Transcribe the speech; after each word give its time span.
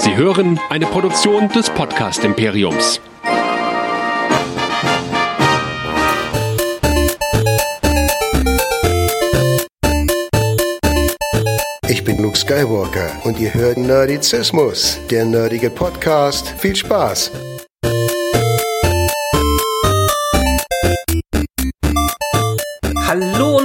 Sie 0.00 0.16
hören 0.16 0.58
eine 0.70 0.86
Produktion 0.86 1.50
des 1.50 1.68
Podcast 1.68 2.24
Imperiums. 2.24 3.02
Ich 11.86 12.02
bin 12.02 12.22
Luke 12.22 12.38
Skywalker 12.38 13.10
und 13.24 13.38
ihr 13.38 13.52
hört 13.52 13.76
Nerdizismus, 13.76 14.98
der 15.10 15.26
nerdige 15.26 15.68
Podcast. 15.68 16.48
Viel 16.56 16.74
Spaß! 16.74 17.30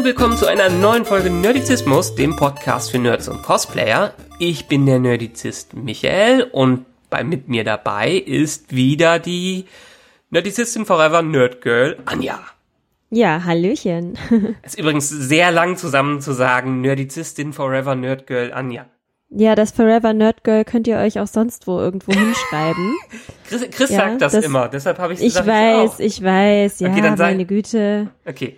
Willkommen 0.06 0.38
zu 0.38 0.46
einer 0.48 0.70
neuen 0.70 1.04
Folge 1.04 1.30
Nerdizismus, 1.32 2.14
dem 2.16 2.36
Podcast 2.36 2.92
für 2.92 3.00
Nerds 3.00 3.28
und 3.28 3.42
Cosplayer. 3.42 4.14
Ich 4.40 4.68
bin 4.68 4.86
der 4.86 5.00
Nerdizist 5.00 5.74
Michael 5.74 6.44
und 6.52 6.86
bei 7.10 7.24
mit 7.24 7.48
mir 7.48 7.64
dabei 7.64 8.12
ist 8.12 8.76
wieder 8.76 9.18
die 9.20 9.66
Nerdizistin 10.30 10.86
Forever 10.86 11.22
Nerd 11.24 11.62
Girl 11.62 11.98
Anja. 12.06 12.40
Ja, 13.10 13.44
Hallöchen. 13.46 14.18
Es 14.62 14.74
ist 14.76 14.80
übrigens 14.80 15.10
sehr 15.10 15.52
lang 15.52 15.76
zusammen 15.78 16.22
zu 16.22 16.34
sagen, 16.34 16.82
Nerdizistin 16.82 17.52
Forever 17.54 17.96
Nerd 17.96 18.28
Girl 18.28 18.54
Anja. 18.54 18.86
Ja, 19.30 19.56
das 19.56 19.72
Forever 19.72 20.14
Nerd 20.14 20.44
Girl 20.44 20.66
könnt 20.66 20.88
ihr 20.88 20.98
euch 20.98 21.20
auch 21.20 21.28
sonst 21.28 21.66
wo 21.68 21.80
irgendwo 21.80 22.12
hinschreiben. 22.18 22.96
Chris, 23.50 23.70
Chris 23.72 23.90
Ja, 23.90 23.98
sagt 23.98 24.22
das, 24.22 24.34
das- 24.34 24.46
immer, 24.46 24.68
deshalb 24.68 25.00
habe 25.00 25.14
ich 25.14 25.20
Ich 25.20 25.26
gesagt, 25.28 25.48
weiß, 25.48 25.92
auch. 25.96 26.00
ich 26.00 26.24
weiß, 26.24 26.80
ja, 26.82 26.90
Okay, 26.92 27.02
dann 27.02 27.18
sei- 27.18 27.32
meine 27.32 27.46
Güte. 27.46 28.10
Okay. 28.26 28.58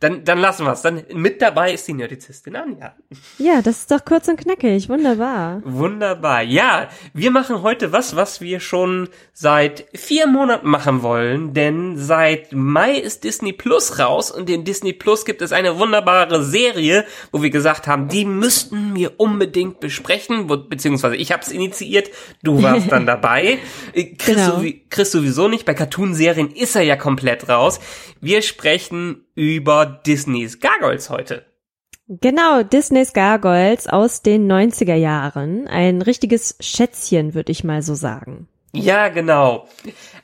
Dann, 0.00 0.24
dann 0.24 0.38
lassen 0.38 0.64
wir 0.66 0.72
es. 0.72 0.82
Dann 0.82 1.02
mit 1.14 1.40
dabei 1.40 1.72
ist 1.72 1.88
die 1.88 1.94
Nerdizistin 1.94 2.54
Anja. 2.56 2.94
Ja, 3.38 3.62
das 3.62 3.78
ist 3.80 3.90
doch 3.90 4.04
kurz 4.04 4.28
und 4.28 4.38
knackig, 4.38 4.88
wunderbar. 4.88 5.62
Wunderbar. 5.64 6.42
Ja, 6.42 6.88
wir 7.14 7.30
machen 7.30 7.62
heute 7.62 7.92
was, 7.92 8.14
was 8.14 8.40
wir 8.40 8.60
schon 8.60 9.08
seit 9.32 9.86
vier 9.94 10.26
Monaten 10.26 10.68
machen 10.68 11.02
wollen, 11.02 11.54
denn 11.54 11.96
seit 11.96 12.52
Mai 12.52 12.92
ist 12.92 13.24
Disney 13.24 13.52
Plus 13.52 13.98
raus 13.98 14.30
und 14.30 14.50
in 14.50 14.64
Disney 14.64 14.92
Plus 14.92 15.24
gibt 15.24 15.40
es 15.42 15.52
eine 15.52 15.78
wunderbare 15.78 16.42
Serie, 16.44 17.04
wo 17.32 17.42
wir 17.42 17.50
gesagt 17.50 17.86
haben, 17.86 18.08
die 18.08 18.24
müssten 18.24 18.94
wir 18.94 19.18
unbedingt 19.18 19.80
besprechen, 19.80 20.46
beziehungsweise 20.68 21.16
ich 21.16 21.32
habe 21.32 21.42
es 21.42 21.48
initiiert, 21.50 22.10
du 22.42 22.62
warst 22.62 22.92
dann 22.92 23.06
dabei. 23.06 23.58
Chris, 24.18 24.36
Genau. 24.36 25.04
sowieso 25.04 25.48
nicht, 25.48 25.64
bei 25.64 25.74
Cartoon-Serien 25.74 26.50
ist 26.50 26.76
er 26.76 26.82
ja 26.82 26.96
komplett 26.96 27.48
raus. 27.48 27.80
Wir 28.20 28.42
sprechen 28.42 29.22
über 29.36 29.86
Disneys 30.04 30.58
Gargoyles 30.58 31.08
heute. 31.10 31.46
Genau, 32.08 32.62
Disneys 32.62 33.12
Gargoyles 33.12 33.86
aus 33.88 34.22
den 34.22 34.50
90er 34.50 34.94
Jahren. 34.94 35.66
Ein 35.68 36.02
richtiges 36.02 36.56
Schätzchen, 36.60 37.34
würde 37.34 37.52
ich 37.52 37.64
mal 37.64 37.82
so 37.82 37.94
sagen. 37.94 38.48
Ja, 38.72 39.08
genau. 39.08 39.68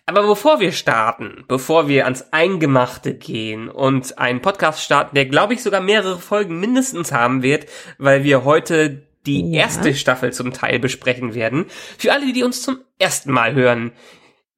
Aber 0.06 0.26
bevor 0.26 0.60
wir 0.60 0.72
starten, 0.72 1.44
bevor 1.48 1.88
wir 1.88 2.04
ans 2.04 2.32
Eingemachte 2.32 3.14
gehen 3.14 3.68
und 3.68 4.18
einen 4.18 4.42
Podcast 4.42 4.82
starten, 4.82 5.14
der, 5.14 5.26
glaube 5.26 5.54
ich, 5.54 5.62
sogar 5.62 5.80
mehrere 5.80 6.18
Folgen 6.18 6.60
mindestens 6.60 7.12
haben 7.12 7.42
wird, 7.42 7.66
weil 7.98 8.24
wir 8.24 8.44
heute 8.44 9.06
die 9.26 9.52
Ja. 9.52 9.62
erste 9.62 9.94
Staffel 9.94 10.32
zum 10.32 10.52
Teil 10.52 10.78
besprechen 10.78 11.34
werden. 11.34 11.66
Für 11.98 12.12
alle, 12.12 12.32
die 12.32 12.42
uns 12.42 12.62
zum 12.62 12.78
ersten 12.98 13.32
Mal 13.32 13.54
hören. 13.54 13.92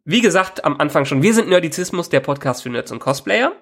Wie 0.07 0.21
gesagt, 0.21 0.67
am 0.67 0.79
Anfang 0.83 1.07
schon, 1.07 1.23
wir 1.23 1.33
sind 1.33 1.49
Nerdizismus, 1.49 2.11
der 2.11 2.21
Podcast 2.21 2.63
für 2.63 2.69
Nerds 2.69 2.93
und 2.93 2.99
Cosplayer. 2.99 3.53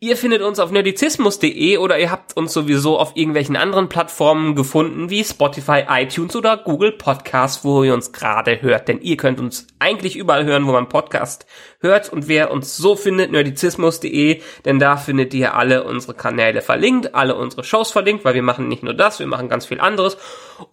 Ihr 0.00 0.16
findet 0.16 0.42
uns 0.42 0.58
auf 0.58 0.72
nerdizismus.de 0.72 1.76
oder 1.76 1.96
ihr 1.96 2.10
habt 2.10 2.36
uns 2.36 2.52
sowieso 2.52 2.98
auf 2.98 3.12
irgendwelchen 3.14 3.54
anderen 3.54 3.88
Plattformen 3.88 4.56
gefunden, 4.56 5.10
wie 5.10 5.22
Spotify, 5.22 5.84
iTunes 5.88 6.34
oder 6.34 6.56
Google 6.56 6.90
Podcast, 6.90 7.64
wo 7.64 7.84
ihr 7.84 7.94
uns 7.94 8.10
gerade 8.10 8.62
hört. 8.62 8.88
Denn 8.88 9.00
ihr 9.00 9.16
könnt 9.16 9.38
uns 9.38 9.68
eigentlich 9.78 10.16
überall 10.16 10.44
hören, 10.44 10.66
wo 10.66 10.72
man 10.72 10.88
Podcast 10.88 11.46
hört. 11.78 12.12
Und 12.12 12.26
wer 12.26 12.50
uns 12.50 12.76
so 12.76 12.96
findet, 12.96 13.30
nerdizismus.de, 13.30 14.42
denn 14.64 14.80
da 14.80 14.96
findet 14.96 15.32
ihr 15.34 15.54
alle 15.54 15.84
unsere 15.84 16.14
Kanäle 16.14 16.62
verlinkt, 16.62 17.14
alle 17.14 17.36
unsere 17.36 17.62
Shows 17.62 17.92
verlinkt, 17.92 18.24
weil 18.24 18.34
wir 18.34 18.42
machen 18.42 18.66
nicht 18.66 18.82
nur 18.82 18.94
das, 18.94 19.20
wir 19.20 19.28
machen 19.28 19.48
ganz 19.48 19.66
viel 19.66 19.78
anderes. 19.78 20.16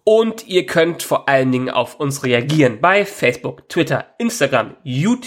Und 0.02 0.48
ihr 0.48 0.66
könnt 0.66 1.04
vor 1.04 1.28
allen 1.28 1.52
Dingen 1.52 1.70
auf 1.70 2.00
uns 2.00 2.24
reagieren 2.24 2.80
bei 2.80 3.04
Facebook, 3.04 3.68
Twitter, 3.68 4.06
Instagram, 4.18 4.74
YouTube, 4.82 5.19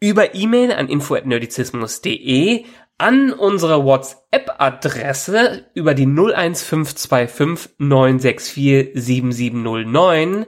über 0.00 0.34
E-Mail 0.34 0.72
an 0.72 0.88
info@nerdizismus.de, 0.88 2.64
an 2.98 3.32
unsere 3.32 3.84
WhatsApp-Adresse 3.84 5.66
über 5.74 5.94
die 5.94 6.06
01525 6.06 7.74
964 7.78 8.90
7709, 8.94 10.46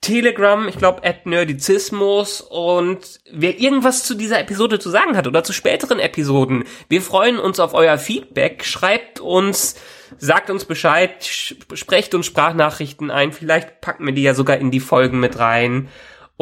Telegram, 0.00 0.66
ich 0.66 0.78
glaube, 0.78 1.04
at 1.04 1.26
Nerdizismus 1.26 2.40
und 2.40 3.20
wer 3.30 3.60
irgendwas 3.60 4.02
zu 4.02 4.14
dieser 4.16 4.40
Episode 4.40 4.80
zu 4.80 4.90
sagen 4.90 5.16
hat 5.16 5.28
oder 5.28 5.44
zu 5.44 5.52
späteren 5.52 6.00
Episoden, 6.00 6.64
wir 6.88 7.00
freuen 7.02 7.38
uns 7.38 7.60
auf 7.60 7.72
euer 7.72 7.98
Feedback, 7.98 8.64
schreibt 8.64 9.20
uns, 9.20 9.76
sagt 10.18 10.50
uns 10.50 10.64
Bescheid, 10.64 11.22
sch- 11.22 11.54
sprecht 11.76 12.16
uns 12.16 12.26
Sprachnachrichten 12.26 13.12
ein, 13.12 13.32
vielleicht 13.32 13.80
packen 13.80 14.04
wir 14.04 14.12
die 14.12 14.22
ja 14.24 14.34
sogar 14.34 14.56
in 14.56 14.72
die 14.72 14.80
Folgen 14.80 15.20
mit 15.20 15.38
rein. 15.38 15.88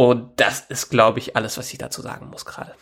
Und 0.00 0.30
das 0.36 0.60
ist, 0.70 0.88
glaube 0.88 1.18
ich, 1.18 1.36
alles, 1.36 1.58
was 1.58 1.70
ich 1.70 1.76
dazu 1.76 2.00
sagen 2.00 2.28
muss 2.30 2.46
gerade. 2.46 2.72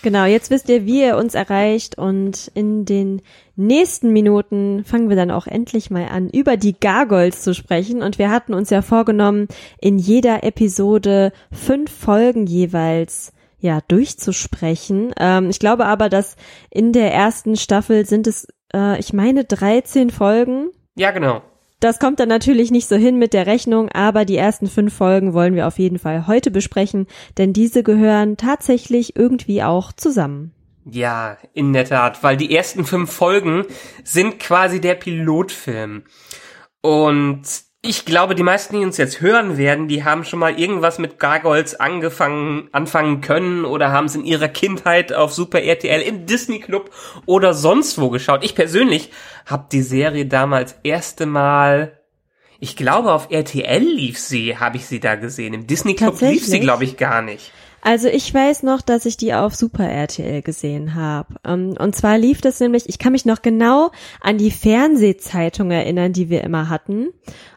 Genau, 0.00 0.24
jetzt 0.24 0.50
wisst 0.50 0.70
ihr, 0.70 0.86
wie 0.86 1.02
ihr 1.02 1.18
uns 1.18 1.34
erreicht 1.34 1.98
und 1.98 2.50
in 2.54 2.86
den 2.86 3.20
nächsten 3.56 4.10
Minuten 4.10 4.82
fangen 4.82 5.10
wir 5.10 5.16
dann 5.16 5.30
auch 5.30 5.46
endlich 5.46 5.90
mal 5.90 6.08
an, 6.08 6.30
über 6.30 6.56
die 6.56 6.72
Gargoyles 6.72 7.42
zu 7.42 7.52
sprechen 7.52 8.00
und 8.00 8.18
wir 8.18 8.30
hatten 8.30 8.54
uns 8.54 8.70
ja 8.70 8.80
vorgenommen, 8.80 9.48
in 9.82 9.98
jeder 9.98 10.44
Episode 10.44 11.32
fünf 11.52 11.92
Folgen 11.94 12.46
jeweils 12.46 13.34
ja 13.58 13.82
durchzusprechen. 13.88 15.12
Ähm, 15.20 15.50
ich 15.50 15.58
glaube 15.58 15.84
aber, 15.84 16.08
dass 16.08 16.36
in 16.70 16.94
der 16.94 17.12
ersten 17.12 17.56
Staffel 17.56 18.06
sind 18.06 18.26
es, 18.26 18.48
äh, 18.72 18.98
ich 18.98 19.12
meine, 19.12 19.44
13 19.44 20.08
Folgen. 20.08 20.70
Ja, 20.96 21.10
genau. 21.10 21.42
Das 21.82 21.98
kommt 21.98 22.20
dann 22.20 22.28
natürlich 22.28 22.70
nicht 22.70 22.86
so 22.86 22.94
hin 22.94 23.18
mit 23.18 23.32
der 23.32 23.48
Rechnung, 23.48 23.88
aber 23.88 24.24
die 24.24 24.36
ersten 24.36 24.68
fünf 24.68 24.94
Folgen 24.94 25.34
wollen 25.34 25.56
wir 25.56 25.66
auf 25.66 25.80
jeden 25.80 25.98
Fall 25.98 26.28
heute 26.28 26.52
besprechen, 26.52 27.08
denn 27.38 27.52
diese 27.52 27.82
gehören 27.82 28.36
tatsächlich 28.36 29.16
irgendwie 29.16 29.64
auch 29.64 29.92
zusammen. 29.92 30.52
Ja, 30.84 31.38
in 31.54 31.72
der 31.72 31.84
Tat, 31.84 32.22
weil 32.22 32.36
die 32.36 32.54
ersten 32.54 32.84
fünf 32.84 33.10
Folgen 33.10 33.64
sind 34.04 34.38
quasi 34.38 34.80
der 34.80 34.94
Pilotfilm. 34.94 36.04
Und 36.82 37.42
ich 37.84 38.04
glaube, 38.04 38.36
die 38.36 38.44
meisten, 38.44 38.78
die 38.78 38.84
uns 38.84 38.96
jetzt 38.96 39.20
hören 39.20 39.58
werden, 39.58 39.88
die 39.88 40.04
haben 40.04 40.24
schon 40.24 40.38
mal 40.38 40.56
irgendwas 40.56 41.00
mit 41.00 41.18
Gargoyles 41.18 41.74
angefangen, 41.74 42.68
anfangen 42.70 43.20
können 43.20 43.64
oder 43.64 43.90
haben 43.90 44.06
es 44.06 44.14
in 44.14 44.24
ihrer 44.24 44.46
Kindheit 44.46 45.12
auf 45.12 45.32
Super 45.32 45.60
RTL 45.60 46.00
im 46.00 46.24
Disney 46.24 46.60
Club 46.60 46.92
oder 47.26 47.54
sonst 47.54 48.00
wo 48.00 48.08
geschaut. 48.08 48.44
Ich 48.44 48.54
persönlich 48.54 49.10
habe 49.46 49.66
die 49.72 49.82
Serie 49.82 50.26
damals 50.26 50.76
erste 50.84 51.26
Mal, 51.26 51.98
ich 52.60 52.76
glaube 52.76 53.12
auf 53.12 53.32
RTL 53.32 53.82
lief 53.82 54.16
sie, 54.16 54.58
habe 54.58 54.76
ich 54.76 54.86
sie 54.86 55.00
da 55.00 55.16
gesehen. 55.16 55.52
Im 55.52 55.66
Disney 55.66 55.96
Club 55.96 56.20
lief 56.20 56.46
sie, 56.46 56.60
glaube 56.60 56.84
ich, 56.84 56.96
gar 56.96 57.20
nicht. 57.20 57.50
Also 57.84 58.06
ich 58.06 58.32
weiß 58.32 58.62
noch, 58.62 58.80
dass 58.80 59.06
ich 59.06 59.16
die 59.16 59.34
auf 59.34 59.56
Super 59.56 59.88
RTL 59.88 60.40
gesehen 60.42 60.94
habe. 60.94 61.34
Und 61.44 61.96
zwar 61.96 62.16
lief 62.16 62.40
das 62.40 62.60
nämlich, 62.60 62.88
ich 62.88 63.00
kann 63.00 63.10
mich 63.10 63.24
noch 63.24 63.42
genau 63.42 63.90
an 64.20 64.38
die 64.38 64.52
Fernsehzeitung 64.52 65.72
erinnern, 65.72 66.12
die 66.12 66.30
wir 66.30 66.44
immer 66.44 66.68
hatten. 66.68 67.08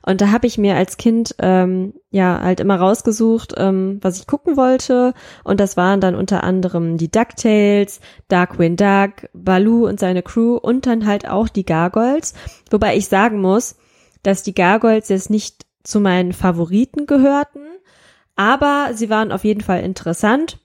Und 0.02 0.22
da 0.22 0.32
habe 0.32 0.48
ich 0.48 0.58
mir 0.58 0.76
als 0.76 0.98
Kind 0.98 1.36
ähm, 1.38 1.94
ja 2.10 2.42
halt 2.42 2.60
immer 2.60 2.78
rausgesucht, 2.78 3.54
ähm, 3.58 4.00
was 4.02 4.20
ich 4.20 4.26
gucken 4.26 4.58
wollte. 4.58 5.14
Und 5.44 5.60
das 5.60 5.78
waren 5.78 6.02
dann 6.02 6.16
unter 6.16 6.44
anderem 6.44 6.98
die 6.98 7.12
DuckTales, 7.12 8.00
Darkwing 8.28 8.78
Duck, 8.78 9.30
Baloo 9.34 9.88
und 9.88 10.00
seine 10.00 10.24
Crew 10.24 10.56
und 10.56 10.88
dann 10.88 11.06
halt 11.06 11.30
auch 11.30 11.50
die 11.50 11.66
Gargoyles. 11.66 12.34
Wobei 12.72 12.98
ich 12.98 13.08
sagen 13.10 13.42
muss, 13.42 13.76
dass 14.24 14.42
die 14.42 14.56
Gargoyles 14.56 15.10
jetzt 15.10 15.30
nicht 15.30 15.68
zu 15.84 16.00
meinen 16.00 16.34
Favoriten 16.34 17.06
gehörten. 17.06 17.65
Aber 18.36 18.90
sie 18.94 19.10
waren 19.10 19.32
auf 19.32 19.44
jeden 19.44 19.62
Fall 19.62 19.82
interessant. 19.82 20.60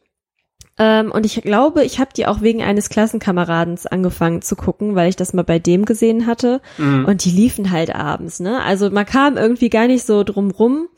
Ähm, 0.78 1.12
und 1.12 1.26
ich 1.26 1.40
glaube, 1.42 1.84
ich 1.84 2.00
habe 2.00 2.10
die 2.16 2.26
auch 2.26 2.40
wegen 2.40 2.62
eines 2.62 2.88
Klassenkameradens 2.88 3.86
angefangen 3.86 4.40
zu 4.42 4.56
gucken, 4.56 4.94
weil 4.94 5.08
ich 5.08 5.16
das 5.16 5.34
mal 5.34 5.44
bei 5.44 5.58
dem 5.58 5.84
gesehen 5.84 6.26
hatte. 6.26 6.60
Und 7.04 7.24
die 7.24 7.30
liefen 7.30 7.70
halt 7.70 7.94
abends, 7.94 8.40
ne? 8.40 8.62
Also 8.62 8.90
man 8.90 9.06
kam 9.06 9.36
irgendwie 9.36 9.68
gar 9.70 9.86
nicht 9.86 10.06
so 10.06 10.24
drum 10.24 10.50
rum. 10.50 10.88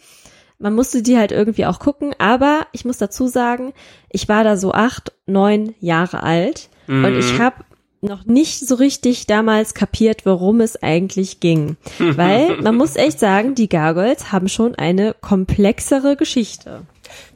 Man 0.58 0.74
musste 0.74 1.02
die 1.02 1.18
halt 1.18 1.32
irgendwie 1.32 1.66
auch 1.66 1.80
gucken. 1.80 2.14
Aber 2.18 2.66
ich 2.72 2.84
muss 2.84 2.98
dazu 2.98 3.26
sagen, 3.26 3.72
ich 4.08 4.28
war 4.28 4.44
da 4.44 4.56
so 4.56 4.72
acht, 4.72 5.12
neun 5.26 5.74
Jahre 5.80 6.22
alt. 6.22 6.68
Und 7.04 7.16
ich 7.18 7.38
habe 7.40 7.56
noch 8.02 8.24
nicht 8.24 8.66
so 8.66 8.74
richtig 8.74 9.26
damals 9.26 9.74
kapiert, 9.74 10.26
worum 10.26 10.60
es 10.60 10.82
eigentlich 10.82 11.40
ging. 11.40 11.76
Weil 11.98 12.60
man 12.60 12.76
muss 12.76 12.96
echt 12.96 13.20
sagen, 13.20 13.54
die 13.54 13.68
Gargoyles 13.68 14.32
haben 14.32 14.48
schon 14.48 14.74
eine 14.74 15.14
komplexere 15.20 16.16
Geschichte. 16.16 16.82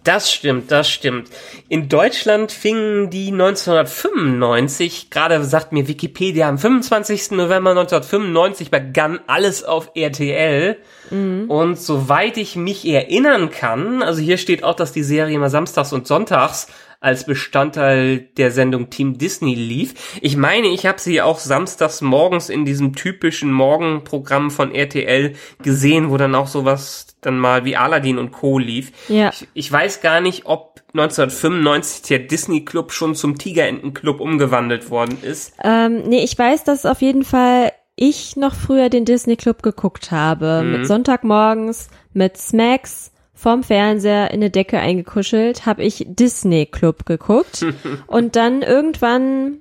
Das 0.05 0.33
stimmt, 0.33 0.71
das 0.71 0.89
stimmt. 0.89 1.29
In 1.69 1.89
Deutschland 1.89 2.53
fingen 2.53 3.11
die 3.11 3.33
1995, 3.33 5.11
gerade 5.11 5.45
sagt 5.45 5.73
mir 5.73 5.89
Wikipedia, 5.89 6.49
am 6.49 6.59
25. 6.59 7.33
November 7.33 7.71
1995 7.71 8.71
begann 8.71 9.19
alles 9.27 9.65
auf 9.65 9.91
RTL. 9.95 10.77
Mhm. 11.11 11.51
Und 11.51 11.81
soweit 11.81 12.37
ich 12.37 12.55
mich 12.55 12.87
erinnern 12.87 13.51
kann, 13.51 14.03
also 14.03 14.21
hier 14.21 14.39
steht 14.39 14.63
auch, 14.63 14.75
dass 14.75 14.93
die 14.93 15.03
Serie 15.03 15.35
immer 15.35 15.51
samstags 15.51 15.93
und 15.93 16.07
sonntags 16.07 16.69
als 17.07 17.25
Bestandteil 17.25 18.19
der 18.37 18.51
Sendung 18.51 18.91
Team 18.91 19.17
Disney 19.17 19.55
lief. 19.55 20.19
Ich 20.23 20.37
meine, 20.37 20.67
ich 20.67 20.87
habe 20.87 21.01
sie 21.01 21.23
auch 21.23 21.39
samstags 21.39 22.01
morgens 22.01 22.49
in 22.49 22.65
diesem 22.65 22.97
typischen 22.97 23.53
Morgenprogramm 23.53 24.51
von 24.51 24.75
RTL 24.75 25.35
gesehen, 25.63 26.11
wo 26.11 26.17
dann 26.17 26.35
auch 26.35 26.49
sowas 26.49 27.07
dann 27.21 27.39
mal 27.39 27.65
wie 27.65 27.77
Aladdin 27.77 28.19
und 28.19 28.33
Co. 28.33 28.59
lief. 28.59 28.91
Ja. 29.09 29.31
Ich, 29.31 29.47
ich 29.55 29.71
weiß 29.71 30.01
gar 30.01 30.21
nicht, 30.21 30.47
ob 30.47 30.83
1995 30.95 32.03
der 32.09 32.19
Disney 32.19 32.65
Club 32.65 32.91
schon 32.91 33.15
zum 33.15 33.39
Tigerenten 33.39 33.95
Club 33.95 34.19
umgewandelt 34.19 34.91
worden 34.91 35.17
ist. 35.23 35.55
Ähm, 35.63 36.03
nee, 36.09 36.25
ich 36.25 36.37
weiß, 36.37 36.65
dass 36.65 36.85
auf 36.85 37.03
jeden 37.03 37.23
Fall 37.23 37.71
ich 37.95 38.35
noch 38.35 38.57
früher 38.57 38.89
den 38.89 39.05
Disney 39.05 39.37
Club 39.37 39.63
geguckt 39.63 40.11
habe. 40.11 40.63
Mhm. 40.65 40.73
Mit 40.73 40.87
Sonntagmorgens, 40.89 41.89
mit 42.15 42.37
Smacks, 42.37 43.13
vorm 43.47 43.63
Fernseher 43.63 44.33
in 44.33 44.41
eine 44.41 44.51
Decke 44.51 44.81
eingekuschelt, 44.81 45.67
habe 45.67 45.85
ich 45.85 46.05
Disney 46.09 46.67
Club 46.67 47.07
geguckt. 47.07 47.65
Und 48.09 48.35
dann 48.35 48.63
irgendwann, 48.63 49.61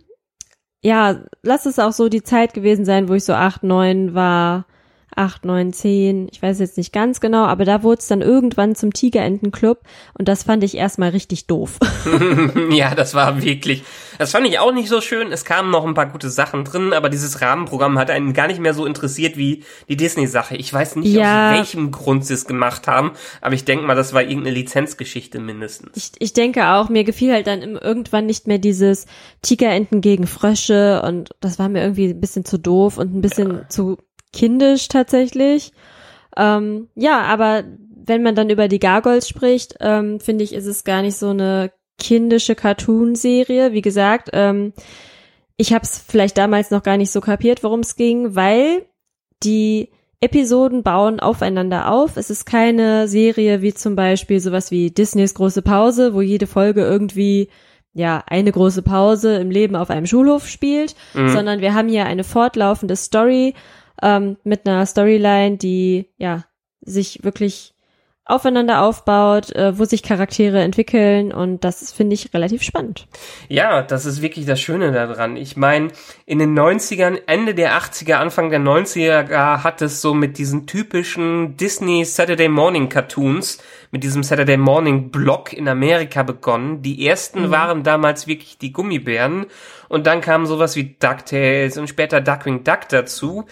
ja, 0.82 1.24
lass 1.44 1.68
es 1.68 1.78
auch 1.78 1.92
so 1.92 2.10
die 2.10 2.24
Zeit 2.24 2.56
gewesen 2.56 2.84
sein, 2.84 3.08
wo 3.10 3.14
ich 3.14 3.24
so 3.24 3.34
acht, 3.34 3.62
neun 3.62 4.16
war, 4.16 4.66
acht, 5.16 5.46
neun, 5.46 5.74
zehn, 5.74 6.28
ich 6.32 6.42
weiß 6.42 6.60
jetzt 6.60 6.78
nicht 6.78 6.92
ganz 6.92 7.20
genau, 7.20 7.46
aber 7.46 7.66
da 7.66 7.84
wurde 7.84 8.00
es 8.00 8.08
dann 8.08 8.22
irgendwann 8.22 8.76
zum 8.76 8.94
Tigerentenclub 8.94 9.80
und 10.18 10.28
das 10.28 10.44
fand 10.44 10.64
ich 10.64 10.76
erstmal 10.76 11.10
richtig 11.10 11.48
doof. 11.48 11.80
ja, 12.72 12.96
das 12.96 13.14
war 13.14 13.42
wirklich, 13.42 13.84
das 14.18 14.32
fand 14.32 14.48
ich 14.48 14.60
auch 14.60 14.74
nicht 14.74 14.90
so 14.90 15.02
schön. 15.02 15.32
Es 15.32 15.46
kamen 15.46 15.72
noch 15.72 15.86
ein 15.86 15.94
paar 15.94 16.08
gute 16.08 16.30
Sachen 16.30 16.64
drin, 16.64 16.94
aber 16.94 17.10
dieses 17.10 17.42
Rahmenprogramm 17.42 17.98
hat 17.98 18.10
einen 18.10 18.34
gar 18.34 18.48
nicht 18.48 18.60
mehr 18.60 18.74
so 18.74 18.86
interessiert 18.86 19.38
wie 19.38 19.64
die 19.88 19.96
Disney-Sache. 19.96 20.56
Ich 20.58 20.74
weiß 20.74 20.98
nicht, 20.98 21.14
ja. 21.14 21.52
aus 21.52 21.58
welchem 21.58 21.92
Grund 21.92 22.26
sie 22.26 22.34
es 22.34 22.46
gemacht 22.46 22.88
haben, 22.88 23.12
aber 23.42 23.56
ich 23.56 23.66
denke 23.66 23.86
mal, 23.86 23.96
das 23.96 24.14
war 24.14 24.22
irgendeine 24.22 24.56
Lizenzgeschichte 24.56 25.40
mindestens. 25.40 25.96
Ich, 25.96 26.12
ich 26.20 26.34
denke 26.34 26.68
auch, 26.68 26.90
mir 26.90 27.04
gefiel 27.04 27.32
halt 27.32 27.48
dann 27.48 27.62
irgendwann 27.62 28.26
nicht 28.26 28.48
mehr 28.48 28.60
dieses 28.60 29.06
Tigerenten 29.42 30.02
gegen 30.02 30.28
Frösche 30.28 31.02
und 31.04 31.30
das 31.40 31.60
war 31.60 31.70
mir 31.70 31.82
irgendwie 31.82 32.10
ein 32.10 32.20
bisschen 32.20 32.46
zu 32.46 32.58
doof 32.58 32.98
und 32.98 33.16
ein 33.16 33.22
bisschen 33.22 33.52
ja. 33.52 33.70
zu 33.70 33.98
kindisch 34.36 34.88
tatsächlich. 34.88 35.72
Ähm, 36.38 36.90
ja, 36.96 37.22
aber 37.22 37.64
wenn 38.06 38.22
man 38.22 38.36
dann 38.36 38.50
über 38.50 38.68
die 38.68 38.80
Gargoyles 38.80 39.28
spricht, 39.28 39.76
ähm, 39.80 40.20
finde 40.20 40.44
ich, 40.44 40.54
ist 40.54 40.68
es 40.68 40.84
gar 40.84 41.02
nicht 41.02 41.18
so 41.18 41.30
eine 41.30 41.72
kindische 41.98 42.56
Cartoon-Serie. 42.56 43.72
Wie 43.72 43.82
gesagt, 43.82 44.30
ähm, 44.34 44.74
ich 45.58 45.74
habe 45.74 45.86
es 45.86 45.98
vielleicht 45.98 46.38
damals 46.38 46.70
noch 46.70 46.84
gar 46.84 46.98
nicht 46.98 47.12
so 47.12 47.22
kapiert, 47.22 47.64
worum 47.64 47.80
es 47.80 47.96
ging, 47.96 48.36
weil 48.36 48.86
die 49.44 49.90
Episoden 50.20 50.84
bauen 50.84 51.20
aufeinander 51.20 51.92
auf. 51.92 52.18
Es 52.18 52.30
ist 52.30 52.46
keine 52.46 53.08
Serie 53.08 53.62
wie 53.62 53.74
zum 53.74 53.96
Beispiel 53.96 54.40
sowas 54.40 54.72
wie 54.72 54.92
Disneys 54.92 55.34
große 55.34 55.62
Pause, 55.62 56.14
wo 56.14 56.22
jede 56.22 56.48
Folge 56.48 56.82
irgendwie 56.82 57.50
ja 57.94 58.24
eine 58.28 58.52
große 58.52 58.82
Pause 58.82 59.38
im 59.38 59.50
Leben 59.50 59.76
auf 59.76 59.90
einem 59.90 60.06
Schulhof 60.06 60.48
spielt, 60.48 60.96
mhm. 61.14 61.30
sondern 61.30 61.62
wir 61.62 61.74
haben 61.74 61.88
hier 61.88 62.06
eine 62.06 62.24
fortlaufende 62.24 62.96
Story 62.96 63.54
ähm, 64.02 64.38
mit 64.44 64.68
einer 64.68 64.86
Storyline, 64.86 65.58
die 65.58 66.10
ja 66.18 66.46
sich 66.82 67.24
wirklich 67.24 67.76
aufeinander 68.26 68.82
aufbaut, 68.82 69.52
äh, 69.56 69.78
wo 69.78 69.86
sich 69.86 70.02
Charaktere 70.02 70.62
entwickeln 70.62 71.32
und 71.32 71.64
das 71.64 71.92
finde 71.92 72.16
ich 72.16 72.34
relativ 72.34 72.64
spannend. 72.64 73.08
Ja, 73.50 73.84
das 73.84 74.08
ist 74.08 74.22
wirklich 74.22 74.48
das 74.48 74.60
Schöne 74.60 74.92
daran. 74.92 75.38
Ich 75.38 75.56
meine, 75.58 75.90
in 76.26 76.40
den 76.40 76.58
90ern, 76.58 77.20
Ende 77.28 77.54
der 77.54 77.80
80er, 77.80 78.16
Anfang 78.16 78.50
der 78.50 78.60
90er 78.60 79.64
hat 79.64 79.82
es 79.84 80.02
so 80.02 80.16
mit 80.16 80.40
diesen 80.40 80.66
typischen 80.66 81.56
Disney 81.56 82.04
Saturday 82.04 82.50
Morning 82.50 82.90
Cartoons, 82.90 83.60
mit 83.96 84.04
diesem 84.04 84.24
Saturday 84.24 84.58
Morning 84.58 85.10
Block 85.10 85.54
in 85.54 85.70
Amerika 85.70 86.22
begonnen. 86.24 86.82
Die 86.82 87.08
ersten 87.08 87.44
mhm. 87.44 87.52
waren 87.52 87.84
damals 87.84 88.28
wirklich 88.28 88.58
die 88.58 88.74
Gummibären 88.74 89.46
und 89.88 90.06
dann 90.06 90.20
kam 90.20 90.46
sowas 90.46 90.76
wie 90.76 90.98
DuckTales 91.00 91.78
und 91.78 91.88
später 91.88 92.20
Duckwing 92.20 92.66
Duck 92.66 92.90
dazu. 92.90 93.46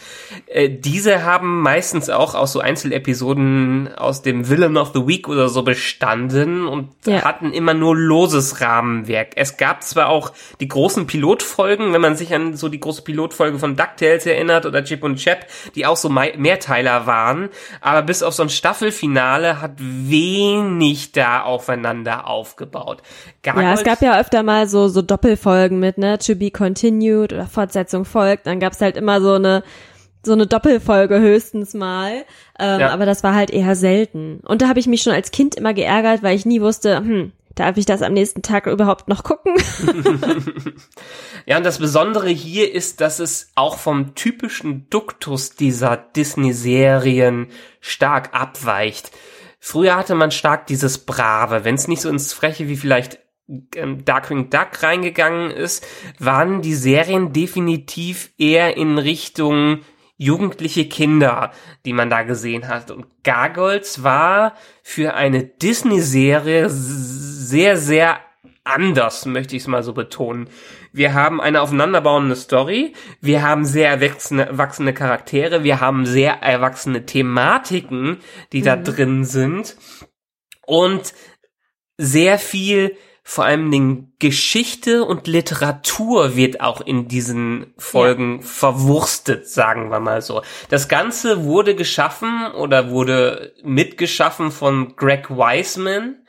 Äh, 0.47 0.67
diese 0.67 1.23
haben 1.23 1.61
meistens 1.61 2.09
auch 2.09 2.35
aus 2.35 2.51
so 2.51 2.59
Einzelepisoden 2.59 3.95
aus 3.95 4.21
dem 4.21 4.49
Villain 4.49 4.75
of 4.75 4.91
the 4.93 5.07
Week 5.07 5.29
oder 5.29 5.47
so 5.47 5.63
bestanden 5.63 6.67
und 6.67 6.89
ja. 7.05 7.21
hatten 7.21 7.53
immer 7.53 7.73
nur 7.73 7.95
loses 7.95 8.59
Rahmenwerk. 8.59 9.31
Es 9.37 9.55
gab 9.55 9.81
zwar 9.83 10.09
auch 10.09 10.33
die 10.59 10.67
großen 10.67 11.07
Pilotfolgen, 11.07 11.93
wenn 11.93 12.01
man 12.01 12.17
sich 12.17 12.35
an 12.35 12.57
so 12.57 12.67
die 12.67 12.81
große 12.81 13.03
Pilotfolge 13.03 13.59
von 13.59 13.77
DuckTales 13.77 14.25
erinnert 14.25 14.65
oder 14.65 14.83
Chip 14.83 15.03
und 15.03 15.19
Chap, 15.19 15.47
die 15.75 15.85
auch 15.85 15.95
so 15.95 16.09
Mehrteiler 16.09 17.07
waren, 17.07 17.47
aber 17.79 18.01
bis 18.01 18.23
auf 18.23 18.33
so 18.33 18.43
ein 18.43 18.49
Staffelfinale 18.49 19.61
hat 19.61 19.75
wenig 19.77 20.32
da 21.11 21.43
aufeinander 21.43 22.27
aufgebaut. 22.27 23.01
Gar 23.41 23.61
ja, 23.61 23.73
es 23.73 23.83
gab 23.83 24.01
ja 24.01 24.19
öfter 24.19 24.43
mal 24.43 24.67
so, 24.67 24.87
so 24.87 25.01
Doppelfolgen 25.01 25.79
mit, 25.79 25.97
ne? 25.97 26.17
to 26.17 26.35
be 26.35 26.51
continued 26.51 27.33
oder 27.33 27.45
Fortsetzung 27.45 28.05
folgt. 28.05 28.47
Dann 28.47 28.59
gab's 28.59 28.81
halt 28.81 28.97
immer 28.97 29.21
so 29.21 29.33
eine 29.33 29.63
so 30.25 30.31
eine 30.31 30.47
Doppelfolge 30.47 31.19
höchstens 31.19 31.73
mal. 31.73 32.23
Ähm, 32.57 32.79
ja. 32.79 32.89
Aber 32.91 33.05
das 33.05 33.23
war 33.23 33.35
halt 33.35 33.51
eher 33.51 33.75
selten. 33.75 34.39
Und 34.45 34.61
da 34.61 34.69
habe 34.69 34.79
ich 34.79 34.87
mich 34.87 35.01
schon 35.01 35.13
als 35.13 35.31
Kind 35.31 35.55
immer 35.55 35.73
geärgert, 35.73 36.23
weil 36.23 36.35
ich 36.35 36.45
nie 36.45 36.61
wusste, 36.61 36.97
hm, 36.97 37.33
darf 37.55 37.77
ich 37.77 37.85
das 37.85 38.01
am 38.01 38.13
nächsten 38.13 38.41
Tag 38.41 38.67
überhaupt 38.67 39.07
noch 39.07 39.23
gucken? 39.23 39.55
ja, 41.45 41.57
und 41.57 41.65
das 41.65 41.77
Besondere 41.77 42.29
hier 42.29 42.73
ist, 42.73 43.01
dass 43.01 43.19
es 43.19 43.51
auch 43.55 43.77
vom 43.77 44.15
typischen 44.15 44.89
Duktus 44.89 45.55
dieser 45.55 45.97
Disney-Serien 45.97 47.47
stark 47.81 48.33
abweicht. 48.33 49.11
Früher 49.65 49.95
hatte 49.95 50.13
man 50.13 50.31
stark 50.31 50.67
dieses 50.67 51.05
Brave, 51.05 51.63
wenn 51.63 51.75
es 51.75 51.87
nicht 51.87 52.01
so 52.01 52.09
ins 52.09 52.33
Freche 52.33 52.67
wie 52.67 52.75
vielleicht 52.75 53.19
ähm, 53.77 54.03
Darkwing 54.03 54.49
Duck 54.49 54.83
reingegangen 54.83 55.51
ist, 55.51 55.87
waren 56.19 56.61
die 56.61 56.73
Serien 56.73 57.31
definitiv 57.31 58.33
eher 58.37 58.75
in 58.75 58.97
Richtung 58.97 59.79
jugendliche 60.17 60.89
Kinder, 60.89 61.53
die 61.85 61.93
man 61.93 62.09
da 62.09 62.23
gesehen 62.23 62.67
hat. 62.67 62.91
Und 62.91 63.05
Gargoyles 63.23 64.03
war 64.03 64.55
für 64.81 65.13
eine 65.13 65.45
Disney-Serie 65.45 66.69
sehr, 66.69 67.77
sehr 67.77 68.19
anders, 68.63 69.25
möchte 69.25 69.55
ich 69.55 69.63
es 69.63 69.67
mal 69.67 69.83
so 69.83 69.93
betonen. 69.93 70.49
Wir 70.91 71.13
haben 71.13 71.41
eine 71.41 71.61
aufeinanderbauende 71.61 72.35
Story, 72.35 72.93
wir 73.21 73.41
haben 73.41 73.65
sehr 73.65 73.89
erwachsene, 73.89 74.45
erwachsene 74.45 74.93
Charaktere, 74.93 75.63
wir 75.63 75.81
haben 75.81 76.05
sehr 76.05 76.41
erwachsene 76.41 77.05
Thematiken, 77.05 78.19
die 78.51 78.61
mhm. 78.61 78.65
da 78.65 78.75
drin 78.77 79.25
sind 79.25 79.75
und 80.65 81.13
sehr 81.97 82.39
viel 82.39 82.95
vor 83.25 83.45
allem 83.45 83.71
den 83.71 84.13
Geschichte 84.19 85.05
und 85.05 85.27
Literatur 85.27 86.35
wird 86.35 86.59
auch 86.59 86.81
in 86.81 87.07
diesen 87.07 87.73
Folgen 87.77 88.41
ja. 88.41 88.45
verwurstet, 88.45 89.47
sagen 89.47 89.89
wir 89.91 90.01
mal 90.01 90.21
so. 90.21 90.41
Das 90.69 90.89
Ganze 90.89 91.45
wurde 91.45 91.73
geschaffen 91.73 92.51
oder 92.51 92.89
wurde 92.89 93.53
mitgeschaffen 93.63 94.51
von 94.51 94.97
Greg 94.97 95.29
Wiseman. 95.29 96.22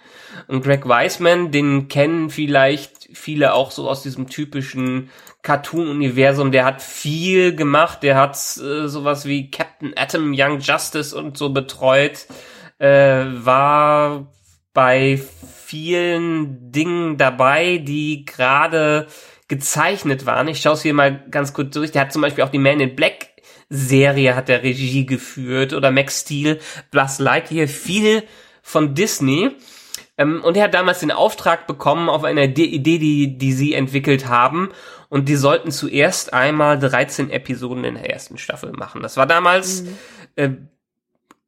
Und 0.46 0.62
Greg 0.62 0.86
Wiseman, 0.86 1.50
den 1.50 1.88
kennen 1.88 2.30
vielleicht 2.30 3.08
viele 3.12 3.54
auch 3.54 3.70
so 3.70 3.88
aus 3.88 4.02
diesem 4.02 4.28
typischen 4.28 5.10
Cartoon-Universum. 5.42 6.52
Der 6.52 6.64
hat 6.64 6.82
viel 6.82 7.54
gemacht. 7.54 8.02
Der 8.02 8.16
hat 8.16 8.34
äh, 8.34 8.88
sowas 8.88 9.26
wie 9.26 9.50
Captain 9.50 9.92
Atom, 9.96 10.34
Young 10.36 10.60
Justice 10.60 11.16
und 11.16 11.36
so 11.36 11.50
betreut. 11.50 12.26
Äh, 12.78 13.24
war 13.26 14.32
bei 14.72 15.20
vielen 15.64 16.72
Dingen 16.72 17.16
dabei, 17.16 17.78
die 17.78 18.24
gerade 18.24 19.06
gezeichnet 19.48 20.26
waren. 20.26 20.48
Ich 20.48 20.60
schaue 20.60 20.74
es 20.74 20.82
hier 20.82 20.94
mal 20.94 21.24
ganz 21.30 21.52
kurz 21.52 21.74
durch. 21.74 21.92
Der 21.92 22.02
hat 22.02 22.12
zum 22.12 22.22
Beispiel 22.22 22.44
auch 22.44 22.50
die 22.50 22.58
Man 22.58 22.80
in 22.80 22.96
Black 22.96 23.28
Serie 23.68 24.36
hat 24.36 24.48
der 24.48 24.62
Regie 24.62 25.06
geführt 25.06 25.72
oder 25.72 25.90
Max 25.90 26.20
Steel, 26.20 26.60
Buzz 26.90 27.18
Lightyear, 27.18 27.68
viel 27.68 28.22
von 28.62 28.94
Disney. 28.94 29.50
Ähm, 30.16 30.42
und 30.42 30.56
er 30.56 30.64
hat 30.64 30.75
damals 30.75 31.00
den 31.00 31.11
Auftrag 31.11 31.66
bekommen 31.66 32.09
auf 32.09 32.25
eine 32.25 32.44
Idee, 32.44 32.99
die, 32.99 33.38
die 33.38 33.52
sie 33.52 33.75
entwickelt 33.75 34.28
haben. 34.28 34.71
Und 35.09 35.28
die 35.28 35.37
sollten 35.37 35.71
zuerst 35.71 36.33
einmal 36.33 36.78
13 36.78 37.30
Episoden 37.30 37.85
in 37.85 37.94
der 37.94 38.11
ersten 38.11 38.38
Staffel 38.38 38.73
machen. 38.73 39.02
Das 39.02 39.16
war 39.16 39.26
damals 39.26 39.83
mhm. 39.83 39.88
äh, 40.37 40.50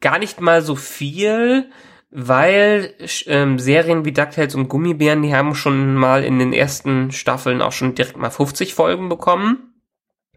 gar 0.00 0.18
nicht 0.18 0.40
mal 0.40 0.62
so 0.62 0.76
viel 0.76 1.70
weil 2.10 2.94
ähm, 3.26 3.58
Serien 3.58 4.06
wie 4.06 4.12
DuckTales 4.12 4.54
und 4.54 4.68
Gummibären, 4.68 5.22
die 5.22 5.34
haben 5.34 5.54
schon 5.54 5.96
mal 5.96 6.24
in 6.24 6.38
den 6.38 6.52
ersten 6.52 7.10
Staffeln 7.10 7.60
auch 7.60 7.72
schon 7.72 7.94
direkt 7.94 8.16
mal 8.16 8.30
50 8.30 8.74
Folgen 8.74 9.08
bekommen. 9.08 9.65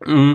Mm, 0.05 0.33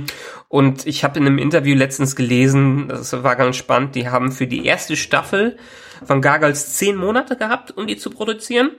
Und 0.48 0.86
ich 0.86 1.04
habe 1.04 1.18
in 1.18 1.26
einem 1.26 1.38
Interview 1.38 1.74
letztens 1.74 2.16
gelesen, 2.16 2.88
das 2.88 3.22
war 3.22 3.36
ganz 3.36 3.56
spannend, 3.56 3.94
die 3.94 4.08
haben 4.08 4.30
für 4.32 4.46
die 4.46 4.64
erste 4.66 4.96
Staffel 4.96 5.56
von 6.04 6.20
Gargoyles 6.20 6.74
zehn 6.76 6.96
Monate 6.96 7.36
gehabt, 7.36 7.76
um 7.76 7.86
die 7.86 7.96
zu 7.96 8.10
produzieren. 8.10 8.70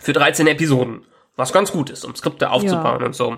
Für 0.00 0.12
13 0.12 0.46
Episoden. 0.46 1.04
Was 1.36 1.52
ganz 1.52 1.70
gut 1.70 1.88
ist, 1.88 2.04
um 2.04 2.16
Skripte 2.16 2.50
aufzubauen 2.50 2.98
Ja. 3.00 3.06
und 3.06 3.14
so. 3.14 3.36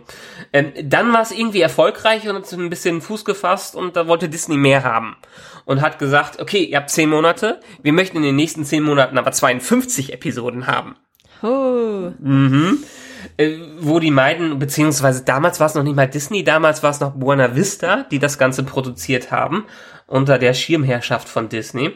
Ähm, 0.54 0.72
dann 0.84 1.12
war 1.12 1.20
es 1.20 1.32
irgendwie 1.32 1.60
erfolgreich 1.60 2.26
und 2.26 2.34
hat 2.34 2.50
ein 2.52 2.70
bisschen 2.70 3.02
Fuß 3.02 3.26
gefasst 3.26 3.76
und 3.76 3.94
da 3.94 4.06
wollte 4.06 4.28
Disney 4.30 4.56
mehr 4.56 4.84
haben. 4.84 5.16
Und 5.66 5.82
hat 5.82 5.98
gesagt, 5.98 6.40
okay, 6.40 6.64
ihr 6.64 6.78
habt 6.78 6.88
zehn 6.90 7.10
Monate, 7.10 7.60
wir 7.82 7.92
möchten 7.92 8.16
in 8.16 8.22
den 8.22 8.36
nächsten 8.36 8.64
zehn 8.64 8.82
Monaten 8.82 9.18
aber 9.18 9.32
52 9.32 10.14
Episoden 10.14 10.66
haben. 10.66 10.96
Oh. 11.42 12.10
äh, 12.24 12.74
wo 13.80 13.98
die 14.00 14.10
meiden, 14.10 14.58
beziehungsweise 14.58 15.24
damals 15.24 15.60
war 15.60 15.66
es 15.66 15.74
noch 15.74 15.82
nicht 15.82 15.96
mal 15.96 16.08
Disney, 16.08 16.44
damals 16.44 16.82
war 16.82 16.90
es 16.90 17.00
noch 17.00 17.12
Buena 17.12 17.54
Vista, 17.56 18.04
die 18.10 18.18
das 18.18 18.38
Ganze 18.38 18.62
produziert 18.62 19.30
haben, 19.30 19.66
unter 20.06 20.38
der 20.38 20.54
Schirmherrschaft 20.54 21.28
von 21.28 21.48
Disney. 21.48 21.92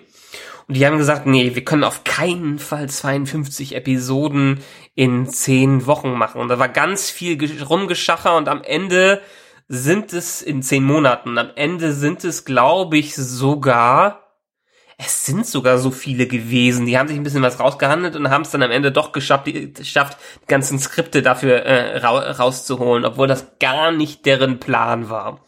Und 0.67 0.77
die 0.77 0.87
haben 0.87 0.97
gesagt, 0.97 1.27
nee, 1.27 1.55
wir 1.55 1.65
können 1.65 1.85
auf 1.85 2.05
keinen 2.05 2.59
Fall 2.59 2.89
52 2.89 3.75
Episoden 3.75 4.61
in 4.95 5.27
10 5.27 5.87
Wochen 5.87 6.13
machen. 6.13 6.41
Und 6.41 6.49
da 6.49 6.59
war 6.59 6.69
ganz 6.71 7.11
viel 7.11 7.37
gesch- 7.37 7.63
rumgeschacher 7.65 8.35
und 8.37 8.49
am 8.49 8.63
Ende 8.63 9.21
sind 9.69 10.13
es 10.13 10.41
in 10.41 10.63
10 10.63 10.83
Monaten. 10.85 11.37
Am 11.37 11.51
Ende 11.55 11.93
sind 11.93 12.25
es, 12.25 12.45
glaube 12.47 12.97
ich, 12.97 13.15
sogar 13.15 14.24
es 14.97 15.27
sind 15.27 15.47
sogar 15.47 15.79
so 15.79 15.91
viele 15.91 16.27
gewesen. 16.27 16.87
Die 16.87 16.99
haben 16.99 17.09
sich 17.09 17.17
ein 17.17 17.23
bisschen 17.23 17.43
was 17.43 17.59
rausgehandelt 17.59 18.17
und 18.17 18.31
haben 18.31 18.43
es 18.43 18.51
dann 18.51 18.63
am 18.63 18.71
Ende 18.71 18.93
doch 18.93 19.13
geschafft, 19.13 19.47
die, 19.47 19.73
geschafft 19.73 20.19
die 20.43 20.47
ganzen 20.47 20.79
Skripte 20.79 21.23
dafür 21.23 21.63
äh, 21.63 21.99
ra 21.99 22.33
rauszuholen, 22.33 23.05
obwohl 23.05 23.27
das 23.27 23.59
gar 23.59 23.91
nicht 23.91 24.25
deren 24.27 24.61
Plan 24.61 25.11
war. 25.11 25.45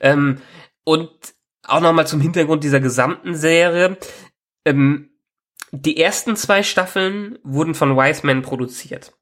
Ähm, 0.00 0.40
und 0.84 1.10
auch 1.64 1.80
nochmal 1.80 2.06
zum 2.06 2.20
Hintergrund 2.20 2.64
dieser 2.64 2.80
gesamten 2.80 3.34
Serie. 3.34 3.96
Ähm, 4.64 5.10
die 5.70 5.98
ersten 5.98 6.36
zwei 6.36 6.62
Staffeln 6.62 7.38
wurden 7.44 7.74
von 7.74 7.96
Wiseman 7.96 8.42
produziert. 8.42 9.12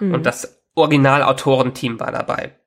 Und 0.00 0.26
das 0.26 0.62
Originalautorenteam 0.74 2.00
war 2.00 2.12
dabei. 2.12 2.57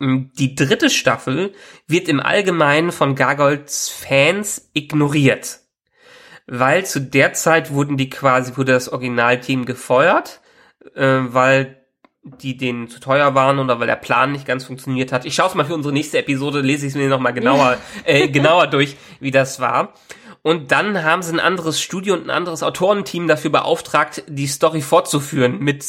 Die 0.00 0.54
dritte 0.54 0.90
Staffel 0.90 1.52
wird 1.88 2.08
im 2.08 2.20
Allgemeinen 2.20 2.92
von 2.92 3.16
Gargoyles 3.16 3.88
Fans 3.88 4.70
ignoriert. 4.72 5.60
Weil 6.46 6.86
zu 6.86 7.00
der 7.00 7.32
Zeit 7.32 7.72
wurden 7.72 7.96
die 7.96 8.08
quasi, 8.08 8.56
wurde 8.56 8.72
das 8.72 8.88
Originalteam 8.88 9.66
gefeuert, 9.66 10.40
äh, 10.94 11.18
weil 11.20 11.78
die 12.22 12.56
denen 12.56 12.88
zu 12.88 13.00
teuer 13.00 13.34
waren 13.34 13.58
oder 13.58 13.80
weil 13.80 13.86
der 13.86 13.96
Plan 13.96 14.32
nicht 14.32 14.46
ganz 14.46 14.64
funktioniert 14.64 15.12
hat. 15.12 15.24
Ich 15.24 15.34
schaue 15.34 15.48
es 15.48 15.54
mal 15.54 15.64
für 15.64 15.74
unsere 15.74 15.94
nächste 15.94 16.18
Episode, 16.18 16.60
lese 16.60 16.86
ich 16.86 16.92
es 16.92 16.96
mir 16.96 17.08
nochmal 17.08 17.34
genauer, 17.34 17.78
äh, 18.04 18.28
genauer 18.28 18.68
durch, 18.68 18.96
wie 19.20 19.30
das 19.30 19.60
war. 19.60 19.94
Und 20.42 20.70
dann 20.70 21.02
haben 21.02 21.22
sie 21.22 21.32
ein 21.32 21.40
anderes 21.40 21.80
Studio 21.80 22.14
und 22.14 22.24
ein 22.24 22.30
anderes 22.30 22.62
Autorenteam 22.62 23.26
dafür 23.26 23.50
beauftragt, 23.50 24.22
die 24.28 24.46
Story 24.46 24.80
fortzuführen, 24.80 25.58
mit 25.58 25.84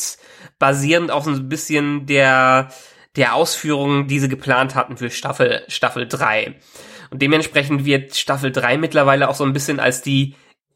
basierend 0.58 1.12
auf 1.12 1.26
so 1.26 1.32
ein 1.32 1.50
bisschen 1.50 2.06
der, 2.08 2.70
der 3.16 3.36
Ausführungen, 3.36 4.08
die 4.08 4.20
sie 4.20 4.30
geplant 4.30 4.76
hatten 4.76 4.98
für 4.98 5.10
Staffel, 5.10 5.64
Staffel 5.68 6.08
3. 6.08 6.56
Und 7.12 7.22
dementsprechend 7.22 7.86
wird 7.86 8.16
Staffel 8.16 8.52
3 8.52 8.78
mittlerweile 8.78 9.30
auch 9.30 9.36
so 9.36 9.44
ein 9.44 9.54
bisschen 9.54 9.80
als 9.80 10.02
die 10.02 10.36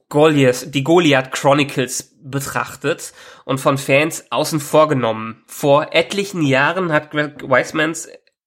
Goliath, 0.09 0.73
die 0.73 0.83
Goliath 0.83 1.31
Chronicles 1.31 2.15
betrachtet 2.23 3.13
und 3.45 3.59
von 3.59 3.77
Fans 3.77 4.31
außen 4.31 4.59
vorgenommen. 4.59 5.43
Vor 5.47 5.93
etlichen 5.93 6.43
Jahren 6.43 6.91
hat 6.91 7.11
Greg 7.11 7.41
Wiseman 7.43 7.95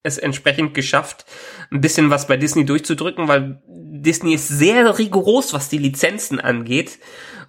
es 0.03 0.17
entsprechend 0.17 0.73
geschafft, 0.73 1.25
ein 1.71 1.81
bisschen 1.81 2.09
was 2.09 2.27
bei 2.27 2.37
Disney 2.37 2.65
durchzudrücken, 2.65 3.27
weil 3.27 3.61
Disney 3.67 4.33
ist 4.33 4.47
sehr 4.47 4.97
rigoros, 4.97 5.53
was 5.53 5.69
die 5.69 5.77
Lizenzen 5.77 6.39
angeht. 6.39 6.99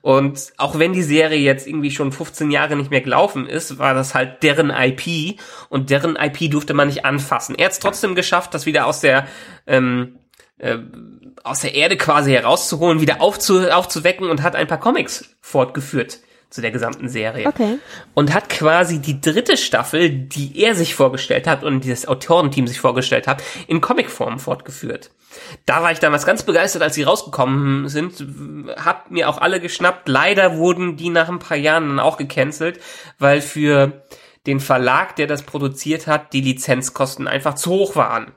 Und 0.01 0.53
auch 0.57 0.79
wenn 0.79 0.93
die 0.93 1.03
Serie 1.03 1.39
jetzt 1.39 1.67
irgendwie 1.67 1.91
schon 1.91 2.13
15 2.13 2.51
Jahre 2.51 2.77
nicht 2.77 2.91
mehr 2.91 3.01
gelaufen 3.01 3.47
ist, 3.47 3.79
war 3.79 3.95
das 3.95 4.15
halt 4.15 4.43
deren 4.43 4.71
IP 4.71 5.39
und 5.69 5.91
deren 5.91 6.17
IP 6.17 6.51
durfte 6.51 6.75
man 6.75 6.89
nicht 6.89 7.05
anfassen. 7.05 7.55
Er 7.57 7.67
hat 7.67 7.73
es 7.73 7.79
trotzdem 7.79 8.15
geschafft, 8.15 8.55
das 8.55 8.67
wieder 8.67 8.87
aus 8.87 9.01
der 9.01 9.27
ähm, 9.67 10.19
äh, 10.59 10.79
aus 11.45 11.61
der 11.61 11.75
Erde 11.75 11.97
quasi 11.97 12.33
herauszuholen, 12.33 13.01
wieder 13.01 13.21
aufzu 13.21 13.69
aufzuwecken 13.71 14.29
und 14.29 14.43
hat 14.43 14.57
ein 14.57 14.67
paar 14.67 14.81
Comics 14.81 15.37
fortgeführt 15.41 16.19
zu 16.51 16.61
der 16.61 16.71
gesamten 16.71 17.09
Serie. 17.09 17.47
Okay. 17.47 17.79
Und 18.15 18.33
hat 18.33 18.49
quasi 18.49 19.01
die 19.01 19.21
dritte 19.21 19.57
Staffel, 19.57 20.11
die 20.11 20.59
er 20.59 20.75
sich 20.75 20.95
vorgestellt 20.95 21.47
hat 21.47 21.63
und 21.63 21.85
die 21.85 21.91
das 21.91 22.07
Autorenteam 22.07 22.67
sich 22.67 22.81
vorgestellt 22.81 23.27
hat, 23.27 23.43
in 23.67 23.81
Comicform 23.81 24.39
fortgeführt. 24.39 25.11
Da 25.67 25.83
war 25.83 25.93
ich 25.93 25.99
damals 25.99 26.27
ganz 26.27 26.43
begeistert, 26.43 26.83
als 26.83 26.95
sie 26.95 27.03
rausgekommen 27.03 27.89
sind. 27.89 28.25
Hab 28.77 29.11
mir 29.11 29.29
auch 29.29 29.39
alle 29.39 29.61
geschnappt. 29.61 30.09
Leider 30.09 30.57
wurden 30.57 30.97
die 30.97 31.11
nach 31.11 31.29
ein 31.29 31.39
paar 31.39 31.57
Jahren 31.57 31.89
dann 31.89 32.01
auch 32.01 32.17
gecancelt, 32.17 32.81
weil 33.19 33.41
für 33.41 34.05
den 34.47 34.61
Verlag, 34.61 35.17
der 35.17 35.27
das 35.27 35.43
produziert 35.43 36.07
hat, 36.07 36.33
die 36.33 36.41
Lizenzkosten 36.41 37.29
einfach 37.29 37.55
zu 37.55 37.71
hoch 37.71 37.97
waren. 37.97 38.33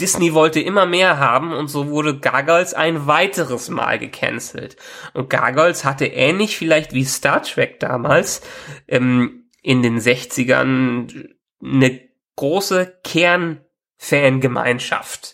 Disney 0.00 0.32
wollte 0.32 0.60
immer 0.60 0.86
mehr 0.86 1.18
haben 1.18 1.52
und 1.52 1.68
so 1.68 1.88
wurde 1.88 2.18
Gargoyles 2.18 2.72
ein 2.72 3.06
weiteres 3.06 3.68
Mal 3.68 3.98
gecancelt. 3.98 4.76
Und 5.12 5.28
Gargoyles 5.28 5.84
hatte 5.84 6.06
ähnlich 6.06 6.56
vielleicht 6.56 6.94
wie 6.94 7.04
Star 7.04 7.42
Trek 7.42 7.78
damals 7.78 8.40
ähm, 8.88 9.50
in 9.62 9.82
den 9.82 9.98
60ern 9.98 11.28
eine 11.62 12.00
große 12.36 13.00
Kernfangemeinschaft. 13.04 15.33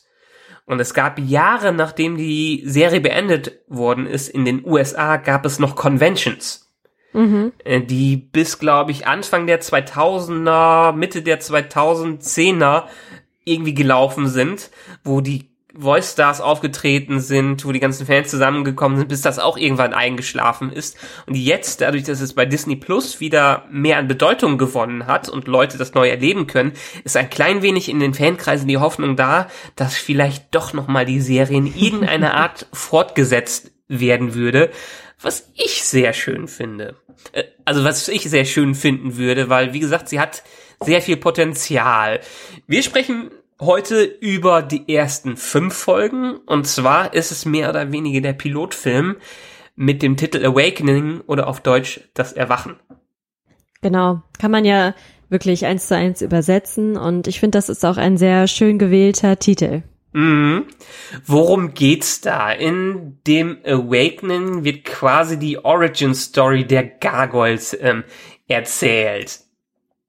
Und 0.70 0.78
es 0.78 0.94
gab 0.94 1.18
Jahre, 1.18 1.72
nachdem 1.72 2.16
die 2.16 2.62
Serie 2.64 3.00
beendet 3.00 3.58
worden 3.66 4.06
ist, 4.06 4.28
in 4.28 4.44
den 4.44 4.64
USA 4.64 5.16
gab 5.16 5.44
es 5.44 5.58
noch 5.58 5.74
Conventions. 5.74 6.70
Äh, 7.64 7.80
die 7.80 8.16
bis, 8.16 8.60
glaube 8.60 8.92
ich, 8.92 9.04
Anfang 9.04 9.48
der 9.48 9.60
2000er, 9.60 10.92
Mitte 10.92 11.22
der 11.22 11.40
2010er 11.40 12.84
irgendwie 13.42 13.74
gelaufen 13.74 14.28
sind, 14.28 14.70
wo 15.02 15.20
die 15.20 15.49
Voice 15.80 16.12
Stars 16.12 16.40
aufgetreten 16.40 17.20
sind, 17.20 17.64
wo 17.64 17.72
die 17.72 17.80
ganzen 17.80 18.06
Fans 18.06 18.30
zusammengekommen 18.30 18.98
sind, 18.98 19.08
bis 19.08 19.20
das 19.22 19.38
auch 19.38 19.56
irgendwann 19.56 19.94
eingeschlafen 19.94 20.72
ist. 20.72 20.96
Und 21.26 21.34
jetzt, 21.36 21.80
dadurch, 21.80 22.04
dass 22.04 22.20
es 22.20 22.34
bei 22.34 22.46
Disney 22.46 22.76
Plus 22.76 23.20
wieder 23.20 23.64
mehr 23.70 23.98
an 23.98 24.08
Bedeutung 24.08 24.58
gewonnen 24.58 25.06
hat 25.06 25.28
und 25.28 25.48
Leute 25.48 25.78
das 25.78 25.94
neu 25.94 26.08
erleben 26.08 26.46
können, 26.46 26.72
ist 27.04 27.16
ein 27.16 27.30
klein 27.30 27.62
wenig 27.62 27.88
in 27.88 28.00
den 28.00 28.14
Fankreisen 28.14 28.68
die 28.68 28.78
Hoffnung 28.78 29.16
da, 29.16 29.48
dass 29.76 29.96
vielleicht 29.96 30.54
doch 30.54 30.72
nochmal 30.72 31.04
die 31.04 31.20
Serie 31.20 31.58
in 31.58 31.66
irgendeiner 31.76 32.34
Art 32.34 32.66
fortgesetzt 32.72 33.72
werden 33.88 34.34
würde, 34.34 34.70
was 35.20 35.50
ich 35.54 35.82
sehr 35.84 36.12
schön 36.12 36.48
finde. 36.48 36.96
Äh, 37.32 37.44
Also 37.64 37.84
was 37.84 38.08
ich 38.08 38.22
sehr 38.22 38.44
schön 38.44 38.74
finden 38.74 39.16
würde, 39.16 39.48
weil, 39.48 39.72
wie 39.72 39.80
gesagt, 39.80 40.08
sie 40.08 40.20
hat 40.20 40.42
sehr 40.82 41.02
viel 41.02 41.16
Potenzial. 41.16 42.20
Wir 42.66 42.82
sprechen 42.82 43.30
heute 43.60 44.02
über 44.02 44.62
die 44.62 44.92
ersten 44.92 45.36
fünf 45.36 45.74
Folgen 45.74 46.36
und 46.46 46.66
zwar 46.66 47.14
ist 47.14 47.30
es 47.30 47.44
mehr 47.44 47.68
oder 47.68 47.92
weniger 47.92 48.20
der 48.20 48.32
Pilotfilm 48.32 49.16
mit 49.76 50.02
dem 50.02 50.16
Titel 50.16 50.44
Awakening 50.44 51.20
oder 51.26 51.46
auf 51.46 51.60
Deutsch 51.60 52.00
Das 52.14 52.32
Erwachen. 52.32 52.76
Genau. 53.82 54.22
Kann 54.38 54.50
man 54.50 54.64
ja 54.64 54.94
wirklich 55.28 55.64
eins 55.64 55.88
zu 55.88 55.96
eins 55.96 56.22
übersetzen 56.22 56.96
und 56.96 57.26
ich 57.28 57.40
finde, 57.40 57.56
das 57.58 57.68
ist 57.68 57.84
auch 57.84 57.96
ein 57.96 58.16
sehr 58.16 58.46
schön 58.46 58.78
gewählter 58.78 59.38
Titel. 59.38 59.82
Mhm. 60.12 60.66
Worum 61.24 61.72
geht's 61.72 62.20
da? 62.20 62.50
In 62.50 63.18
dem 63.26 63.58
Awakening 63.64 64.64
wird 64.64 64.84
quasi 64.84 65.38
die 65.38 65.64
Origin 65.64 66.14
Story 66.14 66.66
der 66.66 66.84
Gargoyles 66.84 67.76
ähm, 67.80 68.04
erzählt. 68.48 69.40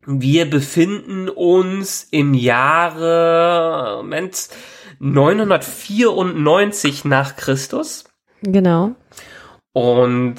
Wir 0.05 0.50
befinden 0.50 1.29
uns 1.29 2.08
im 2.10 2.34
Jahre, 2.34 3.98
Moment, 3.98 4.50
994 5.00 7.05
nach 7.05 7.36
Christus. 7.36 8.05
Genau. 8.41 8.96
Und 9.74 10.38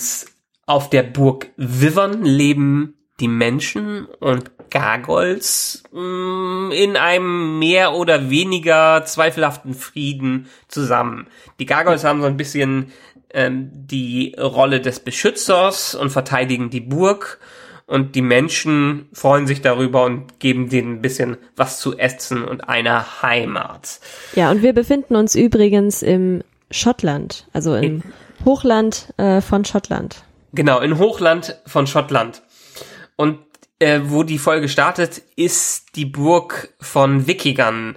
auf 0.66 0.90
der 0.90 1.04
Burg 1.04 1.50
Wivern 1.56 2.22
leben 2.22 2.94
die 3.20 3.28
Menschen 3.28 4.06
und 4.20 4.50
Gargoyles 4.70 5.84
mh, 5.92 6.74
in 6.74 6.96
einem 6.96 7.58
mehr 7.58 7.92
oder 7.92 8.30
weniger 8.30 9.04
zweifelhaften 9.04 9.74
Frieden 9.74 10.48
zusammen. 10.66 11.28
Die 11.60 11.66
Gargoyles 11.66 12.04
haben 12.04 12.20
so 12.20 12.26
ein 12.26 12.36
bisschen 12.36 12.90
ähm, 13.34 13.70
die 13.72 14.34
Rolle 14.38 14.80
des 14.80 15.00
Beschützers 15.00 15.94
und 15.94 16.10
verteidigen 16.10 16.70
die 16.70 16.80
Burg. 16.80 17.38
Und 17.86 18.14
die 18.14 18.22
Menschen 18.22 19.08
freuen 19.12 19.46
sich 19.46 19.60
darüber 19.60 20.04
und 20.04 20.38
geben 20.38 20.68
denen 20.68 20.94
ein 20.94 21.02
bisschen 21.02 21.36
was 21.56 21.80
zu 21.80 21.98
essen 21.98 22.44
und 22.44 22.68
eine 22.68 23.22
Heimat. 23.22 24.00
Ja, 24.34 24.50
und 24.50 24.62
wir 24.62 24.72
befinden 24.72 25.16
uns 25.16 25.34
übrigens 25.34 26.02
im 26.02 26.42
Schottland, 26.70 27.46
also 27.52 27.74
im 27.74 28.02
Hochland 28.44 29.12
äh, 29.18 29.40
von 29.40 29.64
Schottland. 29.64 30.24
Genau, 30.54 30.80
in 30.80 30.98
Hochland 30.98 31.58
von 31.66 31.86
Schottland. 31.86 32.42
Und 33.16 33.38
äh, 33.78 34.00
wo 34.04 34.22
die 34.22 34.38
Folge 34.38 34.68
startet, 34.68 35.22
ist 35.36 35.96
die 35.96 36.06
Burg 36.06 36.72
von 36.80 37.26
Wikingern 37.26 37.96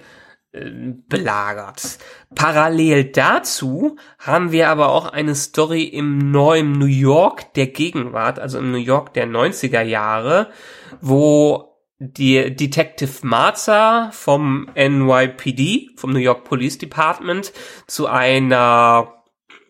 belagert. 1.08 1.98
Parallel 2.34 3.04
dazu 3.04 3.96
haben 4.18 4.52
wir 4.52 4.68
aber 4.68 4.90
auch 4.90 5.06
eine 5.06 5.34
Story 5.34 5.84
im 5.84 6.30
neuen 6.30 6.72
New 6.72 6.86
York 6.86 7.54
der 7.54 7.68
Gegenwart, 7.68 8.38
also 8.38 8.58
im 8.58 8.72
New 8.72 8.78
York 8.78 9.14
der 9.14 9.26
90er 9.26 9.82
Jahre, 9.82 10.48
wo 11.00 11.76
die 11.98 12.54
Detective 12.54 13.26
Marza 13.26 14.10
vom 14.12 14.68
NYPD, 14.74 15.90
vom 15.96 16.12
New 16.12 16.18
York 16.18 16.44
Police 16.44 16.78
Department, 16.78 17.52
zu 17.86 18.06
einer 18.06 19.12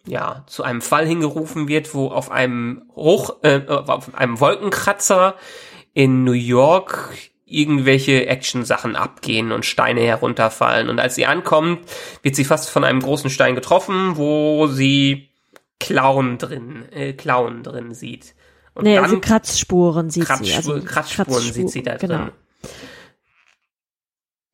ja, 0.08 0.44
zu 0.46 0.62
einem 0.62 0.82
Fall 0.82 1.04
hingerufen 1.04 1.66
wird, 1.66 1.92
wo 1.92 2.08
auf 2.08 2.30
einem 2.30 2.88
Hoch, 2.94 3.42
äh, 3.42 3.62
auf 3.66 4.14
einem 4.14 4.38
Wolkenkratzer 4.38 5.34
in 5.94 6.24
New 6.24 6.32
York 6.32 7.10
irgendwelche 7.46 8.26
Action-Sachen 8.26 8.96
abgehen 8.96 9.52
und 9.52 9.64
Steine 9.64 10.00
herunterfallen. 10.00 10.88
Und 10.88 10.98
als 10.98 11.14
sie 11.14 11.26
ankommt, 11.26 11.88
wird 12.22 12.34
sie 12.34 12.44
fast 12.44 12.68
von 12.68 12.84
einem 12.84 13.00
großen 13.00 13.30
Stein 13.30 13.54
getroffen, 13.54 14.16
wo 14.16 14.66
sie 14.66 15.30
Klauen 15.78 16.38
drin, 16.38 16.86
äh, 16.90 17.12
Klauen 17.12 17.62
drin 17.62 17.94
sieht. 17.94 18.34
Und 18.74 18.84
nee, 18.84 18.96
dann 18.96 19.04
also 19.04 19.20
Kratzspuren 19.20 20.10
sieht 20.10 20.24
Kratzspur, 20.24 20.46
sie. 20.46 20.54
Also 20.54 20.72
Kratzspuren 20.84 21.26
Kratzspur, 21.26 21.40
sieht 21.40 21.70
sie 21.70 21.82
da 21.82 21.94
drin. 21.96 22.08
genau. 22.10 22.28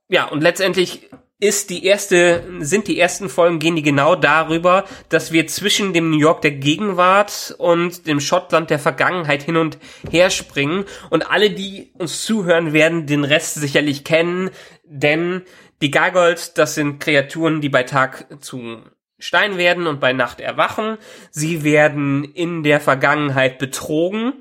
Ja, 0.08 0.26
und 0.26 0.42
letztendlich 0.42 1.08
ist 1.42 1.70
die 1.70 1.84
erste, 1.84 2.44
sind 2.60 2.86
die 2.86 3.00
ersten 3.00 3.28
Folgen 3.28 3.58
gehen 3.58 3.74
die 3.74 3.82
genau 3.82 4.14
darüber, 4.14 4.84
dass 5.08 5.32
wir 5.32 5.48
zwischen 5.48 5.92
dem 5.92 6.08
New 6.08 6.18
York 6.18 6.40
der 6.40 6.52
Gegenwart 6.52 7.56
und 7.58 8.06
dem 8.06 8.20
Schottland 8.20 8.70
der 8.70 8.78
Vergangenheit 8.78 9.42
hin 9.42 9.56
und 9.56 9.76
her 10.08 10.30
springen 10.30 10.84
und 11.10 11.28
alle, 11.28 11.50
die 11.50 11.90
uns 11.98 12.24
zuhören, 12.24 12.72
werden 12.72 13.06
den 13.06 13.24
Rest 13.24 13.56
sicherlich 13.56 14.04
kennen, 14.04 14.50
denn 14.84 15.42
die 15.80 15.90
Gargoyles, 15.90 16.54
das 16.54 16.76
sind 16.76 17.00
Kreaturen, 17.00 17.60
die 17.60 17.70
bei 17.70 17.82
Tag 17.82 18.40
zu 18.40 18.78
Stein 19.18 19.58
werden 19.58 19.88
und 19.88 19.98
bei 19.98 20.12
Nacht 20.12 20.40
erwachen. 20.40 20.96
Sie 21.32 21.64
werden 21.64 22.22
in 22.22 22.62
der 22.62 22.78
Vergangenheit 22.78 23.58
betrogen 23.58 24.34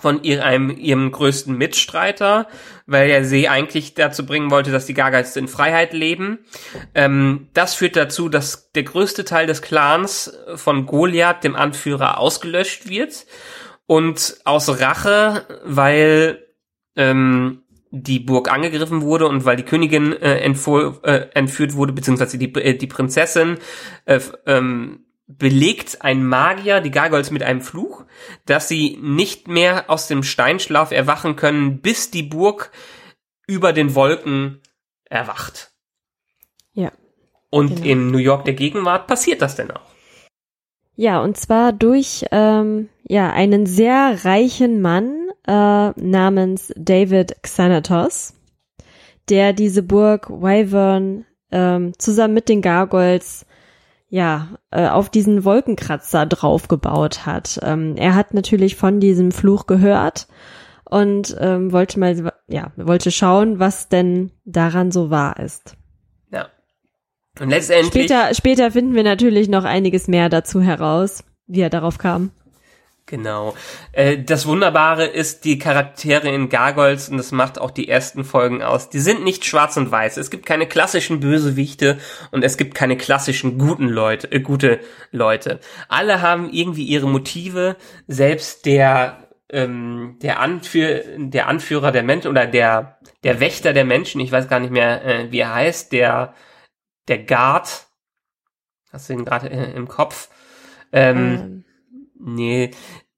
von 0.00 0.22
ihrem, 0.22 0.70
ihrem 0.76 1.12
größten 1.12 1.56
Mitstreiter, 1.56 2.48
weil 2.86 3.10
er 3.10 3.24
sie 3.24 3.48
eigentlich 3.48 3.94
dazu 3.94 4.26
bringen 4.26 4.50
wollte, 4.50 4.70
dass 4.70 4.86
die 4.86 4.94
Gargeists 4.94 5.36
in 5.36 5.48
Freiheit 5.48 5.92
leben. 5.92 6.38
Ähm, 6.94 7.48
das 7.54 7.74
führt 7.74 7.96
dazu, 7.96 8.28
dass 8.28 8.72
der 8.72 8.84
größte 8.84 9.24
Teil 9.24 9.46
des 9.46 9.62
Clans 9.62 10.36
von 10.54 10.86
Goliath, 10.86 11.44
dem 11.44 11.56
Anführer, 11.56 12.18
ausgelöscht 12.18 12.88
wird. 12.88 13.26
Und 13.88 14.38
aus 14.44 14.80
Rache, 14.80 15.46
weil 15.64 16.44
ähm, 16.96 17.62
die 17.90 18.18
Burg 18.18 18.50
angegriffen 18.50 19.02
wurde 19.02 19.26
und 19.28 19.44
weil 19.44 19.56
die 19.56 19.62
Königin 19.62 20.12
äh, 20.12 20.38
entfuhr, 20.40 21.00
äh, 21.04 21.28
entführt 21.34 21.74
wurde, 21.74 21.92
beziehungsweise 21.92 22.38
die, 22.38 22.52
äh, 22.54 22.74
die 22.74 22.86
Prinzessin, 22.86 23.58
äh, 24.04 24.20
ähm, 24.46 25.05
belegt 25.26 26.02
ein 26.02 26.24
Magier 26.26 26.80
die 26.80 26.90
Gargoyles 26.90 27.30
mit 27.30 27.42
einem 27.42 27.60
Fluch, 27.60 28.04
dass 28.44 28.68
sie 28.68 28.98
nicht 29.00 29.48
mehr 29.48 29.90
aus 29.90 30.06
dem 30.08 30.22
Steinschlaf 30.22 30.92
erwachen 30.92 31.36
können, 31.36 31.80
bis 31.80 32.10
die 32.10 32.22
Burg 32.22 32.70
über 33.46 33.72
den 33.72 33.94
Wolken 33.94 34.60
erwacht. 35.04 35.72
Ja. 36.72 36.92
Und 37.50 37.76
genau. 37.76 37.86
im 37.86 38.10
New 38.10 38.18
York 38.18 38.44
der 38.44 38.54
Gegenwart 38.54 39.06
passiert 39.06 39.42
das 39.42 39.56
denn 39.56 39.70
auch. 39.70 39.96
Ja, 40.94 41.20
und 41.20 41.36
zwar 41.36 41.72
durch 41.72 42.24
ähm, 42.30 42.88
ja 43.04 43.30
einen 43.30 43.66
sehr 43.66 44.24
reichen 44.24 44.80
Mann 44.80 45.28
äh, 45.46 45.90
namens 45.90 46.72
David 46.76 47.42
Xanatos, 47.42 48.34
der 49.28 49.52
diese 49.52 49.82
Burg 49.82 50.30
Wyvern 50.30 51.26
ähm, 51.52 51.92
zusammen 51.98 52.34
mit 52.34 52.48
den 52.48 52.62
Gargoyles 52.62 53.45
ja, 54.08 54.48
äh, 54.70 54.88
auf 54.88 55.10
diesen 55.10 55.44
Wolkenkratzer 55.44 56.26
draufgebaut 56.26 57.26
hat. 57.26 57.58
Ähm, 57.62 57.96
er 57.96 58.14
hat 58.14 58.34
natürlich 58.34 58.76
von 58.76 59.00
diesem 59.00 59.32
Fluch 59.32 59.66
gehört 59.66 60.28
und 60.84 61.36
ähm, 61.40 61.72
wollte 61.72 61.98
mal, 61.98 62.32
ja, 62.46 62.72
wollte 62.76 63.10
schauen, 63.10 63.58
was 63.58 63.88
denn 63.88 64.30
daran 64.44 64.92
so 64.92 65.10
wahr 65.10 65.38
ist. 65.40 65.76
Ja. 66.30 66.48
Und 67.40 67.50
letztendlich. 67.50 68.04
Später, 68.04 68.34
später 68.34 68.70
finden 68.70 68.94
wir 68.94 69.02
natürlich 69.02 69.48
noch 69.48 69.64
einiges 69.64 70.06
mehr 70.06 70.28
dazu 70.28 70.60
heraus, 70.60 71.24
wie 71.46 71.60
er 71.60 71.70
darauf 71.70 71.98
kam. 71.98 72.30
Genau. 73.08 73.54
Äh, 73.92 74.18
das 74.18 74.46
Wunderbare 74.46 75.06
ist 75.06 75.44
die 75.44 75.58
Charaktere 75.58 76.28
in 76.28 76.48
Gargoyles 76.48 77.08
und 77.08 77.18
das 77.18 77.30
macht 77.30 77.60
auch 77.60 77.70
die 77.70 77.88
ersten 77.88 78.24
Folgen 78.24 78.62
aus. 78.62 78.90
Die 78.90 78.98
sind 78.98 79.22
nicht 79.22 79.44
schwarz 79.44 79.76
und 79.76 79.92
weiß. 79.92 80.16
Es 80.16 80.28
gibt 80.28 80.44
keine 80.44 80.66
klassischen 80.66 81.20
Bösewichte 81.20 81.98
und 82.32 82.42
es 82.42 82.56
gibt 82.56 82.74
keine 82.74 82.96
klassischen 82.96 83.58
guten 83.58 83.88
Leute, 83.88 84.32
äh, 84.32 84.40
gute 84.40 84.80
Leute. 85.12 85.60
Alle 85.88 86.20
haben 86.20 86.50
irgendwie 86.50 86.84
ihre 86.84 87.08
Motive. 87.08 87.76
Selbst 88.08 88.66
der 88.66 89.28
ähm, 89.50 90.18
der, 90.22 90.40
Anführ 90.40 91.02
der 91.16 91.46
Anführer 91.46 91.92
der 91.92 92.02
Menschen 92.02 92.28
oder 92.28 92.46
der 92.46 92.98
der 93.22 93.38
Wächter 93.38 93.72
der 93.72 93.84
Menschen, 93.84 94.20
ich 94.20 94.32
weiß 94.32 94.48
gar 94.48 94.58
nicht 94.58 94.72
mehr, 94.72 95.04
äh, 95.04 95.30
wie 95.30 95.38
er 95.38 95.54
heißt, 95.54 95.92
der 95.92 96.34
der 97.06 97.18
Guard. 97.18 97.86
Hast 98.90 99.08
du 99.08 99.12
ihn 99.12 99.24
gerade 99.24 99.48
äh, 99.48 99.72
im 99.76 99.86
Kopf? 99.86 100.28
Ähm, 100.92 101.16
Ähm, 101.16 101.64
Nee, 102.18 102.70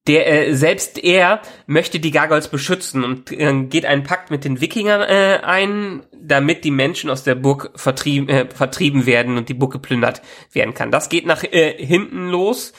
der 0.08 0.48
äh, 0.48 0.54
selbst 0.54 0.98
er 0.98 1.42
möchte 1.66 2.00
die 2.00 2.10
Gargoyles 2.10 2.48
beschützen 2.48 3.04
und 3.04 3.30
äh, 3.30 3.64
geht 3.64 3.84
einen 3.84 4.02
Pakt 4.02 4.30
mit 4.30 4.44
den 4.44 4.60
Wikingern 4.60 5.02
äh, 5.02 5.40
ein, 5.44 6.02
damit 6.12 6.64
die 6.64 6.70
Menschen 6.70 7.10
aus 7.10 7.22
der 7.22 7.34
Burg 7.34 7.72
vertrieben, 7.76 8.28
äh, 8.28 8.48
vertrieben 8.48 9.06
werden 9.06 9.36
und 9.36 9.48
die 9.48 9.54
Burg 9.54 9.72
geplündert 9.72 10.22
werden 10.52 10.74
kann. 10.74 10.90
Das 10.90 11.10
geht 11.10 11.26
nach 11.26 11.44
äh, 11.44 11.74
hinten 11.84 12.28
los 12.28 12.72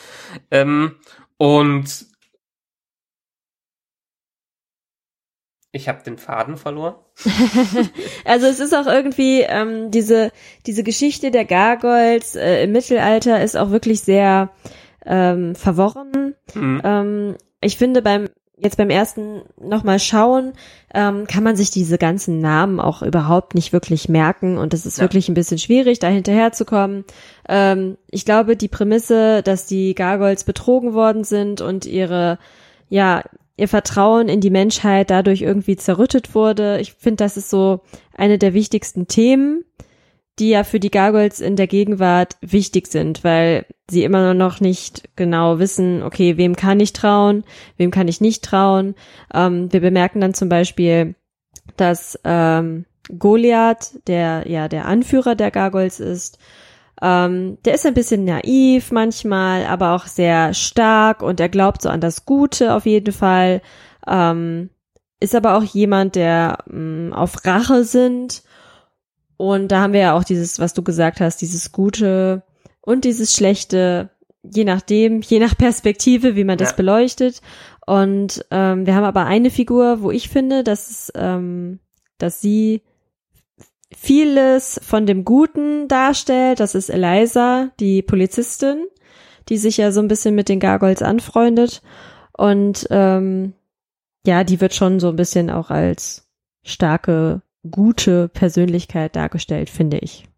ähm, 0.50 0.96
und 1.38 2.08
ich 5.72 5.88
habe 5.88 6.04
den 6.04 6.18
Faden 6.18 6.58
verloren. 6.58 6.96
Also 8.26 8.48
es 8.48 8.60
ist 8.60 8.74
auch 8.74 8.88
irgendwie 8.88 9.42
ähm, 9.42 9.92
diese 9.92 10.32
diese 10.66 10.84
Geschichte 10.84 11.30
der 11.30 11.46
Gargoyles 11.46 12.36
äh, 12.36 12.64
im 12.64 12.72
Mittelalter 12.72 13.42
ist 13.44 13.56
auch 13.56 13.70
wirklich 13.70 14.02
sehr 14.02 14.52
ähm, 15.10 15.56
verworren. 15.56 16.36
Mhm. 16.54 16.82
Ähm, 16.84 17.36
ich 17.62 17.78
finde 17.78 18.02
beim 18.02 18.30
jetzt 18.62 18.76
beim 18.76 18.90
ersten 18.90 19.42
nochmal 19.58 20.00
schauen, 20.00 20.52
ähm, 20.94 21.28
kann 21.28 21.44
man 21.44 21.56
sich 21.56 21.72
diese 21.72 21.98
ganzen 21.98 22.40
Namen 22.40 22.82
auch 22.82 23.02
überhaupt 23.02 23.56
nicht 23.56 23.72
wirklich 23.72 24.10
merken 24.10 24.58
und 24.58 24.74
es 24.74 24.86
ist 24.86 24.98
Ja. 24.98 25.04
wirklich 25.06 25.30
ein 25.30 25.34
bisschen 25.34 25.58
schwierig, 25.60 26.00
da 26.00 26.08
hinterherzukommen. 26.10 27.06
Ähm, 27.48 27.98
ich 28.12 28.26
glaube, 28.26 28.58
die 28.58 28.68
Prämisse, 28.68 29.44
dass 29.44 29.66
die 29.66 29.96
Gargoyles 29.96 30.44
betrogen 30.44 30.94
worden 30.94 31.24
sind 31.24 31.62
und 31.62 31.86
ihre, 31.86 32.38
ja, 32.90 33.24
ihr 33.56 33.70
Vertrauen 33.70 34.28
in 34.28 34.42
die 34.42 34.50
Menschheit 34.50 35.10
dadurch 35.10 35.42
irgendwie 35.42 35.78
zerrüttet 35.78 36.36
wurde. 36.36 36.80
Ich 36.82 36.94
finde, 36.94 37.24
das 37.24 37.38
ist 37.38 37.50
so 37.50 37.80
eine 38.14 38.38
der 38.38 38.54
wichtigsten 38.54 39.08
Themen, 39.08 39.64
die 40.38 40.50
ja 40.50 40.66
für 40.66 40.82
die 40.82 40.92
Gargoyles 40.92 41.40
in 41.40 41.56
der 41.56 41.68
Gegenwart 41.68 42.36
wichtig 42.42 42.88
sind, 42.88 43.24
weil 43.24 43.66
sie 43.90 44.04
immer 44.04 44.34
noch 44.34 44.60
nicht 44.60 45.10
genau 45.16 45.60
wissen, 45.60 46.04
okay, 46.04 46.38
wem 46.38 46.56
kann 46.56 46.80
ich 46.80 46.94
trauen, 46.94 47.44
wem 47.78 47.92
kann 47.92 48.08
ich 48.08 48.22
nicht 48.22 48.44
trauen. 48.44 48.96
Ähm, 49.34 49.72
wir 49.72 49.82
bemerken 49.82 50.22
dann 50.22 50.34
zum 50.34 50.50
Beispiel, 50.50 51.16
dass 51.78 52.20
ähm, 52.24 52.86
Goliath, 53.18 53.92
der 54.08 54.48
ja 54.48 54.68
der 54.68 54.86
Anführer 54.86 55.36
der 55.36 55.52
Gargoyles 55.52 56.00
ist, 56.00 56.38
ähm, 57.02 57.58
der 57.66 57.76
ist 57.76 57.86
ein 57.86 57.94
bisschen 57.94 58.26
naiv 58.26 58.92
manchmal, 58.92 59.66
aber 59.66 59.96
auch 59.96 60.06
sehr 60.06 60.54
stark 60.54 61.24
und 61.24 61.40
er 61.40 61.50
glaubt 61.50 61.82
so 61.82 61.90
an 61.90 62.02
das 62.02 62.26
Gute 62.26 62.74
auf 62.74 62.86
jeden 62.86 63.14
Fall. 63.14 63.62
Ähm, 64.08 64.70
ist 65.20 65.36
aber 65.36 65.58
auch 65.58 65.64
jemand, 65.64 66.16
der 66.16 66.60
mh, 66.68 67.16
auf 67.16 67.46
Rache 67.46 67.84
sind. 67.84 68.44
Und 69.38 69.70
da 69.70 69.82
haben 69.82 69.94
wir 69.94 70.00
ja 70.02 70.18
auch 70.18 70.24
dieses, 70.24 70.60
was 70.60 70.74
du 70.74 70.84
gesagt 70.84 71.22
hast, 71.22 71.42
dieses 71.42 71.72
Gute 71.72 72.44
und 72.90 73.06
dieses 73.06 73.36
Schlechte, 73.36 74.10
je 74.42 74.64
nachdem, 74.64 75.22
je 75.22 75.38
nach 75.38 75.56
Perspektive, 75.56 76.36
wie 76.36 76.44
man 76.44 76.58
das 76.58 76.72
Ja. 76.72 76.76
beleuchtet. 76.76 77.40
Und 77.86 78.44
ähm, 78.50 78.88
wir 78.88 78.96
haben 78.96 79.04
aber 79.04 79.28
eine 79.28 79.52
Figur, 79.52 80.02
wo 80.02 80.10
ich 80.10 80.28
finde, 80.28 80.64
dass, 80.64 81.12
ähm, 81.14 81.80
dass 82.18 82.42
sie 82.42 82.82
vieles 83.96 84.80
von 84.84 85.06
dem 85.06 85.24
Guten 85.24 85.88
darstellt. 85.88 86.60
Das 86.60 86.74
ist 86.74 86.90
Eliza, 86.90 87.70
die 87.80 88.02
Polizistin, 88.02 88.88
die 89.50 89.58
sich 89.58 89.78
ja 89.78 89.92
so 89.92 90.00
ein 90.00 90.08
bisschen 90.08 90.34
mit 90.34 90.50
den 90.50 90.60
Gargoyles 90.60 91.04
anfreundet. 91.04 91.84
Und 92.36 92.88
ähm, 92.90 93.54
ja, 94.26 94.44
die 94.44 94.62
wird 94.62 94.74
schon 94.74 95.00
so 95.00 95.10
ein 95.10 95.16
bisschen 95.16 95.52
auch 95.52 95.70
als 95.70 96.28
starke, 96.64 97.44
gute 97.70 98.30
Persönlichkeit 98.30 99.16
dargestellt, 99.16 99.70
finde 99.70 100.00
ich. 100.00 100.29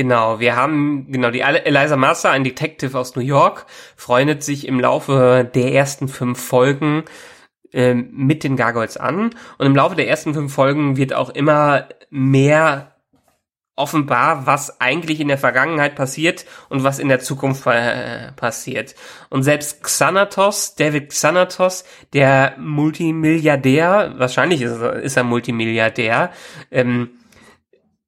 Genau, 0.00 0.40
wir 0.40 0.56
haben, 0.56 1.12
genau, 1.12 1.30
die 1.30 1.40
Eliza 1.40 1.94
Master, 1.94 2.30
ein 2.30 2.42
Detective 2.42 2.98
aus 2.98 3.16
New 3.16 3.22
York, 3.22 3.66
freundet 3.96 4.42
sich 4.42 4.66
im 4.66 4.80
Laufe 4.80 5.46
der 5.54 5.74
ersten 5.74 6.08
fünf 6.08 6.42
Folgen 6.42 7.04
ähm, 7.74 8.08
mit 8.10 8.42
den 8.42 8.56
Gargoyles 8.56 8.96
an 8.96 9.34
und 9.58 9.66
im 9.66 9.76
Laufe 9.76 9.96
der 9.96 10.08
ersten 10.08 10.32
fünf 10.32 10.54
Folgen 10.54 10.96
wird 10.96 11.12
auch 11.12 11.28
immer 11.28 11.86
mehr 12.08 12.94
offenbar, 13.76 14.46
was 14.46 14.80
eigentlich 14.80 15.20
in 15.20 15.28
der 15.28 15.36
Vergangenheit 15.36 15.96
passiert 15.96 16.46
und 16.70 16.82
was 16.82 16.98
in 16.98 17.08
der 17.08 17.20
Zukunft 17.20 17.66
äh, 17.66 18.32
passiert. 18.32 18.94
Und 19.28 19.42
selbst 19.42 19.82
Xanatos, 19.82 20.76
David 20.76 21.10
Xanatos, 21.10 21.84
der 22.14 22.54
Multimilliardär, 22.56 24.14
wahrscheinlich 24.16 24.62
ist 24.62 24.80
er, 24.80 24.94
ist 24.94 25.18
er 25.18 25.24
Multimilliardär, 25.24 26.30
ähm, 26.70 27.10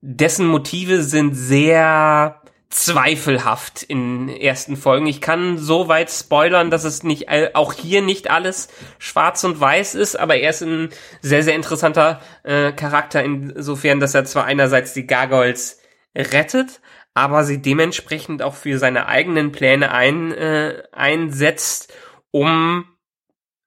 dessen 0.03 0.47
Motive 0.47 1.03
sind 1.03 1.35
sehr 1.35 2.43
zweifelhaft 2.69 3.83
in 3.83 4.29
ersten 4.29 4.77
Folgen. 4.77 5.07
Ich 5.07 5.21
kann 5.21 5.59
so 5.59 5.89
weit 5.89 6.11
spoilern, 6.11 6.71
dass 6.71 6.85
es 6.85 7.03
nicht 7.03 7.29
auch 7.55 7.73
hier 7.75 8.03
nicht 8.03 8.31
alles 8.31 8.69
schwarz 8.99 9.45
und 9.45 9.61
weiß 9.61 9.95
ist, 9.95 10.17
aber 10.19 10.37
er 10.37 10.51
ist 10.51 10.63
ein 10.63 10.89
sehr 11.21 11.43
sehr 11.43 11.55
interessanter 11.55 12.21
äh, 12.43 12.73
Charakter 12.73 13.23
insofern, 13.23 14.01
dass 14.01 14.15
er 14.15 14.25
zwar 14.25 14.45
einerseits 14.47 14.95
die 14.95 15.07
Gargoyles 15.07 15.81
rettet, 16.17 16.81
aber 17.15 17.45
sie 17.45 17.61
dementsprechend 17.61 18.43
auch 18.43 18.55
für 18.55 18.79
seine 18.79 19.07
eigenen 19.07 19.53
Pläne 19.53 19.93
ein, 19.93 20.33
äh, 20.33 20.83
einsetzt, 20.93 21.93
um 22.31 22.87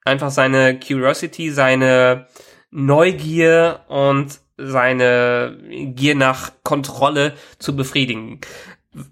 einfach 0.04 0.32
seine 0.32 0.80
Curiosity, 0.80 1.52
seine 1.52 2.28
Neugier 2.72 3.86
und 3.88 4.40
seine 4.58 5.58
Gier 5.70 6.16
nach 6.16 6.52
Kontrolle 6.64 7.34
zu 7.60 7.76
befriedigen. 7.76 8.40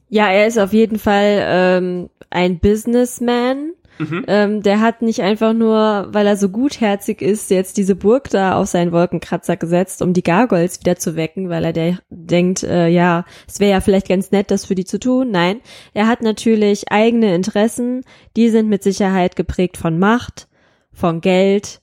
Ja, 0.10 0.29
er 0.29 0.47
ist 0.47 0.58
auf 0.58 0.73
jeden 0.73 0.99
Fall 0.99 1.43
ähm, 1.45 2.10
ein 2.29 2.60
Businessman. 2.60 3.73
Mhm. 3.99 4.25
Ähm, 4.27 4.63
der 4.63 4.82
hat 4.82 5.03
nicht 5.03 5.21
einfach 5.21 5.53
nur, 5.53 6.08
weil 6.10 6.25
er 6.25 6.36
so 6.36 6.49
gutherzig 6.49 7.21
ist, 7.21 7.51
jetzt 7.51 7.77
diese 7.77 7.95
Burg 7.95 8.29
da 8.29 8.58
auf 8.58 8.67
seinen 8.67 8.91
Wolkenkratzer 8.91 9.56
gesetzt, 9.56 10.01
um 10.01 10.13
die 10.13 10.23
Gargoyles 10.23 10.79
wieder 10.79 10.95
zu 10.95 11.15
wecken, 11.15 11.49
weil 11.49 11.63
er 11.63 11.73
der, 11.73 11.99
denkt, 12.10 12.63
äh, 12.63 12.88
ja, 12.88 13.25
es 13.47 13.60
wäre 13.60 13.71
ja 13.71 13.82
vielleicht 13.82 14.10
ganz 14.10 14.32
nett, 14.32 14.49
das 14.49 14.65
für 14.65 14.73
die 14.73 14.86
zu 14.86 14.99
tun. 14.99 15.29
Nein, 15.29 15.62
er 15.93 16.08
hat 16.08 16.23
natürlich 16.23 16.91
eigene 16.91 17.36
Interessen, 17.36 18.03
die 18.36 18.49
sind 18.49 18.67
mit 18.67 18.82
Sicherheit 18.82 19.36
geprägt 19.36 19.77
von 19.77 19.99
Macht, 19.99 20.47
von 20.91 21.21
Geld, 21.21 21.82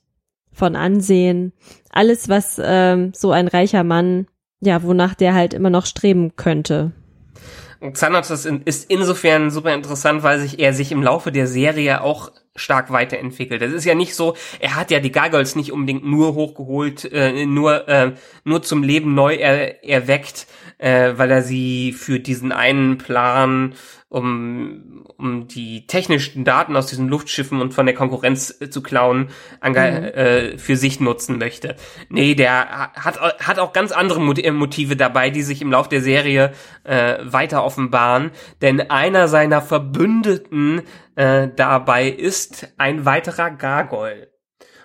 von 0.52 0.74
Ansehen, 0.74 1.52
alles, 1.90 2.28
was 2.28 2.60
ähm, 2.62 3.12
so 3.14 3.32
ein 3.32 3.48
reicher 3.48 3.84
Mann, 3.84 4.26
ja, 4.60 4.82
wonach 4.82 5.14
der 5.14 5.34
halt 5.34 5.54
immer 5.54 5.70
noch 5.70 5.86
streben 5.86 6.36
könnte. 6.36 6.92
Xanatos 7.80 8.44
ist 8.44 8.90
insofern 8.90 9.50
super 9.50 9.72
interessant, 9.74 10.22
weil 10.22 10.38
sich 10.38 10.58
er 10.58 10.74
sich 10.74 10.92
im 10.92 11.02
Laufe 11.02 11.32
der 11.32 11.46
Serie 11.46 12.02
auch 12.02 12.30
stark 12.54 12.92
weiterentwickelt. 12.92 13.62
Es 13.62 13.72
ist 13.72 13.84
ja 13.86 13.94
nicht 13.94 14.14
so, 14.14 14.36
er 14.58 14.76
hat 14.76 14.90
ja 14.90 15.00
die 15.00 15.12
Gargoyles 15.12 15.56
nicht 15.56 15.72
unbedingt 15.72 16.04
nur 16.04 16.34
hochgeholt, 16.34 17.10
äh, 17.10 17.46
nur 17.46 17.88
äh, 17.88 18.12
nur 18.44 18.62
zum 18.62 18.82
Leben 18.82 19.14
neu 19.14 19.34
er, 19.34 19.82
erweckt, 19.82 20.46
äh, 20.80 21.12
weil 21.16 21.30
er 21.30 21.42
sie 21.42 21.92
für 21.92 22.20
diesen 22.20 22.52
einen 22.52 22.98
Plan 22.98 23.74
um, 24.08 25.04
um 25.18 25.46
die 25.46 25.86
technischen 25.86 26.44
Daten 26.44 26.74
aus 26.74 26.86
diesen 26.86 27.06
Luftschiffen 27.06 27.60
und 27.60 27.74
von 27.74 27.86
der 27.86 27.94
Konkurrenz 27.94 28.56
äh, 28.60 28.70
zu 28.70 28.82
klauen, 28.82 29.28
mhm. 29.62 29.76
äh, 29.76 30.58
für 30.58 30.76
sich 30.76 30.98
nutzen 30.98 31.38
möchte. 31.38 31.76
Nee, 32.08 32.34
der 32.34 32.92
hat, 32.94 33.20
hat 33.20 33.58
auch 33.58 33.72
ganz 33.72 33.92
andere 33.92 34.20
äh, 34.20 34.50
Motive 34.50 34.96
dabei, 34.96 35.30
die 35.30 35.42
sich 35.42 35.62
im 35.62 35.70
Lauf 35.70 35.88
der 35.88 36.00
Serie 36.00 36.52
äh, 36.82 37.18
weiter 37.22 37.62
offenbaren. 37.62 38.32
Denn 38.62 38.90
einer 38.90 39.28
seiner 39.28 39.62
Verbündeten 39.62 40.82
äh, 41.14 41.48
dabei 41.54 42.08
ist 42.08 42.72
ein 42.78 43.04
weiterer 43.04 43.50
Gargoyle. 43.50 44.30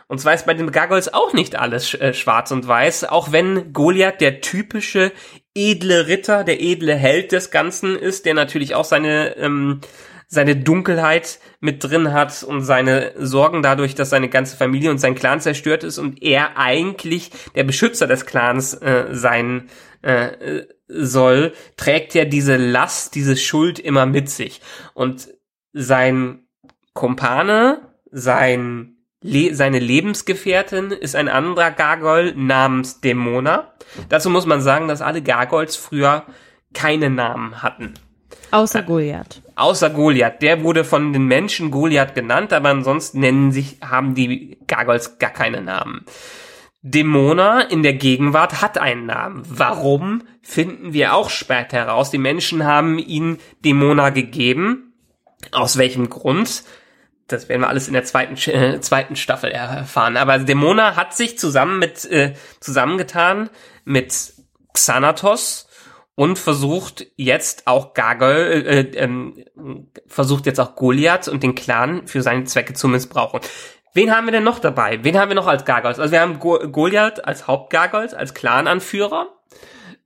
Und 0.07 0.19
zwar 0.19 0.35
ist 0.35 0.45
bei 0.45 0.53
den 0.53 0.71
Gargoyles 0.71 1.13
auch 1.13 1.33
nicht 1.33 1.55
alles 1.55 1.95
äh, 1.95 2.13
schwarz 2.13 2.51
und 2.51 2.67
weiß, 2.67 3.05
auch 3.05 3.31
wenn 3.31 3.73
Goliath 3.73 4.21
der 4.21 4.41
typische 4.41 5.11
edle 5.55 6.07
Ritter, 6.07 6.43
der 6.43 6.61
edle 6.61 6.95
Held 6.95 7.31
des 7.31 7.49
Ganzen 7.49 7.95
ist, 7.95 8.25
der 8.25 8.33
natürlich 8.33 8.75
auch 8.75 8.85
seine 8.85 9.37
ähm, 9.37 9.81
seine 10.27 10.55
Dunkelheit 10.55 11.39
mit 11.59 11.83
drin 11.83 12.11
hat 12.11 12.43
und 12.43 12.61
seine 12.61 13.13
Sorgen 13.17 13.61
dadurch, 13.61 13.95
dass 13.95 14.09
seine 14.09 14.29
ganze 14.29 14.57
Familie 14.57 14.91
und 14.91 14.97
sein 14.97 15.15
Clan 15.15 15.39
zerstört 15.39 15.83
ist 15.83 15.97
und 15.97 16.21
er 16.23 16.57
eigentlich 16.57 17.31
der 17.53 17.63
Beschützer 17.63 18.07
des 18.07 18.25
Clans 18.25 18.73
äh, 18.73 19.05
sein 19.11 19.69
äh, 20.01 20.63
soll, 20.87 21.53
trägt 21.77 22.15
er 22.15 22.25
diese 22.25 22.57
Last, 22.57 23.15
diese 23.15 23.37
Schuld 23.37 23.79
immer 23.79 24.05
mit 24.05 24.29
sich. 24.29 24.61
Und 24.93 25.29
sein 25.73 26.47
Kumpane, 26.93 27.81
sein 28.11 28.94
Le 29.21 29.55
seine 29.55 29.79
Lebensgefährtin 29.79 30.91
ist 30.91 31.15
ein 31.15 31.27
anderer 31.27 31.71
Gargoyle 31.71 32.33
namens 32.35 33.01
Dämona. 33.01 33.73
Dazu 34.09 34.29
muss 34.29 34.45
man 34.45 34.61
sagen, 34.61 34.87
dass 34.87 35.01
alle 35.01 35.21
Gargoyles 35.21 35.75
früher 35.75 36.25
keine 36.73 37.09
Namen 37.09 37.63
hatten. 37.63 37.93
Außer 38.51 38.83
Goliath. 38.83 39.41
Außer 39.55 39.89
Goliath. 39.89 40.41
Der 40.41 40.63
wurde 40.63 40.83
von 40.83 41.13
den 41.13 41.25
Menschen 41.25 41.71
Goliath 41.71 42.15
genannt, 42.15 42.53
aber 42.53 42.69
ansonsten 42.69 43.19
nennen 43.19 43.51
sich, 43.51 43.77
haben 43.81 44.15
die 44.15 44.59
Gargoyles 44.67 45.17
gar 45.17 45.31
keine 45.31 45.61
Namen. 45.61 46.05
Dämona 46.81 47.61
in 47.61 47.81
der 47.81 47.93
Gegenwart 47.93 48.61
hat 48.61 48.77
einen 48.77 49.07
Namen. 49.07 49.41
Warum, 49.47 50.21
finden 50.43 50.93
wir 50.93 51.15
auch 51.15 51.31
später 51.31 51.77
heraus. 51.77 52.11
Die 52.11 52.19
Menschen 52.19 52.63
haben 52.63 52.99
ihn 52.99 53.39
Dämona 53.63 54.11
gegeben. 54.11 54.93
Aus 55.51 55.77
welchem 55.77 56.09
Grund? 56.09 56.63
Das 57.27 57.49
werden 57.49 57.61
wir 57.61 57.69
alles 57.69 57.87
in 57.87 57.93
der 57.93 58.03
zweiten, 58.03 58.35
äh, 58.49 58.79
zweiten 58.81 59.15
Staffel 59.15 59.51
erfahren. 59.51 60.17
Aber 60.17 60.37
Dämona 60.39 60.95
hat 60.95 61.15
sich 61.15 61.37
zusammen 61.37 61.79
mit, 61.79 62.05
äh, 62.05 62.33
zusammengetan 62.59 63.49
mit 63.83 64.33
Xanatos 64.73 65.67
und 66.15 66.39
versucht 66.39 67.07
jetzt 67.15 67.67
auch 67.67 67.93
Gargoyle, 67.93 68.63
äh, 68.63 68.79
äh, 68.95 69.09
versucht 70.07 70.45
jetzt 70.45 70.59
auch 70.59 70.75
Goliath 70.75 71.27
und 71.27 71.43
den 71.43 71.55
Clan 71.55 72.07
für 72.07 72.21
seine 72.21 72.45
Zwecke 72.45 72.73
zu 72.73 72.87
missbrauchen. 72.87 73.41
Wen 73.93 74.15
haben 74.15 74.25
wir 74.25 74.31
denn 74.31 74.43
noch 74.43 74.59
dabei? 74.59 75.03
Wen 75.03 75.17
haben 75.17 75.29
wir 75.29 75.35
noch 75.35 75.47
als 75.47 75.65
Gargoyles? 75.65 75.99
Also 75.99 76.11
wir 76.11 76.21
haben 76.21 76.39
Go 76.39 76.59
Goliath 76.69 77.25
als 77.25 77.47
Hauptgargoyles, 77.47 78.13
als 78.13 78.33
Clan-Anführer. 78.33 79.29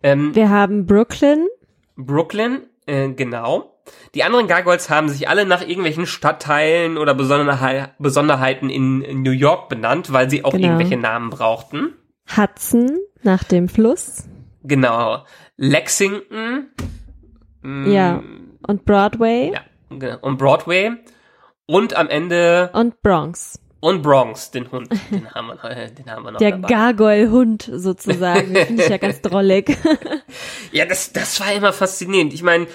Ähm, 0.04 0.34
wir 0.36 0.50
haben 0.50 0.86
Brooklyn. 0.86 1.48
Brooklyn, 1.96 2.62
äh, 2.86 3.10
genau. 3.10 3.79
Die 4.16 4.24
anderen 4.24 4.48
Gargoyles 4.48 4.90
haben 4.90 5.10
sich 5.10 5.30
alle 5.30 5.46
nach 5.46 5.62
irgendwelchen 5.62 6.06
Stadtteilen 6.06 6.98
oder 6.98 7.14
Besonderheiten 7.14 8.70
in 8.70 9.22
New 9.22 9.32
York 9.32 9.70
benannt, 9.70 10.12
weil 10.12 10.30
sie 10.30 10.44
auch 10.44 10.52
genau. 10.52 10.68
irgendwelche 10.68 10.98
Namen 10.98 11.30
brauchten. 11.30 11.94
Hudson 12.36 12.98
nach 13.24 13.44
dem 13.44 13.70
Fluss. 13.70 14.28
Genau. 14.64 15.26
Lexington. 15.58 16.68
Mm, 17.62 17.92
ja. 17.92 18.24
Und 18.68 18.86
Broadway. 18.86 19.52
Ja. 19.54 19.62
Genau. 19.90 20.18
Und 20.22 20.38
Broadway. 20.38 20.92
Und 21.66 21.96
am 21.96 22.10
Ende. 22.10 22.70
Und 22.74 23.02
Bronx. 23.02 23.60
Und 23.82 24.02
Bronx, 24.02 24.52
den 24.52 24.72
Hund. 24.72 24.90
Den 25.12 25.30
haben 25.32 25.48
wir, 25.48 25.88
den 25.88 26.12
haben 26.12 26.24
wir 26.24 26.32
noch 26.32 26.40
Der 26.40 26.58
Gargoyle-Hund 26.60 27.70
sozusagen. 27.74 28.56
Finde 28.66 28.84
ich 28.84 28.90
ja 28.90 28.98
ganz 28.98 29.22
drollig. 29.22 29.78
ja, 30.72 30.86
das, 30.86 31.14
das 31.14 31.40
war 31.40 31.54
immer 31.54 31.72
faszinierend. 31.72 32.34
Ich 32.34 32.44
meine, 32.44 32.68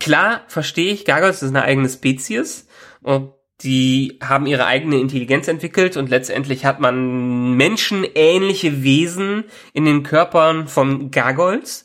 Klar, 0.00 0.42
verstehe 0.48 0.92
ich, 0.92 1.04
Gargoyles 1.04 1.42
ist 1.42 1.50
eine 1.50 1.62
eigene 1.62 1.88
Spezies 1.88 2.66
und 3.02 3.32
die 3.60 4.18
haben 4.22 4.46
ihre 4.46 4.66
eigene 4.66 4.98
Intelligenz 4.98 5.46
entwickelt 5.46 5.96
und 5.96 6.10
letztendlich 6.10 6.64
hat 6.64 6.80
man 6.80 7.56
menschenähnliche 7.56 8.82
Wesen 8.82 9.44
in 9.72 9.84
den 9.84 10.02
Körpern 10.02 10.66
von 10.66 11.10
Gargoyles. 11.10 11.84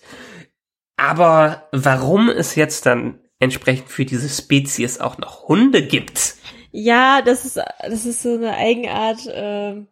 Aber 0.96 1.68
warum 1.72 2.30
es 2.30 2.56
jetzt 2.56 2.88
dann 2.88 3.20
entsprechend 3.40 3.90
für 3.90 4.06
diese 4.06 4.30
Spezies 4.30 5.00
auch 5.00 5.20
noch 5.20 5.48
Hunde 5.48 5.86
gibt? 5.86 6.36
Ja, 6.72 7.22
das 7.22 7.46
ist, 7.46 7.58
das 7.58 8.06
ist 8.06 8.24
so 8.24 8.34
eine 8.34 8.56
Eigenart, 8.56 9.26
äh, 9.28 9.86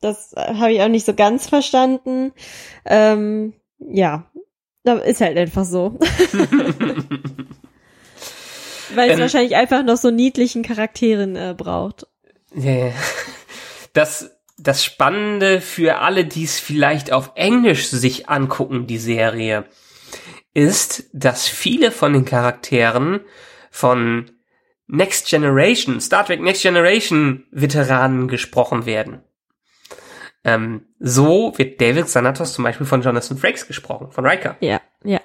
das 0.00 0.32
habe 0.36 0.72
ich 0.72 0.82
auch 0.82 0.88
nicht 0.88 1.06
so 1.06 1.14
ganz 1.14 1.48
verstanden. 1.48 2.32
Ähm, 2.84 3.54
ja, 3.78 4.29
ist 4.84 5.20
halt 5.20 5.36
einfach 5.36 5.64
so. 5.64 5.98
Weil 8.94 9.10
es 9.10 9.14
ähm, 9.16 9.20
wahrscheinlich 9.20 9.56
einfach 9.56 9.82
noch 9.84 9.96
so 9.96 10.10
niedlichen 10.10 10.62
Charakteren 10.62 11.36
äh, 11.36 11.54
braucht. 11.56 12.06
Das, 13.92 14.30
das 14.58 14.84
Spannende 14.84 15.60
für 15.60 15.98
alle, 15.98 16.24
die 16.24 16.44
es 16.44 16.60
vielleicht 16.60 17.12
auf 17.12 17.32
Englisch 17.34 17.88
sich 17.88 18.28
angucken, 18.28 18.86
die 18.86 18.98
Serie, 18.98 19.64
ist, 20.54 21.04
dass 21.12 21.48
viele 21.48 21.90
von 21.92 22.12
den 22.12 22.24
Charakteren 22.24 23.20
von 23.70 24.30
Next 24.86 25.28
Generation, 25.28 26.00
Star 26.00 26.26
Trek 26.26 26.40
Next 26.40 26.62
Generation 26.62 27.44
Veteranen 27.52 28.26
gesprochen 28.26 28.86
werden. 28.86 29.22
Ähm, 30.44 30.86
so 30.98 31.52
wird 31.56 31.80
David 31.80 32.08
Sanatos 32.08 32.54
zum 32.54 32.64
Beispiel 32.64 32.86
von 32.86 33.02
Jonathan 33.02 33.36
Frakes 33.36 33.66
gesprochen, 33.66 34.10
von 34.10 34.26
Riker. 34.26 34.56
Ja, 34.60 34.80
ja. 35.04 35.20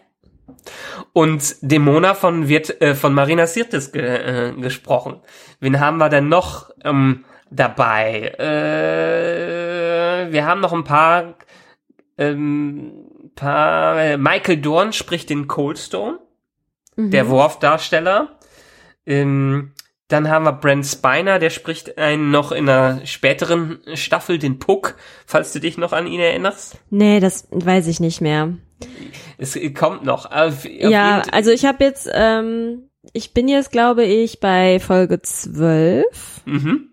Und 1.14 1.56
Demona 1.62 2.14
von 2.14 2.48
wird 2.50 2.82
äh, 2.82 2.96
von 2.96 3.14
Marina 3.14 3.48
Sirtis 3.48 3.92
ge 3.92 4.04
äh, 4.04 4.52
gesprochen. 4.54 5.22
Wen 5.60 5.80
haben 5.80 5.98
wir 5.98 6.10
denn 6.10 6.28
noch 6.28 6.70
ähm, 6.84 7.24
dabei? 7.50 8.34
Äh, 8.38 10.32
wir 10.32 10.46
haben 10.46 10.60
noch 10.62 10.74
ein 10.74 10.84
paar 10.84 11.36
ähm, 12.18 13.06
paar 13.36 14.00
äh, 14.02 14.18
Michael 14.18 14.58
Dorn 14.58 14.94
spricht 14.94 15.30
den 15.30 15.48
Coldstone, 15.48 16.20
Mhm. 16.98 17.12
der 17.12 17.30
Worf-Darsteller. 17.30 18.40
Ähm, 19.06 19.74
dann 20.08 20.30
haben 20.30 20.46
wir 20.46 20.54
Brent 20.54 20.86
Spiner, 20.86 21.40
der 21.40 21.50
spricht 21.50 21.98
einen 21.98 22.30
noch 22.30 22.52
in 22.52 22.70
einer 22.70 23.06
späteren 23.06 23.80
Staffel, 23.96 24.38
den 24.38 24.60
Puck, 24.60 24.96
falls 25.26 25.52
du 25.52 25.60
dich 25.60 25.78
noch 25.78 25.94
an 25.94 26.06
ihn 26.06 26.20
erinnerst. 26.20 26.78
Nee, 26.90 27.20
das 27.20 27.48
weiß 27.52 27.88
ich 27.88 28.00
nicht 28.00 28.22
mehr. 28.22 28.54
Es 29.38 29.58
kommt 29.74 30.04
noch. 30.04 30.26
Auf, 30.32 30.66
auf 30.66 30.66
ja, 30.66 31.24
also 31.32 31.50
ich 31.50 31.66
habe 31.66 31.84
jetzt, 31.84 32.08
ähm, 32.14 32.90
ich 33.14 33.34
bin 33.34 33.48
jetzt, 33.48 33.72
glaube 33.72 34.04
ich, 34.04 34.40
bei 34.40 34.80
Folge 34.80 35.22
12. 35.22 36.06
mhm. 36.46 36.90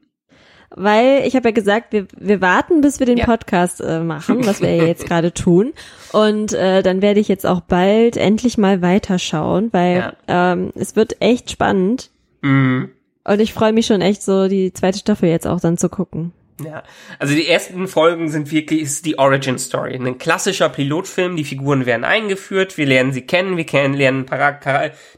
Weil 0.74 1.26
ich 1.26 1.36
habe 1.36 1.50
ja 1.50 1.52
gesagt, 1.52 1.92
wir, 1.92 2.06
wir 2.16 2.40
warten, 2.40 2.80
bis 2.80 2.98
wir 2.98 3.04
den 3.04 3.18
Ja. 3.18 3.26
Podcast 3.26 3.82
äh, 3.82 4.00
machen, 4.00 4.46
was 4.46 4.62
wir 4.62 4.74
ja 4.74 4.84
jetzt 4.86 5.04
gerade 5.04 5.34
tun. 5.34 5.74
Und 6.12 6.54
äh, 6.54 6.82
dann 6.82 7.02
werde 7.02 7.20
ich 7.20 7.28
jetzt 7.28 7.44
auch 7.44 7.60
bald 7.60 8.16
endlich 8.16 8.56
mal 8.56 8.80
weiterschauen, 8.80 9.70
weil 9.74 10.16
ähm, 10.28 10.72
es 10.74 10.96
wird 10.96 11.20
echt 11.20 11.50
spannend. 11.50 12.10
Mhm. 12.40 12.90
Und 13.24 13.40
ich 13.40 13.52
freue 13.52 13.72
mich 13.72 13.86
schon 13.86 14.00
echt 14.00 14.22
so, 14.22 14.48
die 14.48 14.72
zweite 14.72 14.98
Staffel 14.98 15.28
jetzt 15.28 15.46
auch 15.46 15.60
dann 15.60 15.78
zu 15.78 15.88
gucken. 15.88 16.32
Ja, 16.64 16.82
also 17.18 17.34
die 17.34 17.48
ersten 17.48 17.88
Folgen 17.88 18.28
sind 18.28 18.50
wirklich 18.52 18.82
ist 18.82 19.06
die 19.06 19.18
Origin 19.18 19.58
Story, 19.58 19.94
ein 19.94 20.18
klassischer 20.18 20.68
Pilotfilm. 20.68 21.36
Die 21.36 21.44
Figuren 21.44 21.86
werden 21.86 22.04
eingeführt, 22.04 22.76
wir 22.76 22.86
lernen 22.86 23.12
sie 23.12 23.22
kennen, 23.22 23.56
wir 23.56 23.64
kennen, 23.64 23.94
lernen 23.94 24.26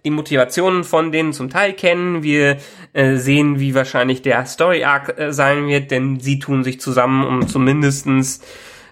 die 0.04 0.10
Motivationen 0.10 0.84
von 0.84 1.12
denen 1.12 1.32
zum 1.32 1.50
Teil 1.50 1.72
kennen, 1.74 2.22
wir 2.22 2.58
äh, 2.92 3.16
sehen, 3.16 3.58
wie 3.58 3.74
wahrscheinlich 3.74 4.22
der 4.22 4.46
Story 4.46 4.84
Arc 4.84 5.18
äh, 5.18 5.32
sein 5.32 5.66
wird, 5.66 5.90
denn 5.90 6.20
sie 6.20 6.38
tun 6.38 6.64
sich 6.64 6.80
zusammen, 6.80 7.24
um 7.26 7.46
zumindestens 7.48 8.40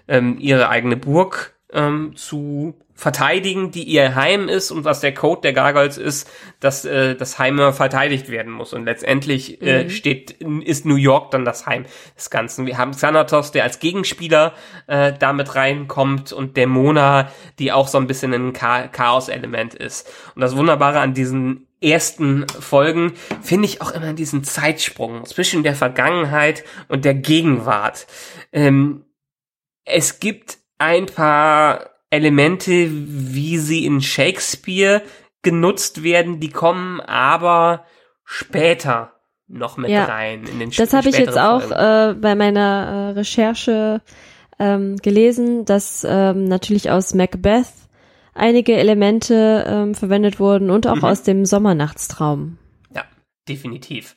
ähm, 0.07 0.37
ihre 0.39 0.69
eigene 0.69 0.97
Burg 0.97 1.52
ähm, 1.73 2.15
zu 2.15 2.75
verteidigen, 2.95 3.71
die 3.71 3.83
ihr 3.83 4.15
Heim 4.15 4.47
ist 4.47 4.71
und 4.71 4.85
was 4.85 5.01
der 5.01 5.13
Code 5.13 5.41
der 5.41 5.53
Gargoyles 5.53 5.97
ist, 5.97 6.29
dass 6.59 6.85
äh, 6.85 7.15
das 7.15 7.39
Heim 7.39 7.55
immer 7.55 7.73
verteidigt 7.73 8.29
werden 8.29 8.51
muss 8.51 8.71
und 8.71 8.85
letztendlich 8.85 9.61
äh, 9.61 9.89
steht 9.89 10.31
ist 10.41 10.85
New 10.85 10.95
York 10.95 11.31
dann 11.31 11.43
das 11.43 11.65
Heim 11.65 11.85
des 12.15 12.29
Ganzen. 12.29 12.65
Wir 12.67 12.77
haben 12.77 12.91
Xanatos, 12.91 13.51
der 13.51 13.63
als 13.63 13.79
Gegenspieler 13.79 14.53
äh, 14.87 15.11
damit 15.17 15.55
reinkommt 15.55 16.31
und 16.31 16.55
Dämona, 16.55 17.31
die 17.57 17.71
auch 17.71 17.87
so 17.87 17.97
ein 17.97 18.07
bisschen 18.07 18.33
ein 18.33 18.53
Cha 18.53 18.87
Chaos-Element 18.87 19.73
ist. 19.73 20.09
Und 20.35 20.41
das 20.41 20.55
Wunderbare 20.55 20.99
an 20.99 21.13
diesen 21.13 21.67
ersten 21.81 22.47
Folgen 22.47 23.13
finde 23.41 23.65
ich 23.65 23.81
auch 23.81 23.91
immer 23.91 24.13
diesen 24.13 24.43
Zeitsprung 24.43 25.25
zwischen 25.25 25.63
der 25.63 25.75
Vergangenheit 25.75 26.63
und 26.87 27.05
der 27.05 27.15
Gegenwart. 27.15 28.07
Ähm, 28.53 29.05
es 29.83 30.19
gibt 30.19 30.62
ein 30.83 31.05
paar 31.05 31.89
Elemente, 32.09 32.89
wie 32.91 33.57
sie 33.57 33.85
in 33.85 34.01
Shakespeare 34.01 35.01
genutzt 35.41 36.03
werden, 36.03 36.39
die 36.39 36.49
kommen 36.49 36.99
aber 36.99 37.85
später 38.25 39.13
noch 39.47 39.77
mit 39.77 39.89
Ja. 39.91 40.05
rein 40.05 40.43
in 40.45 40.59
den 40.59 40.71
Das 40.71 40.93
habe 40.93 41.09
ich 41.09 41.17
jetzt 41.17 41.37
auch 41.37 41.71
äh, 41.71 42.13
bei 42.13 42.35
meiner 42.35 43.11
äh, 43.15 43.19
Recherche 43.19 44.01
ähm, 44.59 44.97
gelesen, 44.97 45.65
dass 45.65 46.05
ähm, 46.07 46.45
natürlich 46.45 46.91
aus 46.91 47.13
Macbeth 47.13 47.67
einige 48.33 48.73
Elemente 48.75 49.63
ähm, 49.67 49.95
verwendet 49.95 50.39
wurden 50.39 50.69
und 50.69 50.87
auch 50.87 50.97
Mhm. 50.97 51.05
aus 51.05 51.23
dem 51.23 51.45
Sommernachtstraum. 51.45 52.57
Ja, 52.95 53.03
definitiv. 53.47 54.15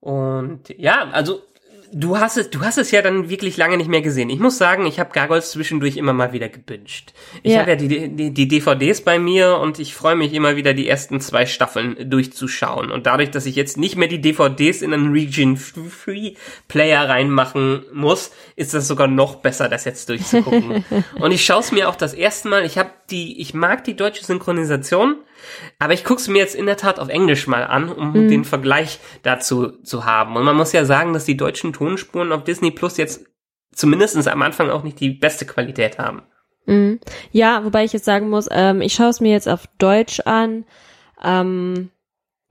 Und 0.00 0.68
ja, 0.76 1.08
also 1.12 1.42
du 1.92 2.18
hast 2.18 2.36
es, 2.36 2.50
du 2.50 2.60
hast 2.60 2.78
es 2.78 2.90
ja 2.90 3.02
dann 3.02 3.28
wirklich 3.30 3.56
lange 3.56 3.76
nicht 3.76 3.88
mehr 3.88 4.02
gesehen. 4.02 4.30
Ich 4.30 4.38
muss 4.38 4.58
sagen, 4.58 4.86
ich 4.86 5.00
habe 5.00 5.10
Gargoyles 5.12 5.50
zwischendurch 5.50 5.96
immer 5.96 6.12
mal 6.12 6.32
wieder 6.32 6.48
gebinged. 6.48 7.12
Ich 7.42 7.52
Ja. 7.52 7.60
habe 7.60 7.70
ja 7.70 7.76
die, 7.76 8.08
die, 8.08 8.30
die 8.32 8.48
DVDs 8.48 9.00
bei 9.02 9.18
mir 9.18 9.56
und 9.58 9.78
ich 9.78 9.94
freue 9.94 10.16
mich 10.16 10.32
immer 10.32 10.56
wieder, 10.56 10.74
die 10.74 10.88
ersten 10.88 11.20
zwei 11.20 11.46
Staffeln 11.46 12.08
durchzuschauen. 12.08 12.90
Und 12.90 13.06
dadurch, 13.06 13.30
dass 13.30 13.46
ich 13.46 13.56
jetzt 13.56 13.76
nicht 13.76 13.96
mehr 13.96 14.08
die 14.08 14.20
DVDs 14.20 14.82
in 14.82 14.92
einen 14.94 15.12
Region 15.12 15.56
Free 15.56 16.34
Player 16.68 17.08
reinmachen 17.08 17.84
muss, 17.92 18.30
ist 18.56 18.74
das 18.74 18.86
sogar 18.88 19.08
noch 19.08 19.36
besser, 19.36 19.68
das 19.68 19.84
jetzt 19.84 20.08
durchzugucken. 20.08 20.84
und 21.20 21.32
ich 21.32 21.44
schaue 21.44 21.60
es 21.60 21.72
mir 21.72 21.88
auch 21.88 21.96
das 21.96 22.14
erste 22.14 22.48
Mal. 22.48 22.64
Ich 22.64 22.78
habe 22.78 22.90
die, 23.10 23.40
ich 23.40 23.54
mag 23.54 23.84
die 23.84 23.96
deutsche 23.96 24.24
Synchronisation. 24.24 25.16
Aber 25.78 25.92
ich 25.92 26.04
gucke 26.04 26.20
es 26.20 26.28
mir 26.28 26.38
jetzt 26.38 26.54
in 26.54 26.66
der 26.66 26.76
Tat 26.76 26.98
auf 26.98 27.08
Englisch 27.08 27.46
mal 27.46 27.64
an, 27.64 27.88
um 27.90 28.28
den 28.28 28.44
Vergleich 28.44 29.00
dazu 29.22 29.82
zu 29.82 30.04
haben. 30.04 30.36
Und 30.36 30.44
man 30.44 30.56
muss 30.56 30.72
ja 30.72 30.84
sagen, 30.84 31.12
dass 31.12 31.24
die 31.24 31.36
deutschen 31.36 31.72
Tonspuren 31.72 32.32
auf 32.32 32.44
Disney 32.44 32.70
Plus 32.70 32.96
jetzt 32.96 33.24
zumindest 33.72 34.28
am 34.28 34.42
Anfang 34.42 34.70
auch 34.70 34.82
nicht 34.82 35.00
die 35.00 35.10
beste 35.10 35.46
Qualität 35.46 35.98
haben. 35.98 36.22
Mhm. 36.66 37.00
Ja, 37.32 37.64
wobei 37.64 37.84
ich 37.84 37.92
jetzt 37.92 38.04
sagen 38.04 38.28
muss, 38.28 38.48
ähm, 38.50 38.80
ich 38.80 38.94
schaue 38.94 39.08
es 39.08 39.20
mir 39.20 39.32
jetzt 39.32 39.48
auf 39.48 39.66
Deutsch 39.78 40.20
an. 40.20 40.64
Ähm, 41.22 41.90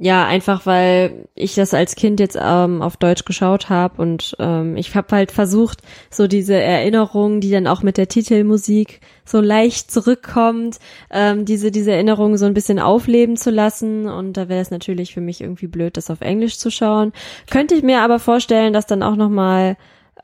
ja, 0.01 0.25
einfach 0.25 0.65
weil 0.65 1.27
ich 1.35 1.55
das 1.55 1.73
als 1.73 1.95
Kind 1.95 2.21
jetzt 2.21 2.37
ähm, 2.41 2.81
auf 2.81 2.95
Deutsch 2.95 3.25
geschaut 3.25 3.69
habe 3.69 4.01
und 4.01 4.33
ähm, 4.39 4.77
ich 4.77 4.95
habe 4.95 5.13
halt 5.13 5.29
versucht, 5.29 5.81
so 6.09 6.25
diese 6.25 6.55
Erinnerung, 6.55 7.41
die 7.41 7.51
dann 7.51 7.67
auch 7.67 7.83
mit 7.83 7.97
der 7.97 8.07
Titelmusik 8.07 9.01
so 9.25 9.41
leicht 9.41 9.91
zurückkommt, 9.91 10.79
ähm, 11.11 11.43
diese 11.43 11.69
diese 11.69 11.91
Erinnerung 11.91 12.37
so 12.37 12.45
ein 12.45 12.53
bisschen 12.53 12.79
aufleben 12.79 13.35
zu 13.35 13.51
lassen 13.51 14.07
und 14.07 14.37
da 14.37 14.47
wäre 14.47 14.61
es 14.61 14.71
natürlich 14.71 15.13
für 15.13 15.21
mich 15.21 15.41
irgendwie 15.41 15.67
blöd, 15.67 15.97
das 15.97 16.09
auf 16.09 16.21
Englisch 16.21 16.57
zu 16.57 16.71
schauen. 16.71 17.11
Könnte 17.51 17.75
ich 17.75 17.83
mir 17.83 17.99
aber 17.99 18.19
vorstellen, 18.19 18.71
dass 18.71 18.85
dann 18.85 19.03
auch 19.03 19.17
noch 19.17 19.29
mal 19.29 19.75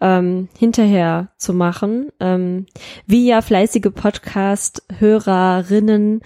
ähm, 0.06 0.48
hinterher 0.58 1.28
zu 1.36 1.54
machen. 1.54 2.10
Ähm, 2.20 2.68
wie 3.08 3.26
ja 3.26 3.42
fleißige 3.42 3.90
Podcast-Hörerinnen 3.94 6.22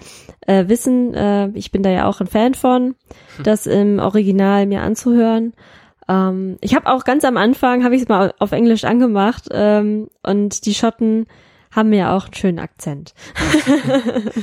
äh, 0.46 0.68
wissen, 0.68 1.14
äh, 1.14 1.48
ich 1.54 1.72
bin 1.72 1.82
da 1.82 1.88
ja 1.88 2.06
auch 2.06 2.20
ein 2.20 2.26
Fan 2.26 2.52
von, 2.52 2.94
das 3.42 3.66
im 3.66 3.98
Original 3.98 4.66
mir 4.66 4.82
anzuhören. 4.82 5.54
Ähm, 6.08 6.58
ich 6.60 6.74
habe 6.74 6.92
auch 6.92 7.04
ganz 7.04 7.24
am 7.24 7.38
Anfang, 7.38 7.82
habe 7.82 7.94
ich 7.94 8.02
es 8.02 8.08
mal 8.08 8.34
auf 8.38 8.52
Englisch 8.52 8.84
angemacht 8.84 9.48
ähm, 9.50 10.10
und 10.22 10.66
die 10.66 10.74
Schotten 10.74 11.26
haben 11.70 11.94
ja 11.94 12.14
auch 12.14 12.24
einen 12.24 12.34
schönen 12.34 12.58
Akzent. 12.58 13.14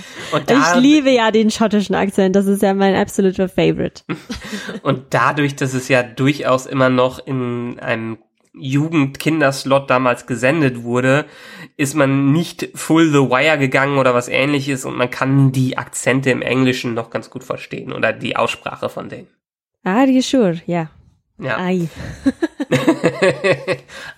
Ich 0.49 0.75
liebe 0.81 1.09
ja 1.09 1.31
den 1.31 1.51
schottischen 1.51 1.95
Akzent, 1.95 2.35
das 2.35 2.47
ist 2.47 2.61
ja 2.61 2.73
mein 2.73 2.95
absoluter 2.95 3.49
Favorite. 3.49 4.03
und 4.83 5.05
dadurch, 5.11 5.55
dass 5.55 5.73
es 5.73 5.87
ja 5.87 6.03
durchaus 6.03 6.65
immer 6.65 6.89
noch 6.89 7.25
in 7.25 7.79
einem 7.79 8.17
Jugend-Kinderslot 8.59 9.89
damals 9.89 10.25
gesendet 10.25 10.83
wurde, 10.83 11.25
ist 11.75 11.95
man 11.95 12.31
nicht 12.31 12.69
full 12.75 13.11
the 13.11 13.29
wire 13.29 13.57
gegangen 13.57 13.97
oder 13.97 14.13
was 14.13 14.27
ähnliches 14.27 14.85
und 14.85 14.97
man 14.97 15.09
kann 15.09 15.51
die 15.51 15.77
Akzente 15.77 16.29
im 16.29 16.41
Englischen 16.41 16.93
noch 16.93 17.09
ganz 17.09 17.29
gut 17.29 17.43
verstehen 17.43 17.93
oder 17.93 18.13
die 18.13 18.35
Aussprache 18.35 18.89
von 18.89 19.09
denen. 19.09 19.27
Ah, 19.83 20.05
die 20.05 20.21
sure, 20.21 20.61
ja. 20.65 20.89
Ja. 21.39 21.57
Ai, 21.57 21.87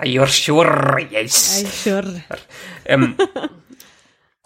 You're 0.02 0.28
sure, 0.28 1.00
yes. 1.12 1.64
ai 1.64 1.66
sure. 1.66 2.24
Ähm, 2.86 3.16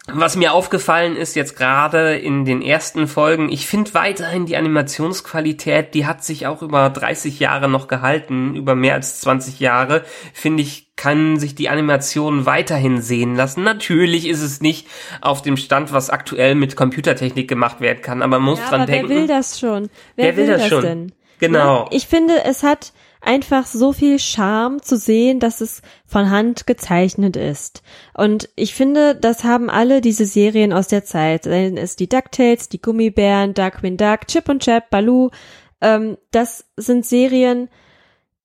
was 0.06 0.36
mir 0.36 0.52
aufgefallen 0.52 1.16
ist 1.16 1.34
jetzt 1.34 1.56
gerade 1.56 2.14
in 2.16 2.44
den 2.44 2.60
ersten 2.60 3.08
Folgen, 3.08 3.50
ich 3.50 3.66
finde 3.66 3.94
weiterhin 3.94 4.44
die 4.44 4.56
Animationsqualität, 4.56 5.94
die 5.94 6.04
hat 6.06 6.22
sich 6.22 6.46
auch 6.46 6.60
über 6.60 6.90
30 6.90 7.38
Jahre 7.40 7.68
noch 7.68 7.88
gehalten, 7.88 8.54
über 8.54 8.74
mehr 8.74 8.94
als 8.94 9.20
20 9.20 9.60
Jahre, 9.60 10.04
finde 10.34 10.62
ich, 10.62 10.94
kann 10.96 11.38
sich 11.38 11.54
die 11.54 11.68
Animation 11.70 12.46
weiterhin 12.46 13.00
sehen 13.00 13.34
lassen. 13.34 13.64
Natürlich 13.64 14.28
ist 14.28 14.42
es 14.42 14.60
nicht 14.60 14.86
auf 15.22 15.42
dem 15.42 15.56
Stand, 15.56 15.92
was 15.92 16.10
aktuell 16.10 16.54
mit 16.54 16.76
Computertechnik 16.76 17.48
gemacht 17.48 17.80
werden 17.80 18.00
kann, 18.02 18.22
aber 18.22 18.38
man 18.38 18.50
muss 18.50 18.58
Ja, 18.60 18.68
dran 18.68 18.80
aber 18.82 18.92
denken. 18.92 19.08
wer 19.08 19.16
will 19.16 19.26
das 19.26 19.58
schon? 19.58 19.90
Wer, 20.16 20.26
Wer 20.26 20.36
will 20.36 20.46
das 20.46 20.68
schon? 20.68 20.82
denn? 20.82 21.12
Genau. 21.40 21.84
Ja, 21.84 21.90
ich 21.90 22.06
finde, 22.06 22.44
es 22.44 22.62
hat 22.62 22.92
einfach 23.26 23.66
so 23.66 23.92
viel 23.92 24.18
Charme 24.18 24.82
zu 24.82 24.96
sehen, 24.96 25.40
dass 25.40 25.60
es 25.60 25.82
von 26.06 26.30
Hand 26.30 26.66
gezeichnet 26.66 27.36
ist. 27.36 27.82
Und 28.14 28.48
ich 28.56 28.74
finde, 28.74 29.14
das 29.14 29.44
haben 29.44 29.70
alle 29.70 30.00
diese 30.00 30.26
Serien 30.26 30.72
aus 30.72 30.88
der 30.88 31.04
Zeit. 31.04 31.44
Seien 31.44 31.76
es 31.76 31.96
die 31.96 32.08
DuckTales, 32.08 32.68
die 32.68 32.80
Gummibären, 32.80 33.54
Darkwing 33.54 33.96
Duck, 33.96 34.26
Chip 34.26 34.48
und 34.48 34.62
Chap, 34.62 34.90
Baloo. 34.90 35.30
Ähm, 35.80 36.16
das 36.30 36.66
sind 36.76 37.04
Serien, 37.06 37.68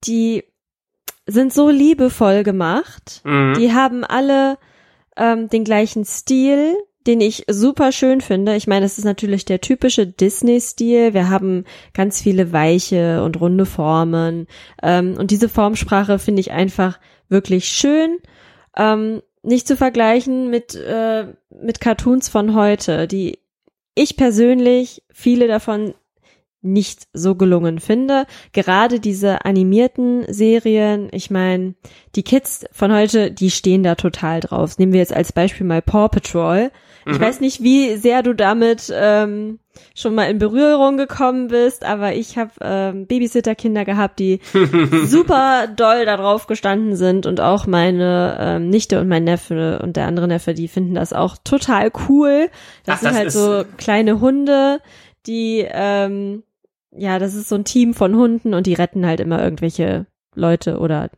die 0.04 0.44
sind 1.26 1.54
so 1.54 1.70
liebevoll 1.70 2.44
gemacht. 2.44 3.22
Mhm. 3.24 3.54
Die 3.58 3.74
haben 3.74 4.04
alle 4.04 4.58
ähm, 5.16 5.50
den 5.50 5.64
gleichen 5.64 6.06
Stil, 6.06 6.76
den 7.08 7.22
ich 7.22 7.46
super 7.50 7.92
schön 7.92 8.22
finde. 8.22 8.56
Ich 8.56 8.68
meine, 8.68 8.86
es 8.86 8.98
ist 8.98 9.06
natürlich 9.06 9.46
der 9.46 9.62
typische 9.62 10.06
Disney-Stil. 10.06 11.14
Wir 11.14 11.30
haben 11.30 11.64
ganz 11.94 12.22
viele 12.22 12.52
weiche 12.52 13.24
und 13.24 13.40
runde 13.40 13.66
Formen. 13.66 14.48
Ähm, 14.84 15.16
und 15.18 15.32
diese 15.32 15.50
Formsprache 15.50 16.20
finde 16.20 16.42
ich 16.42 16.52
einfach 16.52 17.00
wirklich 17.30 17.70
schön. 17.70 18.18
Ähm, 18.76 19.22
nicht 19.42 19.68
zu 19.68 19.78
vergleichen 19.78 20.50
mit, 20.50 20.76
äh, 20.76 21.28
mit 21.50 21.80
Cartoons 21.80 22.28
von 22.28 22.54
heute, 22.54 23.08
die 23.08 23.40
ich 23.96 24.18
persönlich 24.18 25.04
viele 25.12 25.48
davon 25.48 25.94
nicht 26.62 27.08
so 27.14 27.36
gelungen 27.36 27.80
finde. 27.80 28.26
Gerade 28.52 29.00
diese 29.00 29.46
animierten 29.46 30.26
Serien, 30.32 31.08
ich 31.12 31.32
meine, 31.32 31.76
die 32.16 32.24
Kids 32.24 32.66
von 32.72 32.94
heute, 32.94 33.32
die 33.32 33.50
stehen 33.50 33.84
da 33.84 33.96
total 33.96 34.42
drauf. 34.42 34.78
Nehmen 34.78 34.92
wir 34.92 35.00
jetzt 35.00 35.14
als 35.14 35.32
Beispiel 35.32 35.66
mal 35.66 35.82
Paw 35.82 36.10
Patrol. 36.10 36.72
Ich 37.12 37.18
Mhm. 37.18 37.22
weiß 37.22 37.40
nicht, 37.40 37.64
wie 37.64 37.96
sehr 37.96 38.22
du 38.24 38.34
damit 38.34 38.92
ähm, 38.94 39.60
schon 39.96 40.14
mal 40.16 40.26
in 40.26 40.38
Berührung 40.38 40.98
gekommen 40.98 41.48
bist, 41.48 41.84
aber 41.86 42.14
ich 42.14 42.38
habe 42.38 42.52
ähm, 42.62 43.08
Babysitterkinder 43.08 43.86
gehabt, 43.86 44.20
die 44.20 44.40
super 45.06 45.68
doll 45.68 46.06
darauf 46.06 46.48
gestanden 46.48 46.96
sind 46.96 47.26
und 47.26 47.42
auch 47.42 47.66
meine 47.68 48.38
ähm, 48.40 48.70
Nichte 48.70 49.00
und 49.00 49.08
mein 49.08 49.24
Neffe 49.24 49.80
und 49.82 49.96
der 49.96 50.06
andere 50.08 50.28
Neffe, 50.28 50.54
die 50.54 50.68
finden 50.68 50.96
das 50.96 51.14
auch 51.14 51.38
total 51.44 51.92
cool. 52.10 52.50
Das 52.86 52.96
Ach, 52.98 53.02
sind 53.02 53.10
das 53.12 53.18
halt 53.18 53.32
so 53.32 53.64
kleine 53.78 54.20
Hunde, 54.20 54.82
die 55.26 55.66
ähm, 55.70 56.44
ja, 56.92 57.20
das 57.20 57.36
ist 57.36 57.50
so 57.50 57.56
ein 57.56 57.66
Team 57.66 57.94
von 57.94 58.16
Hunden 58.16 58.54
und 58.54 58.66
die 58.66 58.74
retten 58.74 59.06
halt 59.06 59.20
immer 59.20 59.44
irgendwelche 59.44 60.08
Leute 60.36 60.80
oder 60.80 61.10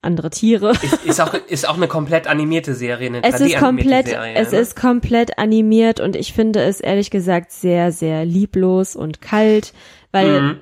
andere 0.00 0.30
Tiere. 0.30 0.70
Ist, 0.70 1.04
ist, 1.04 1.20
auch, 1.20 1.34
ist 1.34 1.68
auch 1.68 1.76
eine 1.76 1.88
komplett 1.88 2.26
animierte 2.28 2.74
Serie, 2.74 3.08
eine 3.08 3.22
Es 3.22 3.40
ist 3.40 3.56
3D-animierte 3.56 3.58
komplett, 3.64 4.06
Serie, 4.08 4.34
es 4.36 4.52
ne? 4.52 4.58
ist 4.58 4.76
komplett 4.76 5.38
animiert 5.38 6.00
und 6.00 6.14
ich 6.16 6.32
finde 6.32 6.62
es 6.62 6.80
ehrlich 6.80 7.10
gesagt 7.10 7.50
sehr, 7.50 7.90
sehr 7.92 8.24
lieblos 8.24 8.94
und 8.96 9.20
kalt, 9.20 9.72
weil 10.12 10.40
Mhm. 10.40 10.60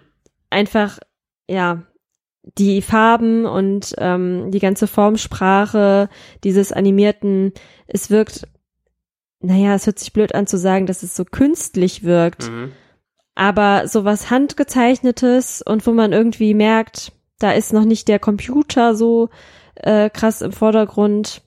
einfach, 0.50 0.98
ja, 1.48 1.82
die 2.58 2.80
Farben 2.80 3.44
und 3.44 3.94
ähm, 3.98 4.50
die 4.52 4.60
ganze 4.60 4.86
Formsprache 4.86 6.08
dieses 6.44 6.72
animierten, 6.72 7.52
es 7.88 8.08
wirkt, 8.08 8.46
naja, 9.40 9.74
es 9.74 9.86
hört 9.86 9.98
sich 9.98 10.12
blöd 10.12 10.34
an 10.34 10.46
zu 10.46 10.56
sagen, 10.56 10.86
dass 10.86 11.02
es 11.02 11.14
so 11.16 11.24
künstlich 11.24 12.04
wirkt, 12.04 12.48
Mhm. 12.48 12.72
aber 13.34 13.86
sowas 13.88 14.30
handgezeichnetes 14.30 15.60
und 15.60 15.86
wo 15.86 15.92
man 15.92 16.12
irgendwie 16.12 16.54
merkt, 16.54 17.12
da 17.38 17.52
ist 17.52 17.72
noch 17.72 17.84
nicht 17.84 18.08
der 18.08 18.18
Computer 18.18 18.94
so 18.94 19.28
äh, 19.76 20.10
krass 20.10 20.42
im 20.42 20.52
Vordergrund. 20.52 21.42